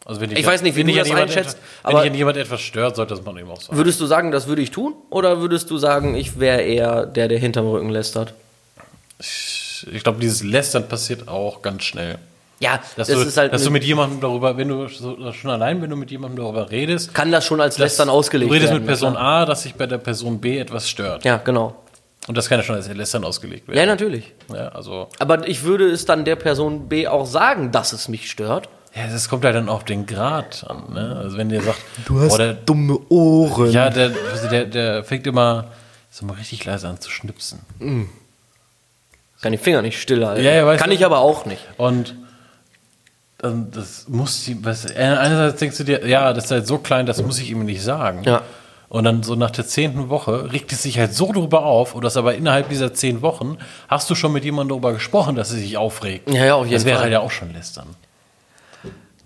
Also 0.05 0.19
wenn 0.21 0.31
Ich 0.31 0.45
weiß 0.45 0.61
nicht, 0.63 0.75
wie 0.75 0.83
du 0.83 0.93
das 0.93 1.11
einschätzt, 1.11 1.57
etwas, 1.83 1.93
Wenn 1.93 2.01
dich 2.01 2.11
an 2.11 2.17
jemand 2.17 2.37
etwas 2.37 2.61
stört, 2.61 2.95
sollte 2.95 3.13
das 3.15 3.23
man 3.23 3.37
ihm 3.37 3.49
auch 3.51 3.61
sagen. 3.61 3.77
Würdest 3.77 3.99
du 3.99 4.05
sagen, 4.05 4.31
das 4.31 4.47
würde 4.47 4.61
ich 4.61 4.71
tun? 4.71 4.93
Oder 5.09 5.41
würdest 5.41 5.69
du 5.69 5.77
sagen, 5.77 6.15
ich 6.15 6.39
wäre 6.39 6.61
eher 6.61 7.05
der, 7.05 7.27
der 7.27 7.37
hinterm 7.37 7.67
Rücken 7.67 7.89
lästert? 7.89 8.33
Ich 9.19 10.03
glaube, 10.03 10.19
dieses 10.19 10.43
Lästern 10.43 10.87
passiert 10.87 11.27
auch 11.27 11.61
ganz 11.61 11.83
schnell. 11.83 12.17
Ja, 12.59 12.79
Dass, 12.95 13.07
das 13.07 13.17
du, 13.19 13.23
ist 13.27 13.37
halt. 13.37 13.53
dass 13.53 13.63
du 13.63 13.71
mit 13.71 13.83
jemandem 13.83 14.21
darüber, 14.21 14.55
wenn 14.55 14.67
du 14.67 14.87
so, 14.87 15.33
schon 15.33 15.49
allein, 15.49 15.81
wenn 15.81 15.89
du 15.89 15.95
mit 15.95 16.11
jemandem 16.11 16.43
darüber 16.43 16.69
redest, 16.69 17.11
kann 17.13 17.31
das 17.31 17.43
schon 17.45 17.59
als 17.59 17.79
Lästern 17.79 18.07
ausgelegt 18.09 18.51
du 18.51 18.53
redest 18.53 18.71
werden. 18.71 18.83
mit 18.83 18.87
Person 18.87 19.13
klar. 19.13 19.41
A, 19.41 19.45
dass 19.45 19.63
sich 19.63 19.73
bei 19.73 19.87
der 19.87 19.97
Person 19.97 20.39
B 20.39 20.59
etwas 20.59 20.87
stört. 20.87 21.25
Ja, 21.25 21.37
genau. 21.37 21.75
Und 22.27 22.37
das 22.37 22.47
kann 22.49 22.59
ja 22.59 22.63
schon 22.63 22.75
als 22.75 22.87
Lästern 22.87 23.23
ausgelegt 23.23 23.67
Ja, 23.67 23.73
werden. 23.75 23.89
natürlich. 23.89 24.31
Ja, 24.53 24.69
also, 24.69 25.09
Aber 25.19 25.47
ich 25.47 25.63
würde 25.63 25.89
es 25.89 26.05
dann 26.05 26.23
der 26.23 26.35
Person 26.35 26.87
B 26.87 27.07
auch 27.07 27.25
sagen, 27.25 27.71
dass 27.71 27.93
es 27.93 28.07
mich 28.07 28.29
stört. 28.29 28.69
ja, 28.95 29.07
das 29.07 29.27
kommt 29.27 29.43
halt 29.43 29.55
dann 29.55 29.69
auf 29.69 29.85
den 29.85 30.05
Grad 30.05 30.63
an. 30.69 30.93
Ne? 30.93 31.15
Also 31.19 31.37
wenn 31.37 31.49
der 31.49 31.61
sagt, 31.63 31.79
boah, 32.07 32.37
der, 32.37 32.53
dumme 32.53 32.99
Ohren. 33.09 33.71
ja, 33.71 33.89
der, 33.89 34.11
also 34.31 34.47
der, 34.49 34.65
der 34.65 35.03
fängt 35.03 35.25
immer 35.25 35.69
so 36.11 36.25
mal 36.25 36.33
richtig 36.33 36.63
leise 36.65 36.87
an 36.89 36.99
zu 36.99 37.09
schnipsen. 37.09 37.59
Kann 39.41 39.51
die 39.51 39.57
Finger 39.57 39.81
nicht 39.81 39.99
stillhalten. 39.99 40.43
Ja, 40.45 40.51
ja, 40.51 40.65
weißt 40.65 40.79
Kann 40.79 40.91
du- 40.91 40.95
ich 40.95 41.03
aber 41.05 41.19
auch 41.19 41.45
nicht. 41.45 41.63
Und 41.77 42.15
dann, 43.39 43.71
das 43.71 44.07
muss 44.07 44.45
sie, 44.45 44.63
was, 44.63 44.85
einerseits 44.95 45.57
denkst 45.59 45.77
du 45.77 45.83
dir, 45.83 46.05
ja, 46.07 46.31
das 46.33 46.45
ist 46.45 46.51
halt 46.51 46.67
so 46.67 46.77
klein, 46.77 47.07
das 47.07 47.23
muss 47.23 47.39
ich 47.39 47.49
ihm 47.49 47.65
nicht 47.65 47.81
sagen. 47.81 48.21
Ja. 48.23 48.43
Und 48.91 49.05
dann 49.05 49.23
so 49.23 49.35
nach 49.35 49.51
der 49.51 49.65
zehnten 49.65 50.09
Woche 50.09 50.51
regt 50.51 50.73
es 50.73 50.83
sich 50.83 50.99
halt 50.99 51.13
so 51.13 51.31
drüber 51.31 51.63
auf, 51.63 51.95
und 51.95 52.03
das 52.03 52.17
aber 52.17 52.35
innerhalb 52.35 52.67
dieser 52.67 52.93
zehn 52.93 53.21
Wochen 53.21 53.57
hast 53.87 54.09
du 54.09 54.15
schon 54.15 54.33
mit 54.33 54.43
jemandem 54.43 54.71
darüber 54.75 54.91
gesprochen, 54.91 55.37
dass 55.37 55.49
sie 55.49 55.61
sich 55.61 55.77
aufregt. 55.77 56.29
Ja, 56.29 56.43
ja, 56.43 56.55
auf 56.55 56.65
jeden 56.65 56.73
das 56.73 56.83
wäre 56.83 56.97
Fall. 56.97 57.03
halt 57.03 57.13
ja 57.13 57.21
auch 57.21 57.31
schon 57.31 57.53
lästern. 57.53 57.87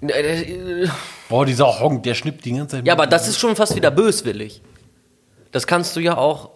Ja, 0.02 0.92
Boah, 1.30 1.48
dieser 1.48 1.80
Honk, 1.80 2.04
der 2.04 2.14
schnippt 2.14 2.46
die 2.46 2.52
ganze 2.52 2.78
Zeit. 2.78 2.88
aber 2.88 3.08
das 3.08 3.28
ist 3.28 3.40
schon 3.40 3.56
fast 3.56 3.76
wieder 3.76 3.90
böswillig. 3.90 4.62
Das 5.52 5.66
kannst 5.66 5.96
du 5.96 6.00
ja 6.00 6.16
auch 6.16 6.52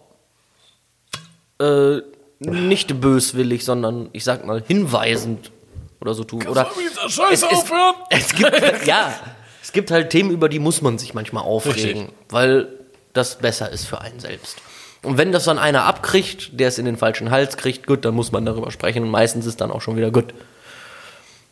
äh, 1.58 1.96
nicht 2.38 3.00
böswillig, 3.00 3.64
sondern 3.64 4.08
ich 4.12 4.22
sag 4.22 4.46
mal 4.46 4.62
hinweisend 4.64 5.50
oder 6.00 6.14
so 6.14 6.22
tun. 6.22 6.46
Oder 6.46 6.70
mit 6.76 6.92
dieser 6.92 7.10
Scheiße 7.10 7.32
es, 7.46 7.52
es, 7.52 7.58
aufhören? 7.58 7.94
Es 8.10 8.32
gibt, 8.32 8.86
ja, 8.86 9.12
es 9.60 9.72
gibt 9.72 9.90
halt 9.90 10.10
Themen, 10.10 10.30
über 10.30 10.48
die 10.48 10.60
muss 10.60 10.80
man 10.80 10.96
sich 10.96 11.12
manchmal 11.12 11.42
aufregen, 11.42 12.02
Richtig. 12.02 12.14
weil 12.28 12.79
das 13.12 13.38
besser 13.38 13.70
ist 13.70 13.86
für 13.86 14.00
einen 14.00 14.20
selbst. 14.20 14.58
Und 15.02 15.16
wenn 15.18 15.32
das 15.32 15.44
dann 15.44 15.58
einer 15.58 15.84
abkriegt, 15.84 16.50
der 16.60 16.68
es 16.68 16.78
in 16.78 16.84
den 16.84 16.96
falschen 16.96 17.30
Hals 17.30 17.56
kriegt, 17.56 17.86
gut, 17.86 18.04
dann 18.04 18.14
muss 18.14 18.32
man 18.32 18.44
darüber 18.44 18.70
sprechen 18.70 19.02
und 19.02 19.10
meistens 19.10 19.46
ist 19.46 19.60
dann 19.60 19.70
auch 19.70 19.80
schon 19.80 19.96
wieder 19.96 20.10
gut. 20.10 20.34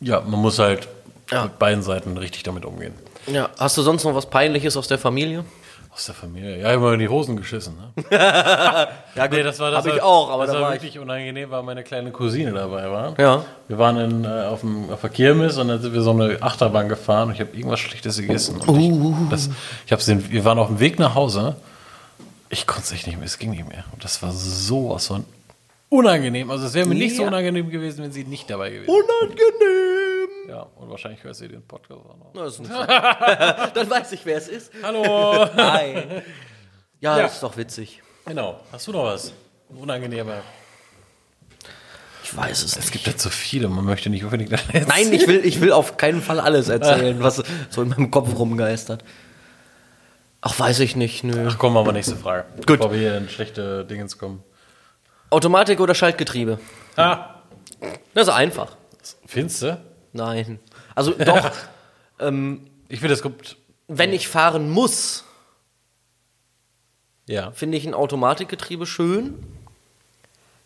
Ja, 0.01 0.21
man 0.21 0.39
muss 0.39 0.59
halt 0.59 0.87
Ja. 1.31 1.43
mit 1.43 1.59
beiden 1.59 1.83
Seiten 1.83 2.17
richtig 2.17 2.43
damit 2.43 2.65
umgehen. 2.65 2.93
Ja, 3.27 3.49
hast 3.57 3.77
du 3.77 3.81
sonst 3.81 4.03
noch 4.03 4.15
was 4.15 4.29
Peinliches 4.29 4.77
aus 4.77 4.87
der 4.87 4.97
Familie? 4.97 5.43
Aus 5.91 6.05
der 6.05 6.15
Familie. 6.15 6.59
Ja, 6.61 6.71
immer 6.73 6.93
in 6.93 6.99
die 6.99 7.09
Hosen 7.09 7.35
geschissen. 7.35 7.75
Ne? 7.75 8.05
Ja, 9.15 9.27
Nee, 9.29 9.43
das 9.43 9.59
war 9.59 9.71
das 9.71 9.85
Hab 9.85 9.93
ich 9.93 10.01
auch, 10.01 10.29
aber 10.29 10.45
das 10.45 10.53
da 10.53 10.61
war 10.61 10.67
war 10.69 10.75
ich. 10.75 10.81
wirklich 10.83 10.99
unangenehm, 10.99 11.49
weil 11.49 11.63
meine 11.63 11.83
kleine 11.83 12.11
Cousine 12.11 12.51
dabei 12.53 12.89
war. 12.89 13.19
Ja. 13.19 13.43
Wir 13.67 13.77
waren 13.77 13.97
in, 13.97 14.23
äh, 14.23 14.27
auf, 14.45 14.61
dem, 14.61 14.89
auf 14.91 15.01
der 15.01 15.09
Kirmes 15.09 15.57
und 15.57 15.67
dann 15.67 15.81
sind 15.81 15.93
wir 15.93 16.01
so 16.01 16.11
eine 16.11 16.37
Achterbahn 16.41 16.87
gefahren 16.89 17.29
und 17.29 17.33
ich 17.35 17.41
habe 17.41 17.55
irgendwas 17.55 17.79
Schlechtes 17.79 18.17
gegessen. 18.17 18.61
Und 18.61 18.69
Uh. 18.69 19.15
ich, 19.25 19.29
das, 19.29 19.49
ich 19.85 19.91
hab's 19.91 20.05
den, 20.05 20.29
wir 20.31 20.45
waren 20.45 20.59
auf 20.59 20.67
dem 20.67 20.79
Weg 20.79 20.99
nach 20.99 21.15
Hause. 21.15 21.55
Ich 22.49 22.65
konnte 22.67 22.83
es 22.83 22.91
echt 22.91 23.07
nicht 23.07 23.17
mehr, 23.17 23.25
es 23.25 23.37
ging 23.39 23.51
nicht 23.51 23.67
mehr. 23.67 23.83
Und 23.91 24.03
das 24.03 24.21
war 24.23 24.31
sowas 24.31 25.07
von 25.07 25.25
unangenehm. 25.89 26.49
Also 26.51 26.67
es 26.67 26.73
wäre 26.75 26.87
mir 26.87 26.95
nicht 26.95 27.15
so 27.15 27.23
Ja. 27.23 27.27
unangenehm 27.29 27.69
gewesen, 27.71 28.03
wenn 28.03 28.11
sie 28.11 28.23
nicht 28.23 28.49
dabei 28.49 28.69
gewesen 28.69 28.87
wäre. 28.87 28.97
Unangenehm! 28.97 29.88
Ja, 30.47 30.61
und 30.75 30.89
wahrscheinlich 30.89 31.23
hört 31.23 31.35
sie 31.35 31.47
den 31.47 31.65
Podcast 31.65 32.01
auch 32.05 32.17
noch. 32.17 32.33
Das 32.33 32.53
ist 32.53 32.59
nicht 32.59 32.71
so. 32.71 32.77
dann 32.85 33.89
weiß 33.89 34.11
ich, 34.13 34.25
wer 34.25 34.37
es 34.37 34.47
ist. 34.47 34.71
Hallo! 34.81 35.47
Nein. 35.55 36.23
Ja, 36.99 37.17
Ja. 37.17 37.23
das 37.23 37.35
ist 37.35 37.43
doch 37.43 37.55
witzig. 37.57 38.01
genau. 38.25 38.59
Hast 38.71 38.87
du 38.87 38.91
noch 38.91 39.03
was? 39.05 39.33
Unangenehmer. 39.69 40.41
Ich 42.23 42.35
weiß 42.35 42.63
es 42.63 42.71
Es 42.73 42.77
nicht. 42.77 42.91
gibt 42.91 43.07
ja 43.07 43.15
zu 43.15 43.29
viele, 43.29 43.69
man 43.69 43.85
möchte 43.85 44.09
nicht 44.09 44.23
unbedingt 44.23 44.51
erzählen. 44.51 44.85
Nein, 44.87 45.11
ich 45.13 45.27
will, 45.27 45.43
ich 45.45 45.61
will 45.61 45.71
auf 45.81 45.97
keinen 45.97 46.21
Fall 46.21 46.39
alles 46.39 46.69
erzählen, 46.69 47.21
was 47.23 47.43
so 47.69 47.81
in 47.81 47.89
meinem 47.89 48.11
Kopf 48.11 48.37
rumgeistert. 48.37 49.03
Ach, 50.41 50.57
weiß 50.57 50.79
ich 50.79 50.95
nicht, 50.95 51.23
nö. 51.23 51.47
Ach 51.49 51.57
komm, 51.57 51.73
wir 51.73 51.91
nächste 51.91 52.15
Frage. 52.15 52.45
Gut. 52.57 52.77
Bevor 52.79 52.91
wir 52.91 52.99
hier 52.99 53.17
in 53.17 53.29
schlechte 53.29 53.83
Dingens 53.85 54.17
kommen. 54.17 54.43
Automatik 55.31 55.79
oder 55.79 55.93
Schaltgetriebe? 55.93 56.59
Ah, 56.95 57.41
Das 58.13 58.27
ist 58.27 58.33
einfach. 58.33 58.75
findest 59.25 59.61
du? 59.63 59.81
Nein. 60.13 60.59
Also 60.95 61.11
doch, 61.13 61.51
Ich 62.89 62.99
finde, 62.99 63.13
es 63.13 63.21
kommt. 63.21 63.55
wenn 63.87 64.11
ich 64.13 64.27
fahren 64.27 64.69
muss, 64.69 65.23
Ja. 67.27 67.51
finde 67.51 67.77
ich 67.77 67.85
ein 67.85 67.93
Automatikgetriebe 67.93 68.85
schön. 68.85 69.35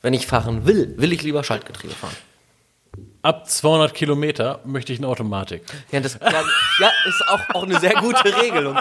Wenn 0.01 0.13
ich 0.13 0.25
fahren 0.27 0.65
will, 0.65 0.95
will 0.97 1.13
ich 1.13 1.21
lieber 1.21 1.43
Schaltgetriebe 1.43 1.93
fahren. 1.93 2.15
Ab 3.21 3.49
200 3.49 3.93
Kilometer 3.93 4.59
möchte 4.65 4.91
ich 4.93 4.99
eine 4.99 5.07
Automatik. 5.07 5.63
Ja, 5.91 5.99
das 6.01 6.17
ja, 6.21 6.43
ja, 6.79 6.91
ist 7.05 7.23
auch, 7.29 7.39
auch 7.55 7.63
eine 7.63 7.79
sehr 7.79 7.93
gute 7.95 8.25
Regelung. 8.41 8.77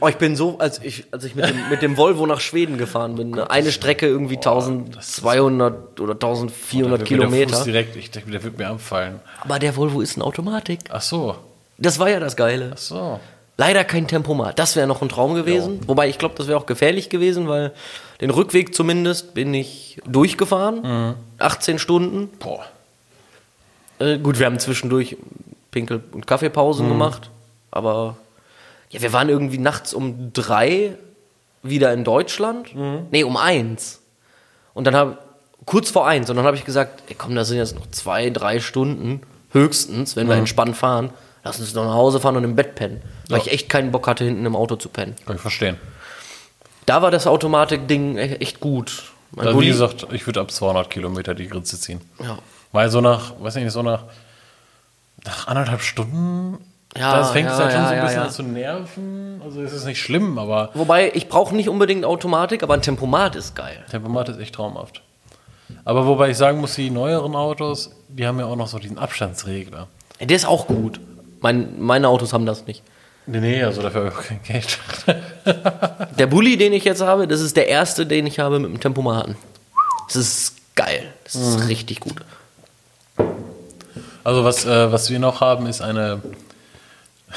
Oh, 0.00 0.08
ich 0.08 0.16
bin 0.16 0.34
so, 0.36 0.58
als 0.58 0.80
ich, 0.82 1.04
als 1.10 1.24
ich 1.24 1.34
mit, 1.34 1.46
dem, 1.48 1.68
mit 1.70 1.82
dem 1.82 1.96
Volvo 1.96 2.26
nach 2.26 2.40
Schweden 2.40 2.78
gefahren 2.78 3.14
bin, 3.16 3.30
ne, 3.30 3.50
eine 3.50 3.70
Strecke 3.72 4.06
irgendwie 4.06 4.36
1200 4.36 6.00
oder 6.00 6.12
1400 6.14 6.20
Da 6.22 6.50
wird 6.50 6.50
mir 6.60 6.86
der 6.86 6.96
Fuß 6.98 7.04
Kilometer. 7.08 7.64
direkt, 7.64 7.96
ich 7.96 8.10
denke, 8.10 8.30
der 8.30 8.42
wird 8.42 8.58
mir 8.58 8.68
abfallen. 8.68 9.20
Aber 9.40 9.58
der 9.58 9.76
Volvo 9.76 10.00
ist 10.00 10.16
eine 10.16 10.24
Automatik. 10.24 10.80
Ach 10.90 11.02
so. 11.02 11.36
Das 11.78 11.98
war 11.98 12.08
ja 12.08 12.20
das 12.20 12.36
Geile. 12.36 12.72
Ach 12.74 12.78
so. 12.78 13.20
Leider 13.56 13.84
kein 13.84 14.08
Tempomat. 14.08 14.58
Das 14.58 14.74
wäre 14.74 14.86
noch 14.86 15.00
ein 15.02 15.08
Traum 15.08 15.34
gewesen. 15.34 15.80
Wobei 15.86 16.08
ich 16.08 16.18
glaube, 16.18 16.34
das 16.36 16.48
wäre 16.48 16.58
auch 16.58 16.66
gefährlich 16.66 17.08
gewesen, 17.08 17.46
weil 17.48 17.72
den 18.20 18.30
Rückweg 18.30 18.74
zumindest 18.74 19.34
bin 19.34 19.54
ich 19.54 20.00
durchgefahren. 20.06 21.14
18 21.38 21.78
Stunden. 21.78 22.28
Boah. 22.40 22.64
Äh, 24.00 24.18
gut, 24.18 24.38
wir 24.40 24.46
haben 24.46 24.58
zwischendurch 24.58 25.16
Pinkel- 25.70 26.02
und 26.12 26.26
Kaffeepausen 26.26 26.88
gemacht. 26.88 27.30
Aber 27.70 28.16
ja, 28.90 29.00
wir 29.02 29.12
waren 29.12 29.28
irgendwie 29.28 29.58
nachts 29.58 29.92
um 29.94 30.32
drei 30.32 30.96
wieder 31.62 31.92
in 31.92 32.04
Deutschland. 32.04 32.74
Nee, 33.10 33.24
um 33.24 33.36
eins. 33.36 34.00
Und 34.74 34.84
dann 34.86 34.94
habe 34.94 35.18
kurz 35.66 35.90
vor 35.90 36.06
eins. 36.06 36.28
Und 36.30 36.36
dann 36.36 36.44
habe 36.44 36.56
ich 36.56 36.64
gesagt, 36.64 37.02
ey, 37.08 37.14
komm, 37.16 37.34
da 37.34 37.44
sind 37.44 37.56
jetzt 37.58 37.74
noch 37.74 37.90
zwei, 37.90 38.30
drei 38.30 38.60
Stunden 38.60 39.22
höchstens, 39.52 40.14
wenn 40.16 40.28
wir 40.28 40.34
entspannt 40.36 40.76
fahren. 40.76 41.10
Lass 41.42 41.60
uns 41.60 41.72
doch 41.72 41.84
nach 41.84 41.94
Hause 41.94 42.20
fahren 42.20 42.36
und 42.36 42.44
im 42.44 42.56
Bett 42.56 42.74
pennen. 42.74 43.02
Weil 43.28 43.38
Ja. 43.38 43.44
ich 43.46 43.52
echt 43.52 43.68
keinen 43.68 43.90
Bock 43.92 44.06
hatte, 44.06 44.24
hinten 44.24 44.46
im 44.46 44.56
Auto 44.56 44.76
zu 44.76 44.88
pennen. 44.88 45.14
Kann 45.26 45.36
ich 45.36 45.42
verstehen. 45.42 45.76
Da 46.86 47.02
war 47.02 47.10
das 47.10 47.26
Automatik-Ding 47.26 48.16
e- 48.18 48.36
echt 48.36 48.60
gut. 48.60 49.04
Mein 49.32 49.48
Also, 49.48 49.60
wie 49.60 49.66
gesagt, 49.68 50.06
ich 50.12 50.26
würde 50.26 50.40
ab 50.40 50.50
200 50.50 50.90
Kilometer 50.90 51.34
die 51.34 51.48
Grenze 51.48 51.78
ziehen. 51.80 52.00
ja. 52.20 52.38
Weil 52.72 52.90
so 52.90 53.00
nach, 53.00 53.32
weiß 53.40 53.54
nicht, 53.56 53.70
so 53.70 53.82
nach, 53.82 54.04
nach 55.24 55.46
anderthalb 55.46 55.80
Stunden, 55.82 56.58
Ja, 56.96 57.16
das 57.18 57.32
fängt 57.32 57.50
es 57.50 57.58
ja, 57.58 57.64
halt 57.64 57.72
schon 57.72 57.82
ja, 57.82 57.88
so 57.88 57.94
ein 57.94 58.00
bisschen 58.02 58.18
ja. 58.18 58.24
an 58.24 58.30
zu 58.30 58.42
nerven. 58.42 59.40
Also 59.44 59.62
es 59.62 59.72
ist 59.72 59.84
nicht 59.84 60.00
schlimm, 60.00 60.38
aber 60.38 60.70
Wobei, 60.74 61.10
ich 61.14 61.28
brauche 61.28 61.54
nicht 61.54 61.68
unbedingt 61.68 62.04
Automatik, 62.04 62.62
aber 62.62 62.74
ein 62.74 62.82
Tempomat 62.82 63.34
ist 63.34 63.56
geil. 63.56 63.84
Tempomat 63.90 64.28
ist 64.28 64.38
echt 64.38 64.54
traumhaft. 64.54 65.02
Aber 65.84 66.06
wobei 66.06 66.30
ich 66.30 66.36
sagen 66.36 66.60
muss, 66.60 66.76
die 66.76 66.90
neueren 66.90 67.34
Autos, 67.34 67.90
die 68.08 68.26
haben 68.26 68.38
ja 68.38 68.46
auch 68.46 68.56
noch 68.56 68.68
so 68.68 68.78
diesen 68.78 68.98
Abstandsregler. 68.98 69.88
Der 70.20 70.36
ist 70.36 70.46
auch 70.46 70.66
gut. 70.66 71.00
Mein, 71.40 71.80
meine 71.80 72.08
Autos 72.08 72.32
haben 72.32 72.46
das 72.46 72.66
nicht. 72.66 72.82
Nee, 73.26 73.40
nee, 73.40 73.62
also 73.62 73.82
dafür 73.82 74.04
habe 74.04 74.10
ich 74.10 74.16
auch 74.16 74.22
kein 74.22 74.42
Geld. 74.42 74.78
Der 76.18 76.26
Bulli, 76.26 76.56
den 76.56 76.72
ich 76.72 76.84
jetzt 76.84 77.00
habe, 77.00 77.26
das 77.26 77.40
ist 77.40 77.56
der 77.56 77.68
erste, 77.68 78.06
den 78.06 78.26
ich 78.26 78.38
habe 78.38 78.58
mit 78.58 78.70
dem 78.70 78.80
Tempomaten. 78.80 79.36
Das 80.06 80.16
ist 80.16 80.56
geil. 80.74 81.12
Das 81.24 81.34
ist 81.34 81.68
richtig 81.68 82.00
gut. 82.00 82.16
Also 84.22 84.44
was, 84.44 84.64
äh, 84.64 84.92
was 84.92 85.10
wir 85.10 85.18
noch 85.18 85.40
haben, 85.40 85.66
ist 85.66 85.80
eine 85.80 86.22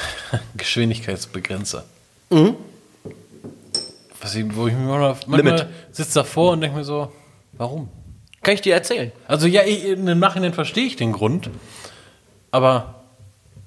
Geschwindigkeitsbegrenzer. 0.56 1.84
Mhm. 2.30 2.56
Was 4.20 4.34
ich, 4.34 4.44
wo 4.54 4.66
ich 4.66 4.74
mir 4.74 4.80
manchmal, 4.80 5.16
manchmal 5.26 5.68
sitze 5.92 6.14
davor 6.14 6.52
und 6.52 6.60
denke 6.60 6.76
mir 6.76 6.84
so, 6.84 7.12
warum? 7.52 7.88
Kann 8.42 8.54
ich 8.54 8.60
dir 8.60 8.74
erzählen? 8.74 9.12
Also 9.26 9.46
ja, 9.46 9.62
ich, 9.62 9.84
im 9.84 10.18
Nachhinein 10.18 10.54
verstehe 10.54 10.86
ich 10.86 10.96
den 10.96 11.12
Grund, 11.12 11.50
aber 12.50 13.02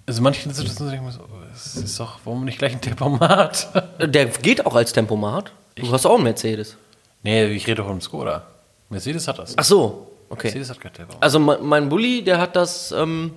also 0.05 0.19
in 0.19 0.23
manchen 0.23 0.53
Situationen 0.53 0.91
denke 0.91 1.09
ich 1.09 1.17
mir 1.17 1.23
so, 1.23 1.31
es 1.53 1.75
ist 1.75 1.99
doch, 1.99 2.19
warum 2.23 2.45
nicht 2.45 2.57
gleich 2.57 2.73
ein 2.73 2.81
Tempomat? 2.81 3.69
Der 3.99 4.25
geht 4.25 4.65
auch 4.65 4.75
als 4.75 4.93
Tempomat. 4.93 5.51
Du 5.75 5.91
hast 5.91 6.05
auch 6.05 6.15
einen 6.15 6.23
Mercedes. 6.23 6.77
nee, 7.23 7.45
ich 7.45 7.67
rede 7.67 7.83
vom 7.83 8.01
Skoda. 8.01 8.47
Mercedes 8.89 9.27
hat 9.27 9.39
das. 9.39 9.57
Ach 9.57 9.63
so, 9.63 10.11
okay. 10.29 10.47
Mercedes 10.47 10.69
hat 10.69 10.81
kein 10.81 10.93
Tempomat. 10.93 11.21
Also 11.21 11.39
mein, 11.39 11.63
mein 11.63 11.89
Bulli, 11.89 12.23
der 12.23 12.39
hat 12.39 12.55
das, 12.55 12.91
ähm, 12.91 13.35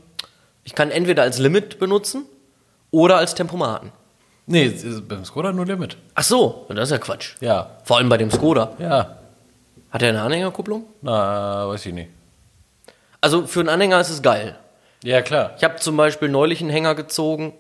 ich 0.65 0.75
kann 0.75 0.91
entweder 0.91 1.23
als 1.23 1.39
Limit 1.39 1.79
benutzen 1.79 2.25
oder 2.95 3.17
als 3.17 3.35
Tempomaten. 3.35 3.93
Nee, 4.47 4.73
beim 5.09 5.25
Skoda 5.25 5.53
nur 5.53 5.67
Limit. 5.67 5.97
Ach 6.15 6.23
so, 6.23 6.67
das 6.69 6.85
ist 6.85 6.91
ja 6.93 6.99
Quatsch. 6.99 7.35
Ja. 7.41 7.71
Vor 7.85 7.97
allem 7.97 8.09
bei 8.09 8.19
dem 8.19 8.31
Skoda. 8.31 8.73
Ja. 8.79 9.17
Hat 9.91 10.03
er 10.03 10.11
eine 10.11 10.23
Anhängerkupplung? 10.23 10.85
Na, 11.03 11.69
weiß 11.69 11.87
ich 11.87 11.95
nicht. 11.95 12.11
Also 13.21 13.47
für 13.47 13.61
einen 13.61 13.71
Anhänger 13.71 14.01
ist 14.01 14.11
es 14.11 14.23
geil. 14.23 14.57
Ja, 15.03 15.23
klar. 15.23 15.53
Ich 15.57 15.65
habe 15.65 15.77
zum 15.77 15.97
Beispiel 15.97 16.29
neulich 16.29 16.61
einen 16.61 16.71
Hänger 16.71 16.95
gezogen 16.95 17.53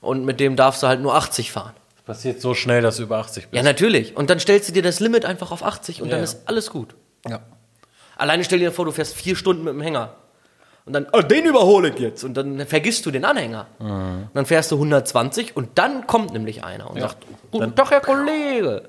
und 0.00 0.24
mit 0.24 0.40
dem 0.40 0.56
darfst 0.56 0.82
du 0.82 0.88
halt 0.88 1.00
nur 1.00 1.14
80 1.14 1.52
fahren. 1.52 1.72
Das 1.96 2.16
passiert 2.16 2.40
so 2.40 2.54
schnell, 2.54 2.82
dass 2.82 2.96
du 2.96 3.04
über 3.04 3.18
80 3.18 3.48
bist. 3.48 3.54
Ja, 3.54 3.62
natürlich. 3.62 4.16
Und 4.16 4.28
dann 4.28 4.40
stellst 4.40 4.68
du 4.68 4.72
dir 4.72 4.82
das 4.82 5.00
Limit 5.00 5.24
einfach 5.24 5.52
auf 5.52 5.62
80 5.62 6.02
und 6.02 6.08
Ja, 6.08 6.16
dann 6.16 6.24
ist 6.24 6.40
alles 6.46 6.70
gut. 6.70 6.94
Ja. 7.26 7.40
Alleine 8.16 8.44
stell 8.44 8.58
dir 8.58 8.72
vor, 8.72 8.84
du 8.84 8.90
fährst 8.92 9.14
vier 9.14 9.36
Stunden 9.36 9.64
mit 9.64 9.74
dem 9.74 9.80
Hänger. 9.80 10.10
Und 10.86 10.92
dann, 10.92 11.06
oh, 11.12 11.20
den 11.20 11.44
überhole 11.46 11.90
ich 11.90 11.98
jetzt. 11.98 12.22
Und 12.24 12.34
dann 12.34 12.64
vergisst 12.66 13.04
du 13.06 13.10
den 13.10 13.24
Anhänger. 13.24 13.66
Mhm. 13.80 13.88
Und 13.88 14.30
dann 14.34 14.46
fährst 14.46 14.70
du 14.70 14.76
120 14.76 15.56
und 15.56 15.76
dann 15.78 16.06
kommt 16.06 16.32
nämlich 16.32 16.62
einer 16.64 16.88
und 16.88 16.96
Ja. 16.96 17.08
sagt, 17.08 17.26
guten 17.50 17.74
Tag, 17.74 17.90
Herr 17.90 18.00
Kollege. 18.00 18.88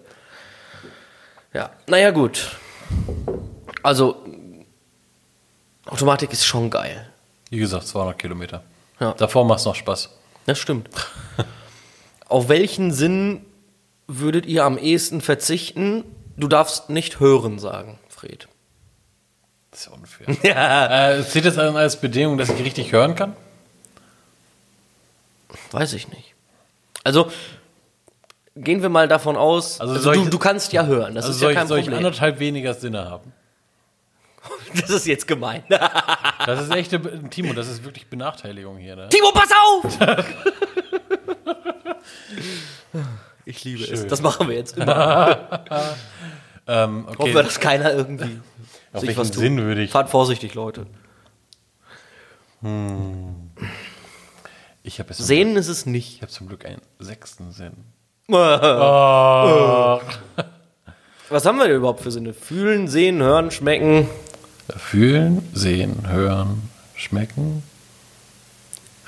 Ja, 1.53 1.71
naja, 1.87 2.11
gut. 2.11 2.55
Also, 3.81 4.23
Automatik 5.87 6.31
ist 6.33 6.45
schon 6.45 6.69
geil. 6.69 7.09
Wie 7.49 7.57
gesagt, 7.59 7.87
200 7.87 8.19
Kilometer. 8.19 8.63
Ja. 8.99 9.13
Davor 9.13 9.45
macht 9.45 9.59
es 9.59 9.65
noch 9.65 9.75
Spaß. 9.75 10.09
Das 10.45 10.59
stimmt. 10.59 10.89
Auf 12.27 12.49
welchen 12.49 12.91
Sinn 12.91 13.45
würdet 14.07 14.45
ihr 14.45 14.65
am 14.65 14.77
ehesten 14.77 15.21
verzichten? 15.21 16.03
Du 16.35 16.47
darfst 16.47 16.89
nicht 16.89 17.19
hören 17.19 17.57
sagen, 17.57 17.97
Fred. 18.09 18.47
Das 19.71 19.81
ist 19.81 19.85
ja 19.87 19.91
unfair. 19.93 20.35
ja. 20.43 21.11
äh, 21.17 21.23
zählt 21.25 21.45
das 21.45 21.57
als 21.57 21.99
Bedingung, 21.99 22.37
dass 22.37 22.49
ich 22.49 22.63
richtig 22.63 22.91
hören 22.91 23.15
kann? 23.15 23.35
Weiß 25.71 25.93
ich 25.93 26.07
nicht. 26.09 26.33
Also, 27.03 27.31
gehen 28.55 28.81
wir 28.81 28.89
mal 28.89 29.07
davon 29.07 29.37
aus, 29.37 29.79
Also 29.79 29.93
also, 29.93 30.03
soll 30.03 30.15
du, 30.15 30.23
ich- 30.23 30.29
du 30.29 30.39
kannst 30.39 30.73
ja 30.73 30.85
hören, 30.85 31.15
das 31.15 31.25
Also 31.25 31.35
ist 31.35 31.39
soll, 31.39 31.49
ja 31.49 31.51
ich, 31.51 31.57
kein 31.59 31.67
soll 31.67 31.79
ich 31.79 31.85
Problem. 31.85 32.05
anderthalb 32.05 32.39
weniger 32.39 32.73
Sinne 32.73 33.09
haben? 33.09 33.33
Das 34.75 34.89
ist 34.89 35.05
jetzt 35.07 35.27
gemein. 35.27 35.63
Das 35.69 36.61
ist 36.61 36.71
echt, 36.73 36.93
eine- 36.93 37.29
Timo, 37.29 37.53
das 37.53 37.67
ist 37.67 37.83
wirklich 37.83 38.07
Benachteiligung 38.07 38.77
hier. 38.77 38.95
Ne? 38.95 39.09
Timo, 39.09 39.31
pass 39.31 39.49
auf! 39.51 39.97
ich 43.45 43.63
liebe 43.63 43.83
es. 43.83 43.99
Schön. 44.01 44.07
Das 44.09 44.21
machen 44.21 44.47
wir 44.49 44.55
jetzt 44.55 44.77
immer. 44.77 45.63
Ähm, 46.69 47.05
Hoffen 47.07 47.21
okay. 47.21 47.33
wir, 47.33 47.43
dass 47.43 47.61
keiner 47.61 47.93
irgendwie 47.93 48.41
Auf 48.97 49.03
sich 49.03 49.17
was 49.17 49.31
tut. 49.31 49.39
Sinn 49.39 49.57
würde 49.57 49.83
ich? 49.83 49.91
Fahrt 49.91 50.09
vorsichtig, 50.09 50.53
Leute. 50.53 50.85
Ich 54.83 54.99
habe 54.99 55.13
Sehen 55.13 55.55
ist 55.55 55.67
es 55.67 55.85
nicht. 55.85 56.15
Ich 56.15 56.21
habe 56.21 56.31
zum 56.31 56.47
Glück 56.47 56.65
einen 56.65 56.81
sechsten 56.99 57.51
Sinn. 57.51 57.73
Was 61.29 61.45
haben 61.45 61.57
wir 61.57 61.67
denn 61.67 61.77
überhaupt 61.77 62.01
für 62.01 62.11
Sinne? 62.11 62.33
Fühlen, 62.33 62.87
sehen, 62.87 63.21
hören, 63.21 63.51
schmecken. 63.51 64.07
Fühlen, 64.69 65.47
sehen, 65.53 66.07
hören, 66.07 66.69
schmecken, 66.95 67.63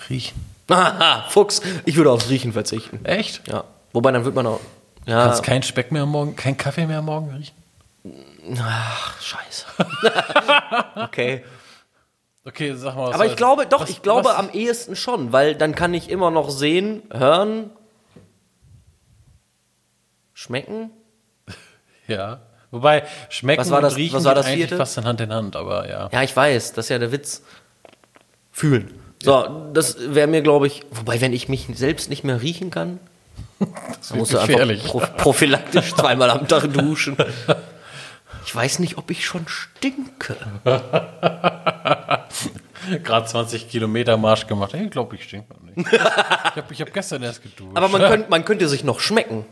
riechen. 0.10 0.46
Haha, 0.70 1.28
Fuchs. 1.30 1.62
Ich 1.86 1.96
würde 1.96 2.12
aufs 2.12 2.30
Riechen 2.30 2.54
verzichten. 2.54 3.04
Echt? 3.06 3.48
Ja. 3.48 3.64
Wobei 3.94 4.12
dann 4.12 4.26
wird 4.26 4.36
man 4.36 4.48
auch. 4.48 4.60
Ja. 5.06 5.26
Kannst 5.26 5.44
kein 5.44 5.64
Speck 5.64 5.92
mehr 5.92 6.04
am 6.04 6.12
Morgen, 6.12 6.36
kein 6.36 6.58
Kaffee 6.58 6.86
mehr 6.86 7.00
am 7.00 7.06
Morgen 7.06 7.32
riechen? 7.32 7.56
Ach, 8.62 9.22
scheiße. 9.22 9.66
okay. 10.96 11.44
Okay, 12.46 12.74
sag 12.76 12.96
mal. 12.96 13.08
was 13.08 13.16
Aber 13.16 13.26
ich 13.26 13.32
soll- 13.32 13.38
glaube, 13.38 13.66
doch, 13.68 13.82
was- 13.82 13.90
ich 13.90 14.02
glaube 14.02 14.30
was- 14.30 14.36
am 14.36 14.50
ehesten 14.52 14.96
schon, 14.96 15.32
weil 15.34 15.56
dann 15.56 15.76
kann 15.76 15.94
ich 15.94 16.10
immer 16.10 16.32
noch 16.32 16.50
sehen, 16.50 17.04
hören, 17.12 17.70
schmecken. 20.34 20.92
Ja. 22.08 22.42
Wobei, 22.72 23.04
schmecken 23.30 23.62
Was 23.62 23.70
war 23.72 23.82
das- 23.82 23.94
und 23.94 24.00
riechen 24.00 24.16
was 24.16 24.24
war 24.26 24.36
das 24.36 24.46
eigentlich 24.48 24.58
vierte? 24.62 24.78
fast 24.78 24.98
in 24.98 25.04
Hand 25.06 25.22
in 25.22 25.34
Hand, 25.34 25.56
aber 25.56 25.88
ja. 25.90 26.10
Ja, 26.12 26.24
ich 26.24 26.36
weiß, 26.36 26.74
das 26.74 26.86
ist 26.86 26.90
ja 26.90 26.98
der 27.00 27.12
Witz. 27.12 27.44
Fühlen. 28.52 28.94
So, 29.24 29.70
das 29.74 29.98
wäre 30.16 30.28
mir, 30.28 30.42
glaube 30.42 30.68
ich, 30.68 30.84
wobei, 30.92 31.20
wenn 31.22 31.34
ich 31.34 31.50
mich 31.50 31.68
selbst 31.74 32.10
nicht 32.10 32.24
mehr 32.24 32.42
riechen 32.42 32.70
kann, 32.72 33.00
dann 33.60 34.18
musst 34.18 34.34
du 34.34 34.38
einfach 34.40 34.86
pro, 34.88 35.00
prophylaktisch 35.18 35.94
zweimal 35.96 36.30
am 36.32 36.48
Tag 36.48 36.72
duschen. 36.74 37.18
Ich 38.50 38.56
weiß 38.56 38.80
nicht, 38.80 38.98
ob 38.98 39.12
ich 39.12 39.24
schon 39.28 39.48
stinke. 39.48 40.36
Gerade 43.04 43.28
20 43.28 43.70
Kilometer 43.70 44.18
Marsch 44.18 44.48
gemacht. 44.48 44.74
Ich 44.74 44.90
glaube, 44.90 45.16
ich 45.18 45.24
stink 45.26 45.46
noch 45.52 45.62
nicht. 45.62 45.78
ich 45.94 46.00
habe 46.00 46.74
hab 46.74 46.92
gestern 46.92 47.22
erst 47.22 47.44
geduscht. 47.44 47.70
Aber 47.76 47.90
man, 47.90 48.02
könnt, 48.02 48.32
man 48.32 48.44
könnte 48.46 48.68
sich 48.68 48.84
noch 48.84 49.02
schmecken. 49.02 49.46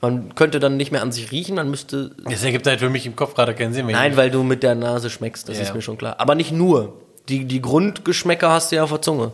Man 0.00 0.36
könnte 0.36 0.60
dann 0.60 0.76
nicht 0.76 0.92
mehr 0.92 1.02
an 1.02 1.10
sich 1.10 1.32
riechen, 1.32 1.56
man 1.56 1.68
müsste. 1.68 2.12
das 2.24 2.44
ergibt 2.44 2.68
halt 2.68 2.78
für 2.78 2.88
mich 2.88 3.04
im 3.04 3.16
Kopf 3.16 3.34
gerade 3.34 3.52
keinen 3.52 3.72
Sinn 3.74 3.86
mehr. 3.86 3.96
Nein, 3.96 4.16
weil 4.16 4.30
du 4.30 4.44
mit 4.44 4.62
der 4.62 4.76
Nase 4.76 5.10
schmeckst, 5.10 5.48
das 5.48 5.56
Ja, 5.56 5.62
ist 5.62 5.68
ja. 5.70 5.74
mir 5.74 5.82
schon 5.82 5.98
klar. 5.98 6.14
Aber 6.20 6.36
nicht 6.36 6.52
nur. 6.52 6.92
Die, 7.28 7.46
die 7.46 7.60
Grundgeschmäcker 7.60 8.48
hast 8.48 8.70
du 8.70 8.76
ja 8.76 8.84
auf 8.84 8.90
der 8.90 9.02
Zunge. 9.02 9.32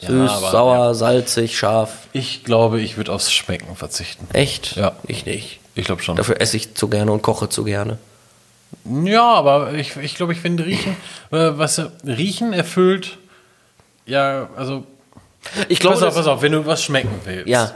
Ja, 0.00 0.08
Süß, 0.08 0.30
aber- 0.30 0.50
sauer, 0.50 0.94
salzig, 0.94 1.58
scharf. 1.58 2.08
Ich 2.14 2.42
glaube, 2.42 2.80
ich 2.80 2.96
würde 2.96 3.12
aufs 3.12 3.30
Schmecken 3.30 3.76
verzichten. 3.76 4.26
Echt? 4.32 4.76
Ja. 4.76 4.92
Ich 5.06 5.26
nicht. 5.26 5.60
Ich 5.74 5.84
glaube 5.86 6.02
schon. 6.02 6.16
Dafür 6.16 6.40
esse 6.40 6.56
ich 6.56 6.74
zu 6.74 6.88
gerne 6.88 7.10
und 7.12 7.22
koche 7.22 7.48
zu 7.48 7.64
gerne. 7.64 7.98
Ja, 8.84 9.32
aber 9.34 9.72
ich, 9.74 9.96
ich 9.96 10.14
glaube, 10.16 10.32
ich 10.32 10.40
finde 10.40 10.64
Riechen, 10.66 10.92
äh, 11.30 11.50
was 11.56 11.78
äh, 11.78 11.86
Riechen 12.04 12.52
erfüllt, 12.52 13.18
ja, 14.06 14.48
also, 14.56 14.84
Ich 15.68 15.78
glaube, 15.80 15.94
pass 15.96 16.02
auf, 16.04 16.14
pass 16.14 16.26
auf, 16.26 16.42
wenn 16.42 16.52
du 16.52 16.66
was 16.66 16.82
schmecken 16.82 17.20
willst, 17.24 17.48
ja, 17.48 17.72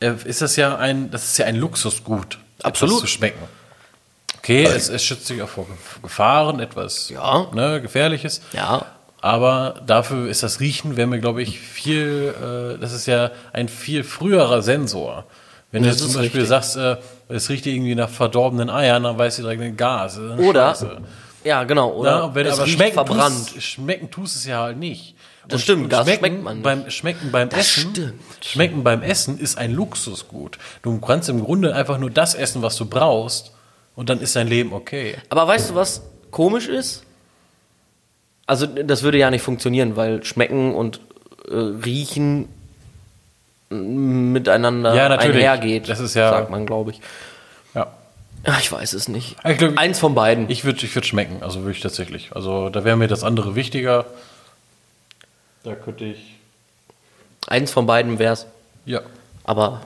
äh, 0.00 0.12
ist 0.24 0.42
das 0.42 0.56
ja 0.56 0.76
ein, 0.76 1.10
das 1.10 1.24
ist 1.24 1.38
ja 1.38 1.46
ein 1.46 1.56
Luxusgut, 1.56 2.38
Absolut. 2.62 2.94
etwas 2.96 3.00
zu 3.00 3.06
schmecken. 3.06 3.42
Okay, 4.38 4.64
es, 4.64 4.88
es 4.88 5.04
schützt 5.04 5.28
dich 5.28 5.42
auch 5.42 5.48
vor 5.48 5.64
Gef- 5.64 6.02
Gefahren, 6.02 6.60
etwas 6.60 7.08
Ja. 7.10 7.46
ne, 7.52 7.80
Gefährliches. 7.80 8.40
ja. 8.52 8.84
Aber 9.20 9.80
dafür 9.84 10.28
ist 10.28 10.44
das 10.44 10.60
Riechen, 10.60 10.96
wäre 10.96 11.08
mir, 11.08 11.18
glaube 11.18 11.42
ich, 11.42 11.58
viel, 11.58 12.32
äh, 12.76 12.80
das 12.80 12.92
ist 12.92 13.06
ja 13.06 13.32
ein 13.52 13.68
viel 13.68 14.04
früherer 14.04 14.62
Sensor. 14.62 15.24
Wenn 15.70 15.82
du 15.82 15.88
Das 15.88 16.00
jetzt 16.00 16.12
zum 16.12 16.20
Beispiel 16.22 16.40
richtig. 16.40 16.48
sagst, 16.48 16.76
äh, 16.76 16.96
es 17.28 17.48
riecht 17.50 17.66
irgendwie 17.66 17.94
nach 17.94 18.08
verdorbenen 18.08 18.70
Eiern, 18.70 19.02
dann 19.02 19.18
weißt 19.18 19.38
du 19.38 19.42
direkt, 19.42 19.76
Gas. 19.76 20.14
das 20.16 20.38
Oder, 20.40 20.68
Scheiße. 20.70 20.98
ja, 21.44 21.64
genau. 21.64 21.90
Oder 21.92 22.10
Ja, 22.10 22.34
wenn 22.34 22.44
du 22.44 22.50
es 22.50 22.58
aber 22.58 22.66
schmecken 22.68 22.94
verbrannt. 22.94 23.48
Tust, 23.52 23.62
schmecken 23.62 24.10
tust 24.10 24.36
es 24.36 24.46
ja 24.46 24.62
halt 24.62 24.78
nicht. 24.78 25.14
Das 25.46 25.62
stimmt, 25.62 25.88
Gas 25.90 26.04
schmecken 26.06 26.20
schmeckt 26.26 26.42
man 26.42 26.54
nicht. 26.56 26.64
Beim 26.64 26.90
Schmecken 26.90 27.30
beim 27.32 27.48
Essen, 27.50 27.90
stimmt. 27.92 28.14
Schmecken 28.42 28.82
beim 28.84 29.02
Essen 29.02 29.38
ist 29.38 29.56
ein 29.58 29.72
Luxusgut. 29.72 30.58
Du 30.82 30.98
kannst 31.00 31.28
im 31.28 31.42
Grunde 31.42 31.74
einfach 31.74 31.98
nur 31.98 32.10
das 32.10 32.34
essen, 32.34 32.62
was 32.62 32.76
du 32.76 32.86
brauchst, 32.86 33.52
und 33.94 34.08
dann 34.10 34.20
ist 34.20 34.36
dein 34.36 34.46
Leben 34.48 34.72
okay. 34.72 35.16
Aber 35.28 35.46
weißt 35.48 35.70
du, 35.70 35.74
was 35.74 36.02
komisch 36.30 36.68
ist? 36.68 37.02
Also, 38.46 38.66
das 38.66 39.02
würde 39.02 39.18
ja 39.18 39.30
nicht 39.30 39.42
funktionieren, 39.42 39.96
weil 39.96 40.24
Schmecken 40.24 40.74
und 40.74 41.00
äh, 41.50 41.54
Riechen 41.54 42.48
miteinander 43.70 44.94
Ja, 44.94 45.08
natürlich. 45.08 45.36
einhergeht. 45.36 45.88
Das 45.88 46.00
ist 46.00 46.14
ja- 46.14 46.30
Sagt 46.30 46.50
man, 46.50 46.66
glaube 46.66 46.92
ich. 46.92 47.00
Ja. 47.74 47.88
Ja, 48.46 48.56
ich 48.60 48.70
weiß 48.70 48.92
es 48.94 49.08
nicht. 49.08 49.36
Ich 49.44 49.58
glaub, 49.58 49.76
Eins 49.76 49.98
von 49.98 50.14
beiden. 50.14 50.48
Ich 50.48 50.64
würde 50.64 50.84
ich 50.84 50.94
würd 50.94 51.04
schmecken, 51.06 51.42
also 51.42 51.60
würde 51.60 51.72
ich 51.72 51.80
tatsächlich. 51.80 52.30
Also 52.34 52.70
da 52.70 52.84
wäre 52.84 52.96
mir 52.96 53.08
das 53.08 53.24
andere 53.24 53.54
wichtiger. 53.54 54.06
Da 55.64 55.74
könnte 55.74 56.04
ich. 56.04 56.36
Eins 57.46 57.70
von 57.72 57.86
beiden 57.86 58.18
wär's. 58.18 58.46
Ja. 58.86 59.00
Aber 59.44 59.82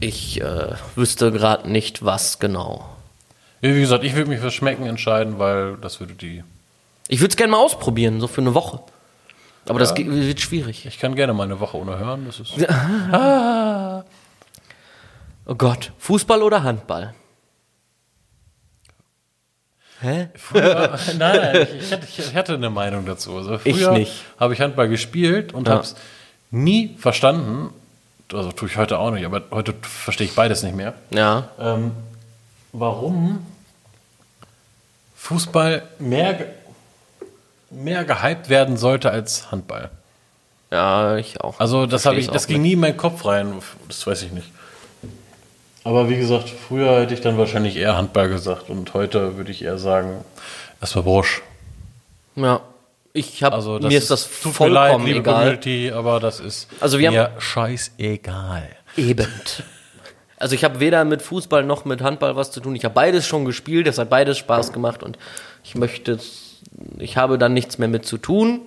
ich 0.00 0.40
äh, 0.40 0.74
wüsste 0.94 1.30
gerade 1.32 1.70
nicht, 1.70 2.04
was 2.04 2.38
genau. 2.38 2.88
Wie 3.60 3.80
gesagt, 3.80 4.04
ich 4.04 4.14
würde 4.14 4.28
mich 4.30 4.40
für 4.40 4.50
Schmecken 4.50 4.86
entscheiden, 4.86 5.38
weil 5.38 5.76
das 5.76 6.00
würde 6.00 6.14
die. 6.14 6.42
Ich 7.08 7.20
würde 7.20 7.30
es 7.30 7.36
gerne 7.36 7.52
mal 7.52 7.58
ausprobieren, 7.58 8.20
so 8.20 8.26
für 8.28 8.40
eine 8.40 8.54
Woche. 8.54 8.80
Aber 9.68 9.78
das 9.78 9.90
Ja. 9.90 9.94
ge- 9.96 10.08
wird 10.10 10.40
schwierig. 10.40 10.86
Ich 10.86 10.98
kann 10.98 11.14
gerne 11.14 11.32
mal 11.32 11.42
eine 11.44 11.58
Woche 11.60 11.76
ohne 11.76 11.98
hören. 11.98 12.26
Das 12.26 12.40
ist. 12.40 12.54
Oh 15.46 15.54
Gott. 15.54 15.92
Fußball 15.98 16.42
oder 16.42 16.62
Handball? 16.62 17.14
Hä? 20.00 20.28
Früher, 20.34 20.98
nein, 21.18 21.66
ich, 21.80 22.18
ich, 22.18 22.34
hatte, 22.34 22.54
eine 22.54 22.68
Meinung 22.70 23.06
dazu. 23.06 23.36
Also 23.36 23.58
Ich 23.64 23.88
nicht. 23.90 24.12
habe 24.38 24.52
ich 24.52 24.60
Handball 24.60 24.88
gespielt 24.88 25.54
und 25.54 25.66
Ja. 25.68 25.74
habe 25.74 25.84
es 25.84 25.96
nie 26.50 26.94
verstanden. 26.98 27.70
Also 28.32 28.52
tue 28.52 28.68
ich 28.68 28.76
heute 28.76 28.98
auch 28.98 29.10
nicht, 29.10 29.24
aber 29.24 29.42
heute 29.52 29.72
verstehe 29.82 30.26
ich 30.26 30.34
beides 30.34 30.62
nicht 30.62 30.74
mehr. 30.76 30.94
Ja. 31.10 31.48
Ähm, 31.58 31.92
warum 32.72 33.46
Fußball 35.16 35.82
mehr, 35.98 36.46
mehr 37.70 38.04
gehypt 38.04 38.48
werden 38.48 38.76
sollte 38.76 39.10
als 39.10 39.50
Handball. 39.50 39.90
Ja, 40.70 41.16
ich 41.16 41.40
auch. 41.40 41.60
Also 41.60 41.86
das 41.86 42.06
habe 42.06 42.16
ich, 42.16 42.28
das 42.28 42.46
ging 42.46 42.62
nicht. 42.62 42.68
nie 42.68 42.72
in 42.74 42.80
meinen 42.80 42.96
Kopf 42.96 43.24
rein. 43.24 43.54
Das 43.88 44.06
weiß 44.06 44.22
ich 44.22 44.32
nicht. 44.32 44.48
Aber 45.84 46.08
wie 46.08 46.16
gesagt, 46.16 46.50
früher 46.50 47.00
hätte 47.00 47.14
ich 47.14 47.20
dann 47.20 47.38
wahrscheinlich 47.38 47.76
eher 47.76 47.96
Handball 47.96 48.28
gesagt 48.28 48.70
und 48.70 48.92
heute 48.92 49.36
würde 49.36 49.52
ich 49.52 49.62
eher 49.62 49.78
sagen, 49.78 50.24
erstmal 50.80 51.04
Bursch. 51.04 51.42
Ja. 52.34 52.60
Ich 53.12 53.42
habe 53.42 53.54
Also 53.54 53.78
mir 53.78 53.96
ist 53.96 54.10
das 54.10 54.28
mir 54.44 54.68
leid, 54.68 54.90
vollkommen 54.90 55.06
liebe 55.06 55.20
egal. 55.20 55.34
Community, 55.34 55.90
aber 55.90 56.20
das 56.20 56.38
ist 56.38 56.68
Also 56.80 56.98
wir 56.98 57.10
mir 57.10 57.30
scheißegal. 57.38 58.68
Eben. 58.96 59.28
Also 60.36 60.54
ich 60.54 60.64
habe 60.64 60.80
weder 60.80 61.04
mit 61.06 61.22
Fußball 61.22 61.62
noch 61.62 61.86
mit 61.86 62.02
Handball 62.02 62.36
was 62.36 62.50
zu 62.50 62.60
tun. 62.60 62.74
Ich 62.76 62.84
habe 62.84 62.92
beides 62.92 63.26
schon 63.26 63.46
gespielt, 63.46 63.86
es 63.86 63.96
hat 63.96 64.10
beides 64.10 64.36
Spaß 64.36 64.72
gemacht 64.72 65.02
und 65.02 65.16
ich 65.64 65.76
möchte, 65.76 66.18
ich 66.98 67.16
habe 67.16 67.38
dann 67.38 67.52
nichts 67.54 67.78
mehr 67.78 67.88
mit 67.88 68.06
zu 68.06 68.18
tun. 68.18 68.60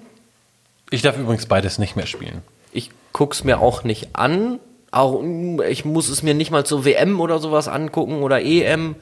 Ich 0.90 1.02
darf 1.02 1.18
übrigens 1.18 1.46
beides 1.46 1.78
nicht 1.78 1.96
mehr 1.96 2.08
spielen. 2.08 2.42
Ich 2.72 2.90
guck's 3.14 3.44
mir 3.44 3.60
auch 3.60 3.84
nicht 3.84 4.10
an. 4.16 4.60
Auch, 4.92 5.22
ich 5.70 5.86
muss 5.86 6.10
es 6.10 6.24
mir 6.24 6.34
nicht 6.34 6.50
mal 6.50 6.66
zur 6.66 6.84
WM 6.86 7.20
oder 7.22 7.40
sowas 7.40 7.68
angucken 7.68 8.24
oder 8.24 8.42
EM. 8.42 8.96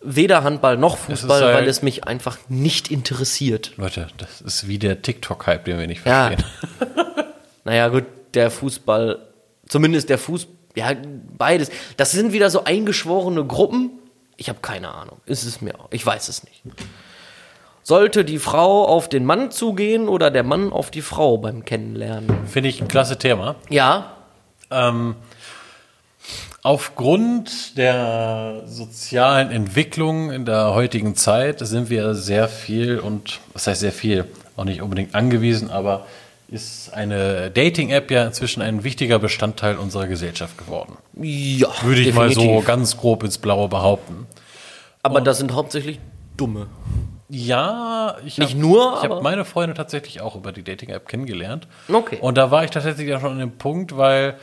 Weder 0.00 0.44
Handball 0.44 0.76
noch 0.78 0.96
Fußball, 0.96 1.42
halt- 1.42 1.54
weil 1.56 1.68
es 1.68 1.82
mich 1.82 2.04
einfach 2.04 2.38
nicht 2.48 2.90
interessiert. 2.90 3.72
Leute, 3.76 4.06
das 4.16 4.40
ist 4.40 4.68
wie 4.68 4.78
der 4.78 5.02
TikTok-Hype, 5.02 5.64
den 5.64 5.78
wir 5.78 5.86
nicht 5.88 6.06
Ja. 6.06 6.28
verstehen. 6.28 6.44
Naja, 7.64 7.88
gut, 7.88 8.04
der 8.34 8.50
Fußball, 8.50 9.18
zumindest 9.68 10.08
der 10.08 10.18
Fußball, 10.18 10.54
ja, 10.76 10.92
beides. 11.36 11.70
Das 11.96 12.12
sind 12.12 12.32
wieder 12.32 12.48
so 12.48 12.64
eingeschworene 12.64 13.44
Gruppen. 13.44 13.90
Ich 14.36 14.48
habe 14.48 14.60
keine 14.62 14.94
Ahnung. 14.94 15.20
Ist 15.26 15.42
es 15.44 15.60
mir 15.60 15.78
auch. 15.80 15.88
Ich 15.90 16.06
weiß 16.06 16.28
es 16.28 16.44
nicht. 16.44 16.62
Sollte 17.88 18.22
die 18.22 18.38
Frau 18.38 18.84
auf 18.84 19.08
den 19.08 19.24
Mann 19.24 19.50
zugehen 19.50 20.08
oder 20.10 20.30
der 20.30 20.42
Mann 20.42 20.74
auf 20.74 20.90
die 20.90 21.00
Frau 21.00 21.38
beim 21.38 21.64
Kennenlernen? 21.64 22.46
Finde 22.46 22.68
ich 22.68 22.82
ein 22.82 22.86
klasse 22.86 23.16
Thema. 23.16 23.54
Ja, 23.70 24.12
Ähm, 24.70 25.16
aufgrund 26.62 27.78
der 27.78 28.64
sozialen 28.66 29.50
Entwicklung 29.50 30.30
in 30.30 30.44
der 30.44 30.74
heutigen 30.74 31.14
Zeit 31.14 31.60
sind 31.60 31.88
wir 31.88 32.14
sehr 32.14 32.48
viel 32.48 32.98
und 32.98 33.40
was 33.54 33.66
heißt 33.66 33.80
sehr 33.80 33.92
viel, 33.92 34.26
auch 34.58 34.64
nicht 34.64 34.82
unbedingt 34.82 35.14
angewiesen, 35.14 35.70
aber 35.70 36.04
ist 36.48 36.92
eine 36.92 37.50
Dating-App 37.50 38.10
ja 38.10 38.26
inzwischen 38.26 38.60
ein 38.60 38.84
wichtiger 38.84 39.18
Bestandteil 39.18 39.76
unserer 39.78 40.08
Gesellschaft 40.08 40.58
geworden. 40.58 40.98
ja. 41.14 41.68
Würde 41.80 42.02
ich 42.02 42.12
mal 42.12 42.28
so 42.28 42.42
definitiv. 42.42 42.66
ganz 42.66 42.98
grob 42.98 43.22
ins 43.22 43.38
Blaue 43.38 43.68
behaupten. 43.68 44.26
Aber 45.02 45.22
das 45.22 45.38
sind 45.38 45.54
hauptsächlich 45.54 45.98
Dumme. 46.36 46.66
Ja, 47.28 48.16
ich 48.24 48.38
Nicht 48.38 48.52
hab- 48.54 48.58
nur, 48.58 48.94
Ich 48.98 49.04
habe 49.08 49.20
meine 49.22 49.44
Freunde 49.44 49.74
tatsächlich 49.74 50.20
auch 50.20 50.34
über 50.34 50.50
die 50.52 50.62
Dating-App 50.62 51.06
kennengelernt. 51.06 51.66
Okay. 51.92 52.18
Und 52.20 52.38
da 52.38 52.50
war 52.50 52.64
ich 52.64 52.70
tatsächlich 52.70 53.06
ja 53.08 53.20
schon 53.20 53.32
an 53.32 53.38
dem 53.38 53.52
Punkt, 53.52 53.96
weil 53.96 54.36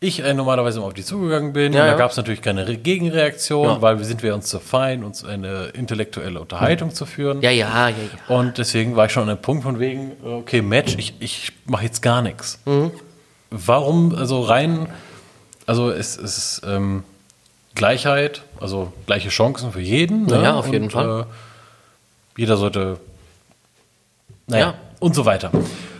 ich 0.00 0.18
äh, 0.24 0.34
normalerweise 0.34 0.78
immer 0.78 0.88
auf 0.88 0.94
die 0.94 1.04
zugegangen 1.04 1.52
bin. 1.52 1.72
Ja, 1.72 1.82
und 1.82 1.86
da 1.86 1.92
ja. 1.92 1.98
gab 1.98 2.10
es 2.10 2.16
natürlich 2.16 2.42
keine 2.42 2.66
Re 2.66 2.76
Gegenreaktion, 2.76 3.66
Ja. 3.68 3.82
weil 3.82 3.98
wir 3.98 4.04
sind 4.04 4.24
wir 4.24 4.34
uns 4.34 4.46
zu 4.46 4.58
fein, 4.58 5.04
uns 5.04 5.24
eine 5.24 5.66
intellektuelle 5.74 6.40
Unterhaltung 6.40 6.92
zu 6.92 7.06
führen. 7.06 7.40
Ja, 7.40 7.50
ja, 7.50 7.88
ja, 7.88 7.94
ja. 8.28 8.36
Und 8.36 8.58
deswegen 8.58 8.96
war 8.96 9.06
ich 9.06 9.12
schon 9.12 9.22
an 9.28 9.36
dem 9.36 9.40
Punkt 9.42 9.62
von 9.62 9.78
wegen, 9.78 10.12
okay, 10.24 10.60
Match, 10.60 10.96
ich, 10.98 11.14
ich 11.20 11.52
mache 11.66 11.84
jetzt 11.84 12.02
gar 12.02 12.20
nichts. 12.20 12.58
Mhm. 12.64 12.90
Warum, 13.50 14.12
also 14.12 14.40
rein, 14.42 14.88
also 15.66 15.90
es 15.92 16.16
ist 16.16 16.62
ähm, 16.66 17.04
Gleichheit, 17.76 18.42
also 18.60 18.92
gleiche 19.06 19.28
Chancen 19.28 19.70
für 19.70 19.80
jeden. 19.80 20.26
Ne? 20.26 20.42
ja, 20.42 20.54
auf 20.56 20.66
jeden 20.66 20.86
Und, 20.86 20.90
Fall. 20.90 21.20
Äh, 21.20 21.24
jeder 22.36 22.56
sollte, 22.56 22.98
naja, 24.46 24.66
Ja. 24.66 24.74
und 25.00 25.14
so 25.14 25.24
weiter. 25.24 25.50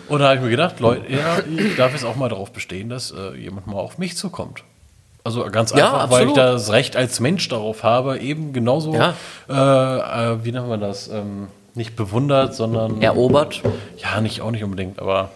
Und 0.08 0.18
da 0.20 0.26
habe 0.26 0.36
ich 0.36 0.42
mir 0.42 0.50
gedacht, 0.50 0.80
Leute, 0.80 1.10
ja, 1.10 1.38
ich 1.56 1.76
darf 1.76 1.92
jetzt 1.92 2.04
auch 2.04 2.16
mal 2.16 2.28
darauf 2.28 2.52
bestehen, 2.52 2.88
dass 2.88 3.10
äh, 3.12 3.34
jemand 3.36 3.66
mal 3.66 3.76
auf 3.78 3.98
mich 3.98 4.16
zukommt. 4.16 4.62
Also 5.24 5.44
ganz 5.50 5.70
Ja, 5.72 5.92
einfach, 5.92 6.10
weil 6.10 6.26
ich 6.28 6.34
das 6.34 6.72
Recht 6.72 6.96
als 6.96 7.20
Mensch 7.20 7.48
darauf 7.48 7.82
habe, 7.84 8.18
eben 8.18 8.52
genauso, 8.52 8.94
Ja. 8.94 9.14
äh, 9.48 9.52
äh, 10.32 10.44
wie 10.44 10.50
nennt 10.52 10.68
man 10.68 10.80
das, 10.80 11.08
ähm, 11.08 11.46
nicht 11.74 11.96
bewundert, 11.96 12.54
sondern 12.54 13.00
Erobert, 13.00 13.62
ja, 13.96 14.20
nicht 14.20 14.42
auch 14.42 14.50
nicht 14.50 14.64
unbedingt, 14.64 14.98
aber 15.00 15.30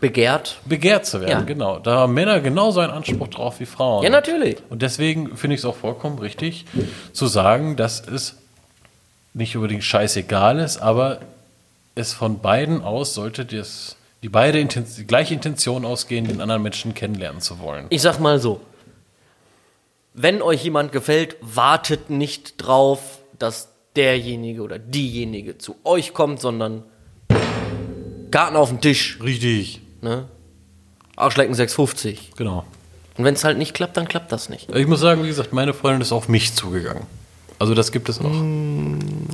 begehrt. 0.00 0.58
begehrt 0.66 1.06
zu 1.06 1.20
werden, 1.20 1.30
Ja. 1.30 1.40
genau. 1.42 1.78
Da 1.78 1.92
haben 1.98 2.12
Männer 2.12 2.40
genauso 2.40 2.80
einen 2.80 2.92
Anspruch 2.92 3.28
drauf 3.28 3.60
wie 3.60 3.64
Frauen. 3.66 4.02
Ja, 4.02 4.10
natürlich. 4.10 4.58
Und 4.68 4.82
deswegen 4.82 5.36
finde 5.36 5.54
ich 5.54 5.60
es 5.60 5.64
auch 5.64 5.76
vollkommen 5.76 6.18
richtig 6.18 6.66
zu 7.12 7.26
sagen, 7.28 7.76
dass 7.76 8.02
es 8.06 8.36
nicht 9.38 9.56
unbedingt 9.56 9.84
scheißegal 9.84 10.58
ist, 10.58 10.78
aber 10.78 11.20
es 11.94 12.12
von 12.12 12.40
beiden 12.40 12.82
aus 12.82 13.14
sollte 13.14 13.44
das, 13.44 13.96
die 14.22 14.28
beide 14.28 14.60
Inten 14.60 14.84
die 14.96 15.06
gleiche 15.06 15.34
Intention 15.34 15.84
ausgehen, 15.84 16.26
den 16.26 16.40
anderen 16.40 16.62
Menschen 16.62 16.94
kennenlernen 16.94 17.40
zu 17.40 17.58
wollen. 17.60 17.86
Ich 17.90 18.02
sag 18.02 18.18
mal 18.18 18.38
so. 18.38 18.60
Wenn 20.14 20.42
euch 20.42 20.64
jemand 20.64 20.92
gefällt, 20.92 21.36
wartet 21.40 22.10
nicht 22.10 22.54
drauf, 22.58 23.20
dass 23.38 23.68
derjenige 23.94 24.62
oder 24.62 24.78
diejenige 24.78 25.58
zu 25.58 25.76
euch 25.84 26.12
kommt, 26.12 26.40
sondern 26.40 26.82
Garten 28.30 28.56
auf 28.56 28.68
den 28.68 28.80
Tisch, 28.80 29.18
Richtig. 29.22 29.80
ne? 30.02 30.24
Arschlecken 31.16 31.54
650. 31.54 32.32
Genau. 32.36 32.64
Und 33.16 33.24
wenn 33.24 33.34
es 33.34 33.42
halt 33.42 33.58
nicht 33.58 33.74
klappt, 33.74 33.96
dann 33.96 34.06
klappt 34.06 34.30
das 34.30 34.48
nicht. 34.48 34.68
Ich 34.74 34.86
muss 34.86 35.00
sagen, 35.00 35.22
wie 35.24 35.28
gesagt, 35.28 35.52
meine 35.52 35.74
Freundin 35.74 36.02
ist 36.02 36.12
auf 36.12 36.28
mich 36.28 36.54
zugegangen. 36.54 37.04
Also 37.58 37.74
das 37.74 37.90
gibt 37.92 38.08
es 38.08 38.20
auch. 38.20 38.42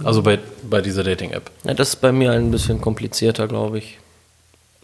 Also 0.05 0.23
bei, 0.23 0.39
bei 0.69 0.81
dieser 0.81 1.05
Dating-App. 1.05 1.51
Ja, 1.65 1.75
das 1.75 1.91
ist 1.91 1.97
bei 1.97 2.11
mir 2.13 2.33
ein 2.33 2.51
bisschen 2.51 2.81
komplizierter, 2.81 3.47
glaube 3.49 3.79
ich. 3.79 3.99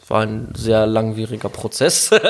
Es 0.03 0.11
war 0.11 0.23
ein 0.23 0.49
sehr 0.55 0.87
langwieriger 0.87 1.49
Prozess. 1.49 2.11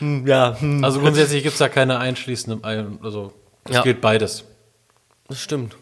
Hm, 0.00 0.28
ja, 0.28 0.54
hm. 0.60 0.84
Also 0.84 1.00
grundsätzlich 1.00 1.42
gibt 1.42 1.54
es 1.54 1.58
da 1.58 1.68
keine 1.68 1.98
einschließenden, 1.98 2.62
ein- 2.62 3.00
also 3.02 3.32
es 3.64 3.74
Ja. 3.74 3.82
gilt 3.82 4.00
beides. 4.00 4.44
Das 5.26 5.40
stimmt. 5.40 5.74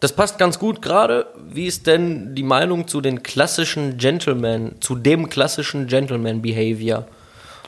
Das 0.00 0.14
passt 0.14 0.38
ganz 0.38 0.58
gut 0.58 0.80
gerade. 0.80 1.26
Wie 1.46 1.66
ist 1.66 1.86
denn 1.86 2.34
die 2.34 2.42
Meinung 2.42 2.88
zu 2.88 3.02
den 3.02 3.22
klassischen 3.22 3.98
Gentleman, 3.98 4.76
zu 4.80 4.94
dem 4.94 5.28
klassischen 5.28 5.88
Gentleman-Behavior? 5.88 7.06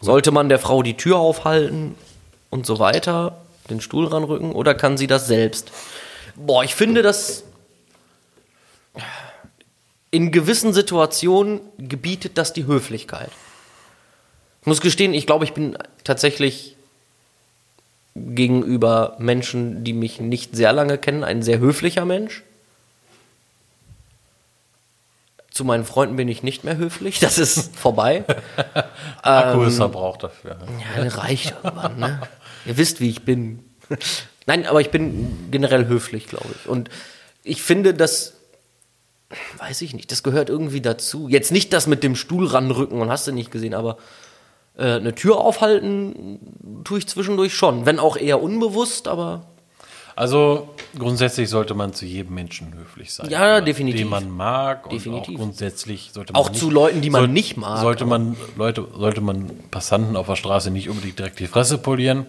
Sollte 0.00 0.30
man 0.30 0.48
der 0.48 0.58
Frau 0.58 0.82
die 0.82 0.96
Tür 0.96 1.18
aufhalten 1.18 1.94
und 2.50 2.64
so 2.64 2.78
weiter, 2.78 3.36
den 3.70 3.80
Stuhl 3.80 4.06
ranrücken, 4.06 4.52
oder 4.52 4.74
kann 4.74 4.96
sie 4.96 5.06
das 5.06 5.26
selbst? 5.26 5.70
Boah, 6.36 6.64
ich 6.64 6.74
finde 6.74 7.02
das 7.02 7.44
in 10.10 10.32
gewissen 10.32 10.72
Situationen 10.72 11.60
gebietet 11.78 12.38
das 12.38 12.52
die 12.52 12.66
Höflichkeit. 12.66 13.30
Ich 14.62 14.66
muss 14.66 14.80
gestehen, 14.80 15.14
ich 15.14 15.26
glaube, 15.26 15.44
ich 15.44 15.52
bin 15.52 15.76
tatsächlich 16.04 16.76
gegenüber 18.14 19.16
Menschen, 19.18 19.84
die 19.84 19.92
mich 19.92 20.20
nicht 20.20 20.56
sehr 20.56 20.72
lange 20.72 20.98
kennen, 20.98 21.24
ein 21.24 21.42
sehr 21.42 21.58
höflicher 21.58 22.04
Mensch. 22.04 22.42
Zu 25.50 25.64
meinen 25.64 25.84
Freunden 25.84 26.16
bin 26.16 26.28
ich 26.28 26.42
nicht 26.42 26.64
mehr 26.64 26.76
höflich, 26.76 27.18
das 27.20 27.38
ist 27.38 27.76
vorbei. 27.76 28.24
Akku 29.22 29.62
ist 29.64 29.76
verbraucht 29.76 30.22
dafür. 30.22 30.56
Ja, 30.96 31.04
das 31.04 31.18
reicht 31.18 31.54
irgendwann, 31.62 31.98
ne? 31.98 32.20
Ihr 32.66 32.76
wisst, 32.76 33.00
wie 33.00 33.10
ich 33.10 33.22
bin. 33.22 33.60
Nein, 34.46 34.66
aber 34.66 34.80
ich 34.80 34.90
bin 34.90 35.50
generell 35.50 35.86
höflich, 35.86 36.26
glaube 36.26 36.48
ich. 36.58 36.68
Und 36.68 36.88
ich 37.42 37.62
finde, 37.62 37.94
das, 37.94 38.34
weiß 39.58 39.82
ich 39.82 39.94
nicht, 39.94 40.10
das 40.10 40.22
gehört 40.22 40.48
irgendwie 40.48 40.80
dazu. 40.80 41.28
Jetzt 41.28 41.52
nicht 41.52 41.72
das 41.72 41.86
mit 41.86 42.02
dem 42.02 42.16
Stuhl 42.16 42.46
ranrücken 42.46 43.00
und 43.00 43.10
hast 43.10 43.26
du 43.26 43.32
nicht 43.32 43.50
gesehen, 43.50 43.74
aber 43.74 43.98
äh, 44.76 44.94
eine 44.94 45.14
Tür 45.14 45.38
aufhalten 45.38 46.82
tue 46.84 46.98
ich 46.98 47.06
zwischendurch 47.06 47.54
schon. 47.54 47.84
Wenn 47.86 47.98
auch 47.98 48.16
eher 48.16 48.42
unbewusst, 48.42 49.08
aber 49.08 49.46
Also 50.18 50.74
grundsätzlich 50.98 51.48
sollte 51.48 51.74
man 51.74 51.92
zu 51.92 52.04
jedem 52.04 52.34
Menschen 52.34 52.74
höflich 52.74 53.12
sein. 53.12 53.30
Ja, 53.30 53.60
definitiv. 53.60 54.00
Den 54.00 54.10
man 54.10 54.28
mag 54.28 54.90
Definitiv. 54.90 55.36
auch 55.36 55.38
grundsätzlich 55.38 56.10
sollte 56.12 56.32
man 56.32 56.42
Auch 56.42 56.48
zu 56.48 56.72
Leuten, 56.72 57.00
die 57.00 57.08
man 57.08 57.32
nicht 57.32 57.56
mag, 57.56 57.78
Sollte 57.78 58.04
man 58.04 58.36
Leute 58.56 58.84
sollte 58.96 59.20
man 59.20 59.48
Passanten 59.70 60.16
auf 60.16 60.26
der 60.26 60.34
Straße 60.34 60.72
nicht 60.72 60.88
unbedingt 60.88 61.20
direkt 61.20 61.38
die 61.38 61.46
Fresse 61.46 61.78
polieren. 61.78 62.26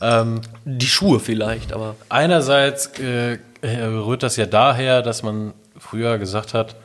die 0.64 0.86
Schuhe 0.86 1.20
vielleicht, 1.20 1.74
aber 1.74 1.94
Einerseits 2.08 2.98
äh, 2.98 3.38
rührt 3.62 4.22
das 4.22 4.36
ja 4.38 4.46
daher, 4.46 5.02
dass 5.02 5.22
man 5.22 5.52
früher 5.76 6.16
gesagt 6.16 6.54
hat, 6.54 6.76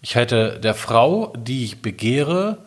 ich 0.00 0.14
halte 0.14 0.60
der 0.60 0.74
Frau, 0.74 1.32
die 1.36 1.64
ich 1.64 1.82
begehre, 1.82 2.58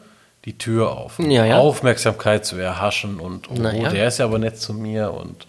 die 0.46 0.58
Tür 0.58 0.92
auf. 0.92 1.20
Ja, 1.20 1.46
ja. 1.46 1.58
Aufmerksamkeit 1.58 2.46
zu 2.46 2.58
erhaschen 2.58 3.20
und 3.20 3.50
oh, 3.50 3.56
ja. 3.56 3.90
der 3.90 4.08
ist 4.08 4.18
ja 4.18 4.26
aber 4.26 4.40
nett 4.40 4.58
zu 4.60 4.74
mir 4.74 5.12
und 5.14 5.46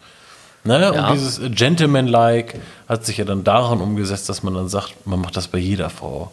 Ne? 0.64 0.80
Ja. 0.80 1.08
Und 1.08 1.14
dieses 1.14 1.40
Gentleman-like 1.56 2.54
hat 2.88 3.04
sich 3.04 3.16
ja 3.16 3.24
dann 3.24 3.42
daran 3.42 3.80
umgesetzt, 3.80 4.28
dass 4.28 4.42
man 4.44 4.54
dann 4.54 4.68
sagt, 4.68 4.94
man 5.06 5.20
macht 5.20 5.36
das 5.36 5.48
bei 5.48 5.58
jeder 5.58 5.90
Frau. 5.90 6.30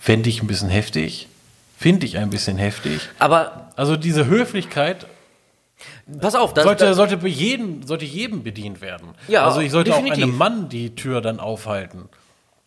Fände 0.00 0.30
ich 0.30 0.42
ein 0.42 0.46
bisschen 0.46 0.70
heftig. 0.70 1.28
Finde 1.76 2.06
ich 2.06 2.16
ein 2.16 2.30
bisschen 2.30 2.56
heftig. 2.56 3.00
Aber 3.18 3.70
Also 3.76 3.96
diese 3.96 4.26
Höflichkeit 4.26 5.06
pass 6.20 6.34
auf, 6.34 6.54
das, 6.54 6.64
sollte, 6.64 6.86
das, 6.86 6.96
sollte, 6.96 7.18
bei 7.18 7.28
jedem, 7.28 7.86
sollte 7.86 8.04
jedem 8.06 8.42
bedient 8.42 8.80
werden. 8.80 9.08
Ja, 9.28 9.44
also 9.46 9.60
ich 9.60 9.70
sollte 9.70 9.92
auch 9.92 9.96
definitiv. 9.96 10.24
einem 10.24 10.36
Mann 10.38 10.68
die 10.70 10.94
Tür 10.94 11.20
dann 11.20 11.38
aufhalten. 11.38 12.08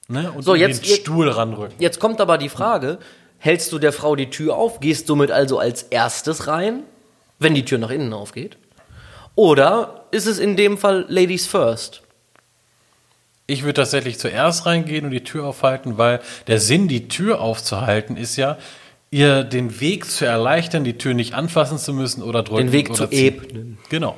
Ne? 0.08 0.32
Und 0.32 0.44
So, 0.44 0.54
jetzt- 0.54 0.86
den 0.86 0.96
Stuhl 0.96 1.30
ranrücken. 1.30 1.76
jetzt 1.80 2.00
kommt 2.00 2.22
aber 2.22 2.38
die 2.38 2.50
Frage, 2.50 3.00
hältst 3.44 3.74
du 3.74 3.78
der 3.80 3.91
Frau 3.91 4.16
die 4.16 4.30
Tür 4.30 4.56
auf, 4.56 4.80
gehst 4.80 5.08
somit 5.08 5.30
also 5.30 5.60
als 5.60 5.84
erstes 5.84 6.48
rein, 6.48 6.84
wenn 7.39 7.54
die 7.54 7.66
Tür 7.66 7.78
nach 7.78 7.89
innen 7.89 8.14
aufgeht? 8.14 8.56
Oder 9.36 10.06
ist 10.12 10.28
es 10.28 10.39
in 10.39 10.56
dem 10.56 10.78
Fall 10.78 11.06
Ladies 11.10 11.46
first? 11.46 12.04
Ich 13.46 13.64
würde 13.64 13.74
tatsächlich 13.74 14.18
zuerst 14.18 14.66
reingehen 14.66 15.04
und 15.04 15.12
die 15.12 15.26
Tür 15.26 15.46
aufhalten, 15.46 15.98
weil 15.98 16.22
der 16.48 16.62
Sinn, 16.62 16.88
die 16.88 17.10
Tür 17.10 17.41
aufzuhalten, 17.41 18.16
ist 18.16 18.38
ja, 18.38 18.58
ihr 19.12 19.44
den 19.44 19.82
Weg 19.82 20.10
zu 20.10 20.24
erleichtern, 20.26 20.86
die 20.86 20.98
Tür 20.98 21.14
nicht 21.14 21.34
anfassen 21.34 21.78
zu 21.78 21.94
müssen 21.94 22.24
oder 22.24 22.44
drücken. 22.44 22.68
Den 22.68 22.72
Weg 22.72 22.88
oder 22.91 22.96
zu 22.96 23.08
ziehen. 23.10 23.26
ebnen. 23.26 23.78
Genau. 23.89 24.18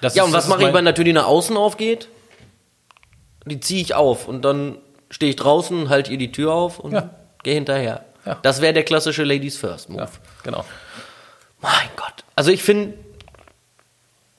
Das 0.00 0.14
Ja, 0.14 0.22
ist- 0.22 0.28
und 0.28 0.34
was 0.34 0.48
mache 0.48 0.66
ich, 0.66 0.72
wenn 0.72 0.86
der 0.86 0.94
Tür, 0.94 1.04
die 1.04 1.12
nach 1.12 1.26
außen 1.26 1.56
aufgeht? 1.58 2.08
Die 3.44 3.60
ziehe 3.60 3.82
ich 3.82 3.94
auf 3.94 4.26
und 4.26 4.42
dann 4.46 4.78
stehe 5.10 5.28
ich 5.28 5.36
draußen, 5.36 5.90
halte 5.90 6.10
ihr 6.12 6.18
die 6.18 6.32
Tür 6.32 6.52
auf 6.54 6.78
und 6.78 6.92
Ja. 6.92 7.10
gehe 7.42 7.54
hinterher. 7.54 8.05
Ja. 8.26 8.38
Das 8.42 8.60
wäre 8.60 8.72
der 8.74 8.82
klassische 8.82 9.24
Ladies 9.24 9.56
First 9.56 9.88
Move. 9.88 10.00
Ja, 10.02 10.08
genau. 10.42 10.64
Mein 11.60 11.88
Gott. 11.96 12.24
Also 12.34 12.50
ich 12.50 12.62
finde, 12.62 12.94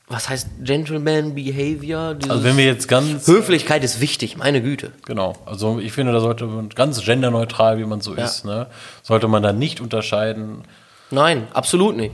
was 0.09 0.29
heißt 0.29 0.47
Gentleman 0.61 1.35
Behavior? 1.35 2.13
Dieses 2.15 2.31
Also 2.31 2.43
wenn 2.45 2.55
wir 2.57 2.65
jetzt 2.65 2.87
ganz 2.87 3.27
Höflichkeit 3.27 3.83
ist 3.83 3.99
wichtig, 3.99 4.37
meine 4.37 4.61
Güte. 4.61 4.91
Genau, 5.05 5.33
also 5.45 5.79
ich 5.79 5.91
finde, 5.91 6.13
da 6.13 6.21
sollte 6.21 6.45
man 6.45 6.69
ganz 6.69 7.03
genderneutral, 7.03 7.77
wie 7.77 7.83
man 7.85 7.99
so 7.99 8.15
Ja. 8.15 8.23
ist, 8.23 8.45
ne, 8.45 8.67
sollte 9.03 9.27
man 9.27 9.43
da 9.43 9.51
nicht 9.51 9.81
unterscheiden. 9.81 10.63
Nein, 11.11 11.47
absolut 11.53 11.97
nicht. 11.97 12.13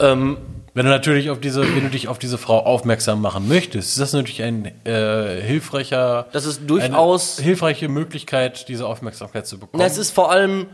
Ähm, 0.00 0.36
Wenn 0.74 0.86
du 0.86 0.90
natürlich 0.90 1.28
auf 1.30 1.38
diese, 1.38 1.60
wenn 1.62 1.82
du 1.82 1.90
dich 1.90 2.08
auf 2.08 2.18
diese 2.18 2.38
Frau 2.38 2.60
aufmerksam 2.64 3.20
machen 3.20 3.46
möchtest, 3.46 3.90
ist 3.90 4.00
das 4.00 4.12
natürlich 4.14 4.42
ein 4.42 4.64
äh, 4.86 5.38
hilfreicher, 5.42 6.28
Das 6.32 6.46
ist 6.46 6.62
durchaus- 6.66 7.36
eine 7.38 7.44
hilfreiche 7.44 7.88
Möglichkeit, 7.88 8.68
diese 8.68 8.86
Aufmerksamkeit 8.86 9.46
zu 9.46 9.58
bekommen. 9.58 9.80
na, 9.82 9.84
es 9.84 9.98
ist 9.98 10.12
vor 10.12 10.30
allem 10.32 10.66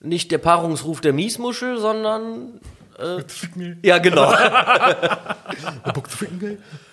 nicht 0.00 0.30
der 0.30 0.38
Paarungsruf 0.38 1.00
der 1.00 1.12
Miesmuschel, 1.12 1.78
sondern 1.78 2.60
ja 3.82 3.98
genau, 3.98 4.32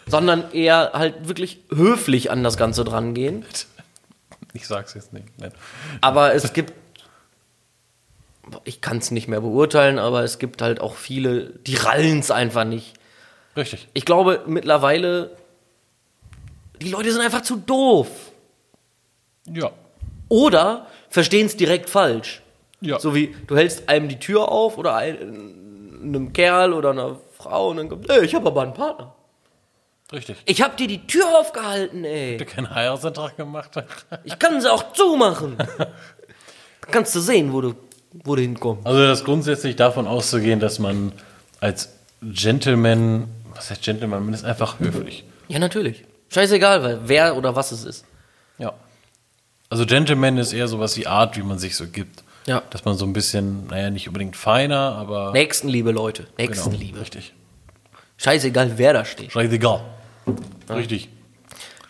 sondern 0.05 0.51
eher 0.51 0.91
halt 0.93 1.29
wirklich 1.29 1.59
höflich 1.73 2.29
an 2.29 2.43
das 2.43 2.57
Ganze 2.57 2.83
drangehen. 2.83 3.45
ich 4.53 4.67
sag's 4.67 4.95
jetzt 4.95 5.13
nicht. 5.13 5.27
Nein. 5.39 5.53
Aber 6.01 6.33
es 6.33 6.51
gibt, 6.51 6.73
ich 8.65 8.81
kann 8.81 8.97
es 8.97 9.11
nicht 9.11 9.29
mehr 9.29 9.39
beurteilen, 9.39 9.97
aber 9.97 10.23
es 10.23 10.39
gibt 10.39 10.61
halt 10.61 10.81
auch 10.81 10.95
viele, 10.95 11.51
die 11.51 11.75
rallen 11.75 12.19
es 12.19 12.31
einfach 12.31 12.65
nicht. 12.65 12.95
Richtig. 13.55 13.87
Ich 13.93 14.03
glaube 14.03 14.43
mittlerweile, 14.45 15.37
die 16.81 16.89
Leute 16.89 17.13
sind 17.13 17.21
einfach 17.21 17.43
zu 17.43 17.55
doof. 17.55 18.09
Ja. 19.47 19.71
Oder 20.27 20.87
verstehen 21.09 21.45
es 21.45 21.55
direkt 21.55 21.89
falsch. 21.89 22.42
Ja. 22.83 22.99
So 22.99 23.15
wie, 23.15 23.33
du 23.47 23.55
hältst 23.55 23.87
einem 23.87 24.09
die 24.09 24.19
Tür 24.19 24.51
auf 24.51 24.77
oder 24.77 24.95
ein, 24.95 26.01
einem 26.03 26.33
Kerl 26.33 26.73
oder 26.73 26.91
einer 26.91 27.17
Frau 27.37 27.69
und 27.69 27.77
dann 27.77 27.89
kommt, 27.89 28.09
ey, 28.09 28.25
ich 28.25 28.35
habe 28.35 28.47
aber 28.47 28.61
einen 28.61 28.73
Partner. 28.73 29.15
Richtig. 30.11 30.37
Ich 30.45 30.61
habe 30.61 30.75
dir 30.75 30.87
die 30.87 31.07
Tür 31.07 31.25
aufgehalten, 31.39 32.03
ey. 32.03 32.37
Der 32.37 32.45
keinen 32.45 32.73
Heiratsantrag 32.73 33.37
gemacht. 33.37 33.71
Ich 34.25 34.37
kann 34.37 34.59
sie 34.61 34.71
auch 34.71 34.93
zumachen. 34.93 35.57
Kannst 36.91 37.15
du 37.15 37.19
sehen, 37.19 37.53
wo 37.53 37.61
du, 37.61 37.73
wo 38.11 38.35
du 38.35 38.41
hinkommst. 38.41 38.85
Also 38.85 38.99
das 38.99 39.23
grundsätzlich 39.23 39.75
davon 39.75 40.05
auszugehen, 40.05 40.59
dass 40.59 40.77
man 40.77 41.13
als 41.61 41.89
Gentleman, 42.21 43.27
was 43.55 43.71
heißt 43.71 43.81
Gentleman, 43.81 44.25
man 44.25 44.33
ist 44.33 44.43
einfach 44.43 44.79
höflich. 44.79 45.23
Ja, 45.47 45.59
natürlich. 45.59 46.03
Scheißegal, 46.29 46.83
weil 46.83 46.99
wer 47.05 47.37
oder 47.37 47.55
was 47.55 47.71
es 47.71 47.85
ist. 47.85 48.05
Ja. 48.57 48.73
Also 49.69 49.85
Gentleman 49.85 50.37
ist 50.37 50.53
eher 50.53 50.67
sowas 50.67 50.97
wie 50.97 51.07
Art, 51.07 51.37
wie 51.37 51.43
man 51.43 51.57
sich 51.57 51.75
so 51.75 51.87
gibt. 51.87 52.22
Ja. 52.45 52.61
Dass 52.69 52.85
man 52.85 52.97
so 52.97 53.05
ein 53.05 53.13
bisschen, 53.13 53.67
naja, 53.67 53.89
nicht 53.89 54.07
unbedingt 54.07 54.35
feiner, 54.35 54.95
aber. 54.95 55.31
Nächstenliebe, 55.31 55.91
Leute. 55.91 56.23
genau, 56.23 56.49
Nächstenliebe. 56.49 56.99
Richtig. 56.99 57.33
Scheißegal, 58.17 58.77
wer 58.77 58.93
da 58.93 59.05
steht. 59.05 59.31
Scheißegal. 59.31 59.81
Richtig. 60.69 61.09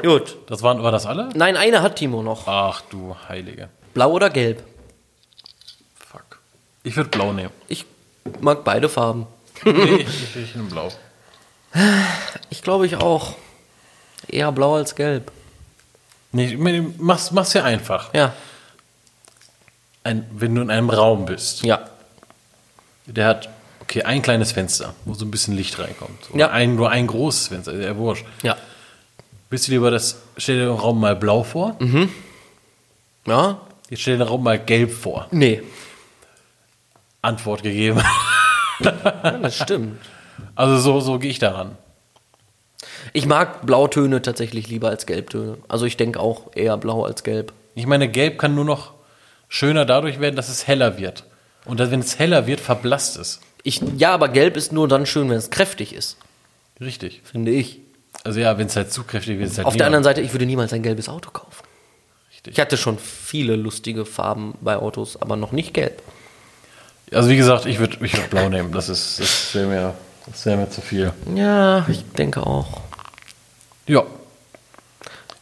Gut. 0.02 0.38
Das 0.48 0.62
waren, 0.62 0.84
war 0.84 0.92
das 0.92 1.06
alle? 1.06 1.30
Nein, 1.36 1.56
eine 1.58 1.82
hat 1.82 1.96
Timo 1.96 2.24
noch. 2.24 2.48
Ach 2.48 2.82
du 2.90 3.16
Heilige. 3.30 3.70
Blau 3.94 4.12
oder 4.12 4.30
gelb? 4.30 4.64
Fuck. 5.96 6.40
Ich 6.84 6.96
würde 6.96 7.10
blau 7.10 7.32
nehmen. 7.32 7.52
Ich 7.68 7.86
mag 8.42 8.64
beide 8.64 8.90
Farben. 8.90 9.28
nee, 9.64 9.96
ich, 9.96 10.36
ich 10.36 10.56
nehme 10.56 10.70
blau. 10.70 10.90
Ich 12.50 12.62
glaube 12.62 12.86
ich 12.86 12.96
auch. 12.96 13.36
Eher 14.28 14.52
blau 14.52 14.76
als 14.76 14.96
gelb. 14.96 15.32
Nee, 16.32 16.58
mach's, 16.98 17.32
mach's 17.32 17.54
ja 17.54 17.64
einfach. 17.64 18.14
Ja. 18.14 18.34
Ein, 20.04 20.26
wenn 20.32 20.54
du 20.56 20.62
in 20.62 20.70
einem 20.70 20.90
Raum 20.90 21.26
bist, 21.26 21.64
Ja. 21.64 21.80
der 23.06 23.28
hat, 23.28 23.50
okay, 23.82 24.04
ein 24.04 24.22
kleines 24.22 24.52
Fenster, 24.52 24.94
wo 25.06 25.14
so 25.14 25.26
ein 25.26 25.32
bisschen 25.32 25.56
Licht 25.56 25.80
reinkommt. 25.80 26.30
Oder 26.32 26.40
Ja. 26.40 26.50
ein, 26.52 26.76
nur 26.76 26.90
ein 26.90 27.08
großes 27.08 27.48
Fenster, 27.50 27.74
ja 27.76 27.96
wurscht. 27.98 28.26
Ja. 28.42 28.58
Willst 29.50 29.68
du 29.68 29.72
lieber 29.72 29.92
das, 29.92 30.18
stell 30.38 30.58
dir 30.58 30.66
den 30.66 30.76
Raum 30.76 31.00
mal 31.00 31.16
blau 31.16 31.44
vor, 31.44 31.78
Ja? 33.26 33.62
jetzt 33.90 34.02
stell 34.02 34.18
dir 34.18 34.26
den 34.26 34.28
Raum 34.28 34.44
mal 34.44 34.60
gelb 34.60 34.92
vor. 34.92 35.28
Nee. 35.32 35.62
Antwort 37.22 37.64
gegeben. 37.64 38.02
Ja, 38.80 38.92
das 39.40 39.56
stimmt. 39.60 40.02
Also 40.56 40.78
so, 40.80 41.00
so 41.00 41.20
gehe 41.20 41.30
ich 41.30 41.38
daran. 41.38 41.78
Ich 43.14 43.28
mag 43.28 43.64
Blautöne 43.66 44.22
tatsächlich 44.24 44.68
lieber 44.68 44.90
als 44.90 45.06
Gelbtöne. 45.06 45.60
Also 45.70 45.86
ich 45.86 45.96
denke 45.96 46.20
auch 46.20 46.52
eher 46.56 46.76
blau 46.78 47.06
als 47.06 47.24
gelb. 47.24 47.54
Ich 47.76 47.86
meine, 47.86 48.10
gelb 48.10 48.40
kann 48.40 48.56
nur 48.56 48.66
noch 48.66 48.94
schöner 49.54 49.86
dadurch 49.86 50.20
werden, 50.20 50.36
dass 50.36 50.50
es 50.50 50.66
heller 50.68 50.98
wird. 50.98 51.26
Und 51.66 51.80
dann, 51.80 51.92
wenn 51.92 52.00
es 52.00 52.18
heller 52.18 52.48
wird, 52.48 52.60
verblasst 52.60 53.18
es. 53.18 53.40
Ich, 53.62 53.82
ja, 53.98 54.12
aber 54.12 54.28
gelb 54.28 54.58
ist 54.58 54.74
nur 54.74 54.88
dann 54.88 55.06
schön, 55.06 55.30
wenn 55.30 55.38
es 55.38 55.52
kräftig 55.52 55.94
ist, 55.94 56.18
Richtig. 56.82 57.22
finde 57.24 57.52
ich. 57.52 57.80
Also 58.24 58.40
ja, 58.40 58.58
wenn 58.58 58.68
es 58.68 58.76
halt 58.76 58.92
zu 58.92 59.04
kräftig 59.04 59.38
wird, 59.38 59.52
ist 59.52 59.58
halt 59.58 59.68
Auf 59.68 59.78
der 59.78 59.86
anderen 59.86 60.04
Seite, 60.04 60.22
ich 60.22 60.34
würde 60.34 60.46
niemals 60.46 60.74
ein 60.74 60.82
gelbes 60.82 61.08
Auto 61.08 61.30
kaufen. 61.30 61.64
Richtig. 62.32 62.54
Ich 62.54 62.60
hatte 62.60 62.78
schon 62.78 62.98
viele 62.98 63.56
lustige 63.56 64.06
Farben 64.06 64.56
bei 64.60 64.76
Autos, 64.76 65.22
aber 65.22 65.36
noch 65.36 65.52
nicht 65.52 65.74
gelb. 65.74 66.02
Also 67.12 67.30
wie 67.30 67.38
gesagt, 67.38 67.68
ich 67.68 67.78
würde 67.78 67.98
ich 68.04 68.18
würd 68.18 68.30
blau 68.32 68.50
nehmen. 68.50 68.72
Das 68.72 68.90
ist 68.90 69.20
das 69.20 69.54
wäre 69.54 69.68
mir, 69.68 69.94
das 70.26 70.46
wär 70.48 70.58
mir 70.58 70.70
zu 70.70 70.82
viel. 70.82 71.14
Ja, 71.36 71.86
ich 71.88 72.04
denke 72.18 72.46
auch. 72.46 72.82
Ja. 73.88 74.04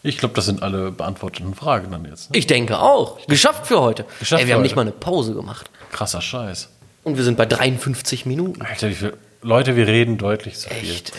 Ich 0.04 0.18
glaube, 0.18 0.34
das 0.34 0.46
sind 0.46 0.64
alle 0.64 0.92
beantworteten 0.92 1.54
Fragen 1.54 1.92
dann 1.92 2.06
jetzt. 2.06 2.32
Ne? 2.32 2.38
Ich 2.38 2.48
denke 2.48 2.80
auch. 2.80 3.26
Geschafft 3.28 3.68
für 3.68 3.80
heute. 3.82 4.06
Geschafft 4.20 4.42
Ey, 4.42 4.48
wir 4.48 4.56
haben 4.56 4.60
heute. 4.60 4.68
nicht 4.68 4.76
mal 4.76 4.82
eine 4.82 4.92
Pause 4.92 5.34
gemacht. 5.36 5.70
Krasser 5.92 6.22
Scheiß. 6.22 6.70
Und 7.04 7.18
wir 7.18 7.24
sind 7.24 7.38
bei 7.38 7.46
53 7.46 8.26
Minuten. 8.26 8.62
Alter, 8.62 8.90
wie 8.90 8.96
viel 8.96 9.14
Leute, 9.42 9.76
wir 9.76 9.88
reden 9.88 10.18
deutlich 10.18 10.58
zu 10.58 10.70
viel. 10.70 10.92
Echt. 10.92 11.12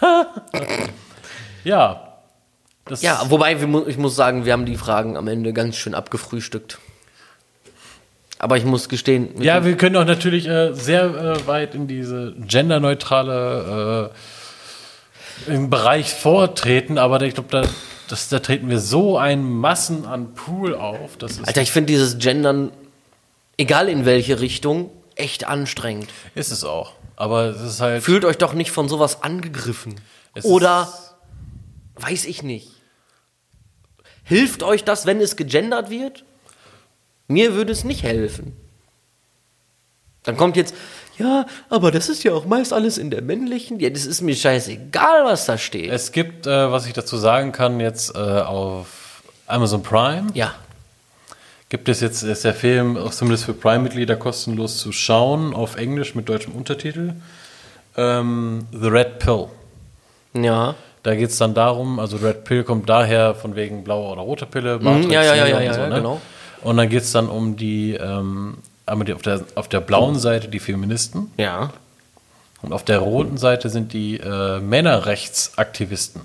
Ja. 1.64 2.04
Ja, 3.00 3.22
wobei 3.28 3.60
wir, 3.60 3.86
ich 3.88 3.98
muss 3.98 4.16
sagen, 4.16 4.46
wir 4.46 4.54
haben 4.54 4.64
die 4.64 4.76
Fragen 4.76 5.18
am 5.18 5.28
Ende 5.28 5.52
ganz 5.52 5.76
schön 5.76 5.94
abgefrühstückt. 5.94 6.78
Aber 8.38 8.56
ich 8.56 8.64
muss 8.64 8.88
gestehen, 8.88 9.42
Ja, 9.42 9.64
wir 9.64 9.76
können 9.76 9.96
auch 9.96 10.06
natürlich 10.06 10.46
äh, 10.48 10.72
sehr 10.72 11.04
äh, 11.04 11.46
weit 11.46 11.74
in 11.74 11.86
diese 11.88 12.34
genderneutrale 12.38 14.10
äh, 15.46 15.52
im 15.52 15.68
Bereich 15.68 16.14
vortreten, 16.14 16.96
aber 16.96 17.20
ich 17.22 17.34
glaube, 17.34 17.48
da, 17.50 17.62
das, 18.08 18.28
da 18.28 18.38
treten 18.40 18.68
wir 18.68 18.80
so 18.80 19.18
ein 19.18 19.42
Massen 19.44 20.06
an 20.06 20.34
Pool 20.34 20.74
auf. 20.74 21.16
Das 21.16 21.42
Alter, 21.42 21.62
ich 21.62 21.70
finde 21.70 21.92
dieses 21.92 22.18
Gendern, 22.18 22.72
egal 23.56 23.88
in 23.88 24.04
welche 24.04 24.40
Richtung, 24.40 24.90
echt 25.14 25.44
anstrengend. 25.44 26.08
ist 26.34 26.50
es 26.50 26.64
auch. 26.64 26.92
Aber 27.16 27.46
es 27.46 27.60
ist 27.60 27.80
halt. 27.80 28.02
Fühlt 28.02 28.24
euch 28.24 28.38
doch 28.38 28.54
nicht 28.54 28.70
von 28.70 28.88
sowas 28.88 29.22
angegriffen. 29.22 30.00
Oder, 30.44 30.92
weiß 31.96 32.26
ich 32.26 32.42
nicht. 32.42 32.70
Hilft 34.22 34.62
euch 34.62 34.84
das, 34.84 35.06
wenn 35.06 35.20
es 35.20 35.36
gegendert 35.36 35.90
wird? 35.90 36.24
Mir 37.26 37.54
würde 37.54 37.72
es 37.72 37.84
nicht 37.84 38.02
helfen. 38.02 38.56
Dann 40.22 40.36
kommt 40.36 40.56
jetzt, 40.56 40.74
ja, 41.18 41.46
aber 41.68 41.90
das 41.90 42.08
ist 42.08 42.22
ja 42.24 42.32
auch 42.32 42.44
meist 42.46 42.72
alles 42.72 42.98
in 42.98 43.10
der 43.10 43.22
männlichen. 43.22 43.78
Ja, 43.80 43.90
das 43.90 44.06
ist 44.06 44.20
mir 44.22 44.34
scheißegal, 44.36 45.24
was 45.24 45.46
da 45.46 45.58
steht. 45.58 45.90
es 45.90 46.12
gibt, 46.12 46.46
äh, 46.46 46.70
was 46.70 46.86
ich 46.86 46.92
dazu 46.92 47.16
sagen 47.16 47.52
kann, 47.52 47.80
jetzt 47.80 48.14
äh, 48.14 48.18
auf 48.18 49.22
Amazon 49.46 49.82
Prime. 49.82 50.28
ja. 50.34 50.54
Gibt 51.70 51.90
es 51.90 52.00
jetzt, 52.00 52.22
ist 52.22 52.44
der 52.44 52.54
Film 52.54 52.96
auch 52.96 53.10
zumindest 53.10 53.44
für 53.44 53.52
Prime-Mitglieder 53.52 54.16
kostenlos 54.16 54.78
zu 54.78 54.90
schauen, 54.90 55.52
auf 55.52 55.76
Englisch 55.76 56.14
mit 56.14 56.26
deutschem 56.26 56.54
Untertitel. 56.54 57.12
Ähm, 57.94 58.66
The 58.72 58.86
Red 58.88 59.18
Pill. 59.18 59.48
Ja. 60.32 60.76
Da 61.02 61.14
geht 61.14 61.28
es 61.28 61.36
dann 61.36 61.52
darum, 61.52 61.98
also 61.98 62.16
Red 62.16 62.44
Pill 62.44 62.64
kommt 62.64 62.88
daher 62.88 63.34
von 63.34 63.54
wegen 63.54 63.84
blaue 63.84 64.12
oder 64.12 64.22
rote 64.22 64.46
Pille, 64.46 64.78
Matrix, 64.78 65.06
Mhm, 65.08 65.12
ja, 65.12 65.22
ja, 65.22 65.34
ja, 65.34 65.46
ja, 65.46 65.56
und 65.58 65.62
ja, 65.64 65.74
so, 65.74 65.80
ja, 65.80 65.88
ne? 65.90 65.94
genau. 65.96 66.20
Und 66.62 66.76
dann 66.78 66.88
geht 66.88 67.02
es 67.02 67.12
dann 67.12 67.28
um 67.28 67.56
die, 67.56 67.92
ähm, 67.92 68.56
einmal 68.88 69.04
die 69.06 69.12
auf, 69.12 69.22
der, 69.22 69.40
auf 69.54 69.68
der 69.68 69.80
blauen 69.80 70.18
Seite 70.18 70.48
die 70.48 70.58
Feministen 70.58 71.30
Ja. 71.36 71.70
und 72.62 72.72
auf 72.72 72.84
der 72.84 72.98
roten 72.98 73.38
Seite 73.38 73.68
sind 73.70 73.92
die 73.92 74.18
äh, 74.18 74.60
Männerrechtsaktivisten. 74.60 76.22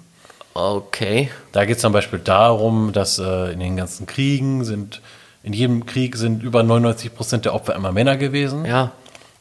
Okay. 0.54 1.30
Da 1.52 1.66
geht 1.66 1.78
es 1.78 1.82
zum 1.82 1.94
Beispiel 1.94 2.20
darum, 2.20 2.92
dass 2.94 3.18
äh, 3.20 3.52
in 3.54 3.60
den 3.60 3.76
ganzen 3.78 4.06
Kriegen 4.06 4.64
sind, 4.64 5.02
in 5.42 5.54
jedem 5.54 5.86
Krieg 5.86 6.16
sind 6.16 6.44
über 6.44 6.62
99 6.64 7.16
Prozent 7.16 7.46
der 7.46 7.54
Opfer 7.56 7.76
immer 7.76 7.92
Männer 7.92 8.18
gewesen. 8.18 8.66
Ja. 8.66 8.92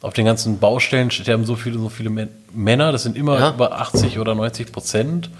Auf 0.01 0.15
den 0.15 0.25
ganzen 0.25 0.59
Baustellen 0.59 1.11
sterben 1.11 1.45
so 1.45 1.55
viele, 1.55 1.79
so 1.79 1.89
viele 1.89 2.11
Mä- 2.11 2.29
Männer, 2.53 2.91
das 2.93 3.03
sind 3.05 3.17
immer 3.17 3.39
Ja. 3.39 3.51
über 3.51 3.79
80 3.81 4.19
oder 4.19 4.35
90 4.35 4.73
Prozent. 4.73 5.31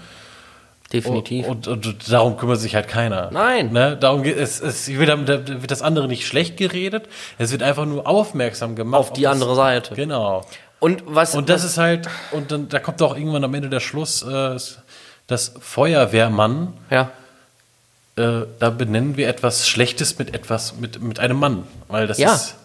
Definitiv. 0.93 1.47
Und, 1.47 1.67
und, 1.67 1.85
und 1.87 2.11
darum 2.11 2.37
kümmert 2.37 2.59
sich 2.59 2.75
halt 2.75 2.87
keiner. 2.87 3.31
Nein. 3.31 3.71
Ne? 3.71 3.97
Darum 3.97 4.21
geht 4.23 4.37
es, 4.37 4.61
es 4.61 4.87
wird, 4.87 5.27
wird 5.27 5.71
das 5.71 5.81
andere 5.81 6.07
nicht 6.07 6.27
schlecht 6.27 6.55
geredet, 6.57 7.09
es 7.39 7.51
wird 7.51 7.63
einfach 7.63 7.85
nur 7.85 8.07
aufmerksam 8.07 8.75
gemacht. 8.75 8.99
Auf 8.99 9.13
die 9.13 9.27
andere 9.27 9.55
Seite. 9.55 9.95
Genau. 9.95 10.45
Und 10.79 11.03
was. 11.05 11.33
Und 11.35 11.49
das 11.49 11.63
ist 11.63 11.77
halt, 11.77 12.07
und 12.31 12.51
dann 12.51 12.69
da 12.69 12.79
kommt 12.79 13.01
auch 13.01 13.15
irgendwann 13.17 13.43
am 13.43 13.53
Ende 13.53 13.69
der 13.69 13.79
Schluss, 13.79 14.21
äh, 14.21 14.55
das 15.27 15.53
Feuerwehrmann, 15.59 16.73
ja. 16.89 17.09
äh, 18.17 18.45
da 18.59 18.69
benennen 18.69 19.17
wir 19.17 19.27
etwas 19.29 19.67
Schlechtes 19.67 20.19
mit 20.19 20.33
etwas, 20.33 20.75
mit, 20.75 21.01
mit 21.01 21.19
einem 21.19 21.37
Mann. 21.39 21.63
Weil 21.87 22.05
das 22.07 22.17
Ja. 22.17 22.35
ist, 22.35 22.55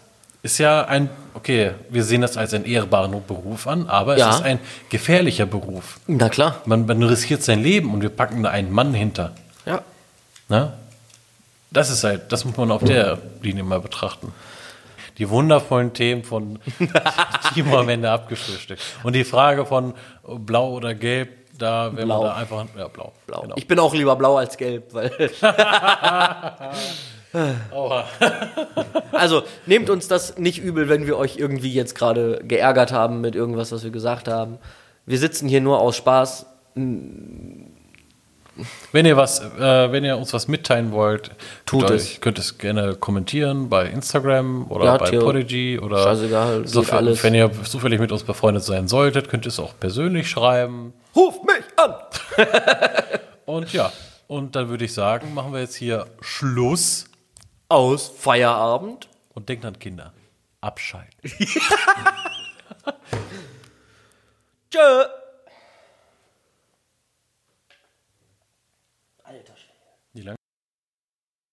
ist 0.41 0.57
ja 0.57 0.85
ein, 0.85 1.09
okay, 1.33 1.71
wir 1.89 2.03
sehen 2.03 2.21
das 2.21 2.37
als 2.37 2.53
einen 2.53 2.65
ehrbaren 2.65 3.11
Beruf 3.27 3.67
an, 3.67 3.87
aber 3.89 4.17
Ja. 4.17 4.29
es 4.29 4.35
ist 4.37 4.41
ein 4.43 4.59
gefährlicher 4.89 5.45
Beruf. 5.45 5.99
Na 6.07 6.29
klar. 6.29 6.61
Man, 6.65 6.85
man 6.85 7.03
riskiert 7.03 7.43
sein 7.43 7.61
Leben 7.61 7.93
und 7.93 8.01
wir 8.01 8.09
packen 8.09 8.43
da 8.43 8.49
einen 8.49 8.71
Mann 8.71 8.93
hinter. 8.93 9.33
Ja. 9.65 9.81
Ne? 10.47 10.73
Das 11.71 11.89
ist 11.89 12.03
halt, 12.03 12.31
das 12.31 12.45
muss 12.45 12.57
man 12.57 12.71
auf 12.71 12.83
der 12.83 13.19
Linie 13.41 13.63
mal 13.63 13.79
betrachten. 13.81 14.33
Die 15.17 15.29
wundervollen 15.29 15.93
Themen 15.93 16.23
von 16.23 16.59
Timo 17.53 17.77
am 17.77 17.89
Ende 17.89 18.09
abgefrühstückt. 18.09 18.81
Und 19.03 19.13
die 19.13 19.25
Frage 19.25 19.65
von 19.65 19.93
blau 20.23 20.71
oder 20.71 20.95
gelb, 20.95 21.29
da 21.57 21.91
wenn 21.93 22.05
Blau. 22.05 22.21
man 22.23 22.29
da 22.29 22.35
einfach, 22.37 22.65
ja, 22.77 22.87
blau. 22.87 23.11
Blau. 23.27 23.41
Genau. 23.41 23.55
Ich 23.57 23.67
bin 23.67 23.77
auch 23.79 23.93
lieber 23.93 24.15
blau 24.15 24.37
als 24.37 24.55
gelb, 24.55 24.93
weil. 24.93 25.11
Aua. 27.71 28.05
Also 29.11 29.43
nehmt 29.65 29.89
uns 29.89 30.07
das 30.07 30.37
nicht 30.37 30.59
übel, 30.59 30.89
wenn 30.89 31.05
wir 31.05 31.17
euch 31.17 31.37
irgendwie 31.37 31.73
jetzt 31.73 31.93
gerade 31.95 32.41
geärgert 32.43 32.91
haben 32.91 33.21
mit 33.21 33.35
irgendwas, 33.35 33.71
was 33.71 33.83
wir 33.83 33.91
gesagt 33.91 34.27
haben. 34.27 34.57
Wir 35.05 35.17
sitzen 35.17 35.47
hier 35.47 35.61
nur 35.61 35.79
aus 35.79 35.95
Spaß. 35.95 36.45
Wenn 38.91 39.05
ihr 39.05 39.15
was, 39.15 39.39
äh, 39.39 39.91
wenn 39.91 40.03
ihr 40.03 40.17
uns 40.17 40.33
was 40.33 40.47
mitteilen 40.47 40.91
wollt, 40.91 41.31
Tut 41.65 41.81
könnt, 41.87 41.91
es. 41.99 42.05
Euch, 42.05 42.21
könnt 42.21 42.39
es 42.39 42.57
gerne 42.57 42.95
kommentieren 42.95 43.69
bei 43.69 43.85
Instagram 43.85 44.69
oder 44.69 44.85
Ja, 44.85 44.97
bei 44.97 45.11
Podigy 45.11 45.79
oder 45.79 46.03
Scheißegal, 46.03 46.67
so, 46.67 46.81
geht 46.81 46.93
alles. 46.93 47.23
wenn 47.23 47.35
ihr 47.35 47.49
zufällig 47.63 47.99
mit 47.99 48.11
uns 48.11 48.23
befreundet 48.23 48.63
sein 48.63 48.87
solltet, 48.87 49.29
könnt 49.29 49.45
ihr 49.45 49.49
es 49.49 49.59
auch 49.59 49.73
persönlich 49.79 50.29
schreiben. 50.29 50.93
Ruf 51.15 51.39
mich 51.43 51.63
an! 51.77 51.93
Und 53.45 53.73
ja, 53.73 53.91
und 54.27 54.55
dann 54.55 54.69
würde 54.69 54.85
ich 54.85 54.93
sagen, 54.93 55.33
machen 55.33 55.53
wir 55.53 55.59
jetzt 55.59 55.73
hier 55.73 56.05
Schluss 56.21 57.05
Aus 57.69 58.09
Feierabend. 58.09 59.07
und 59.35 59.47
denkt 59.47 59.63
an 59.63 59.77
Kinder. 59.79 60.13
Abschalten. 60.59 61.31
Tschö! 64.71 65.05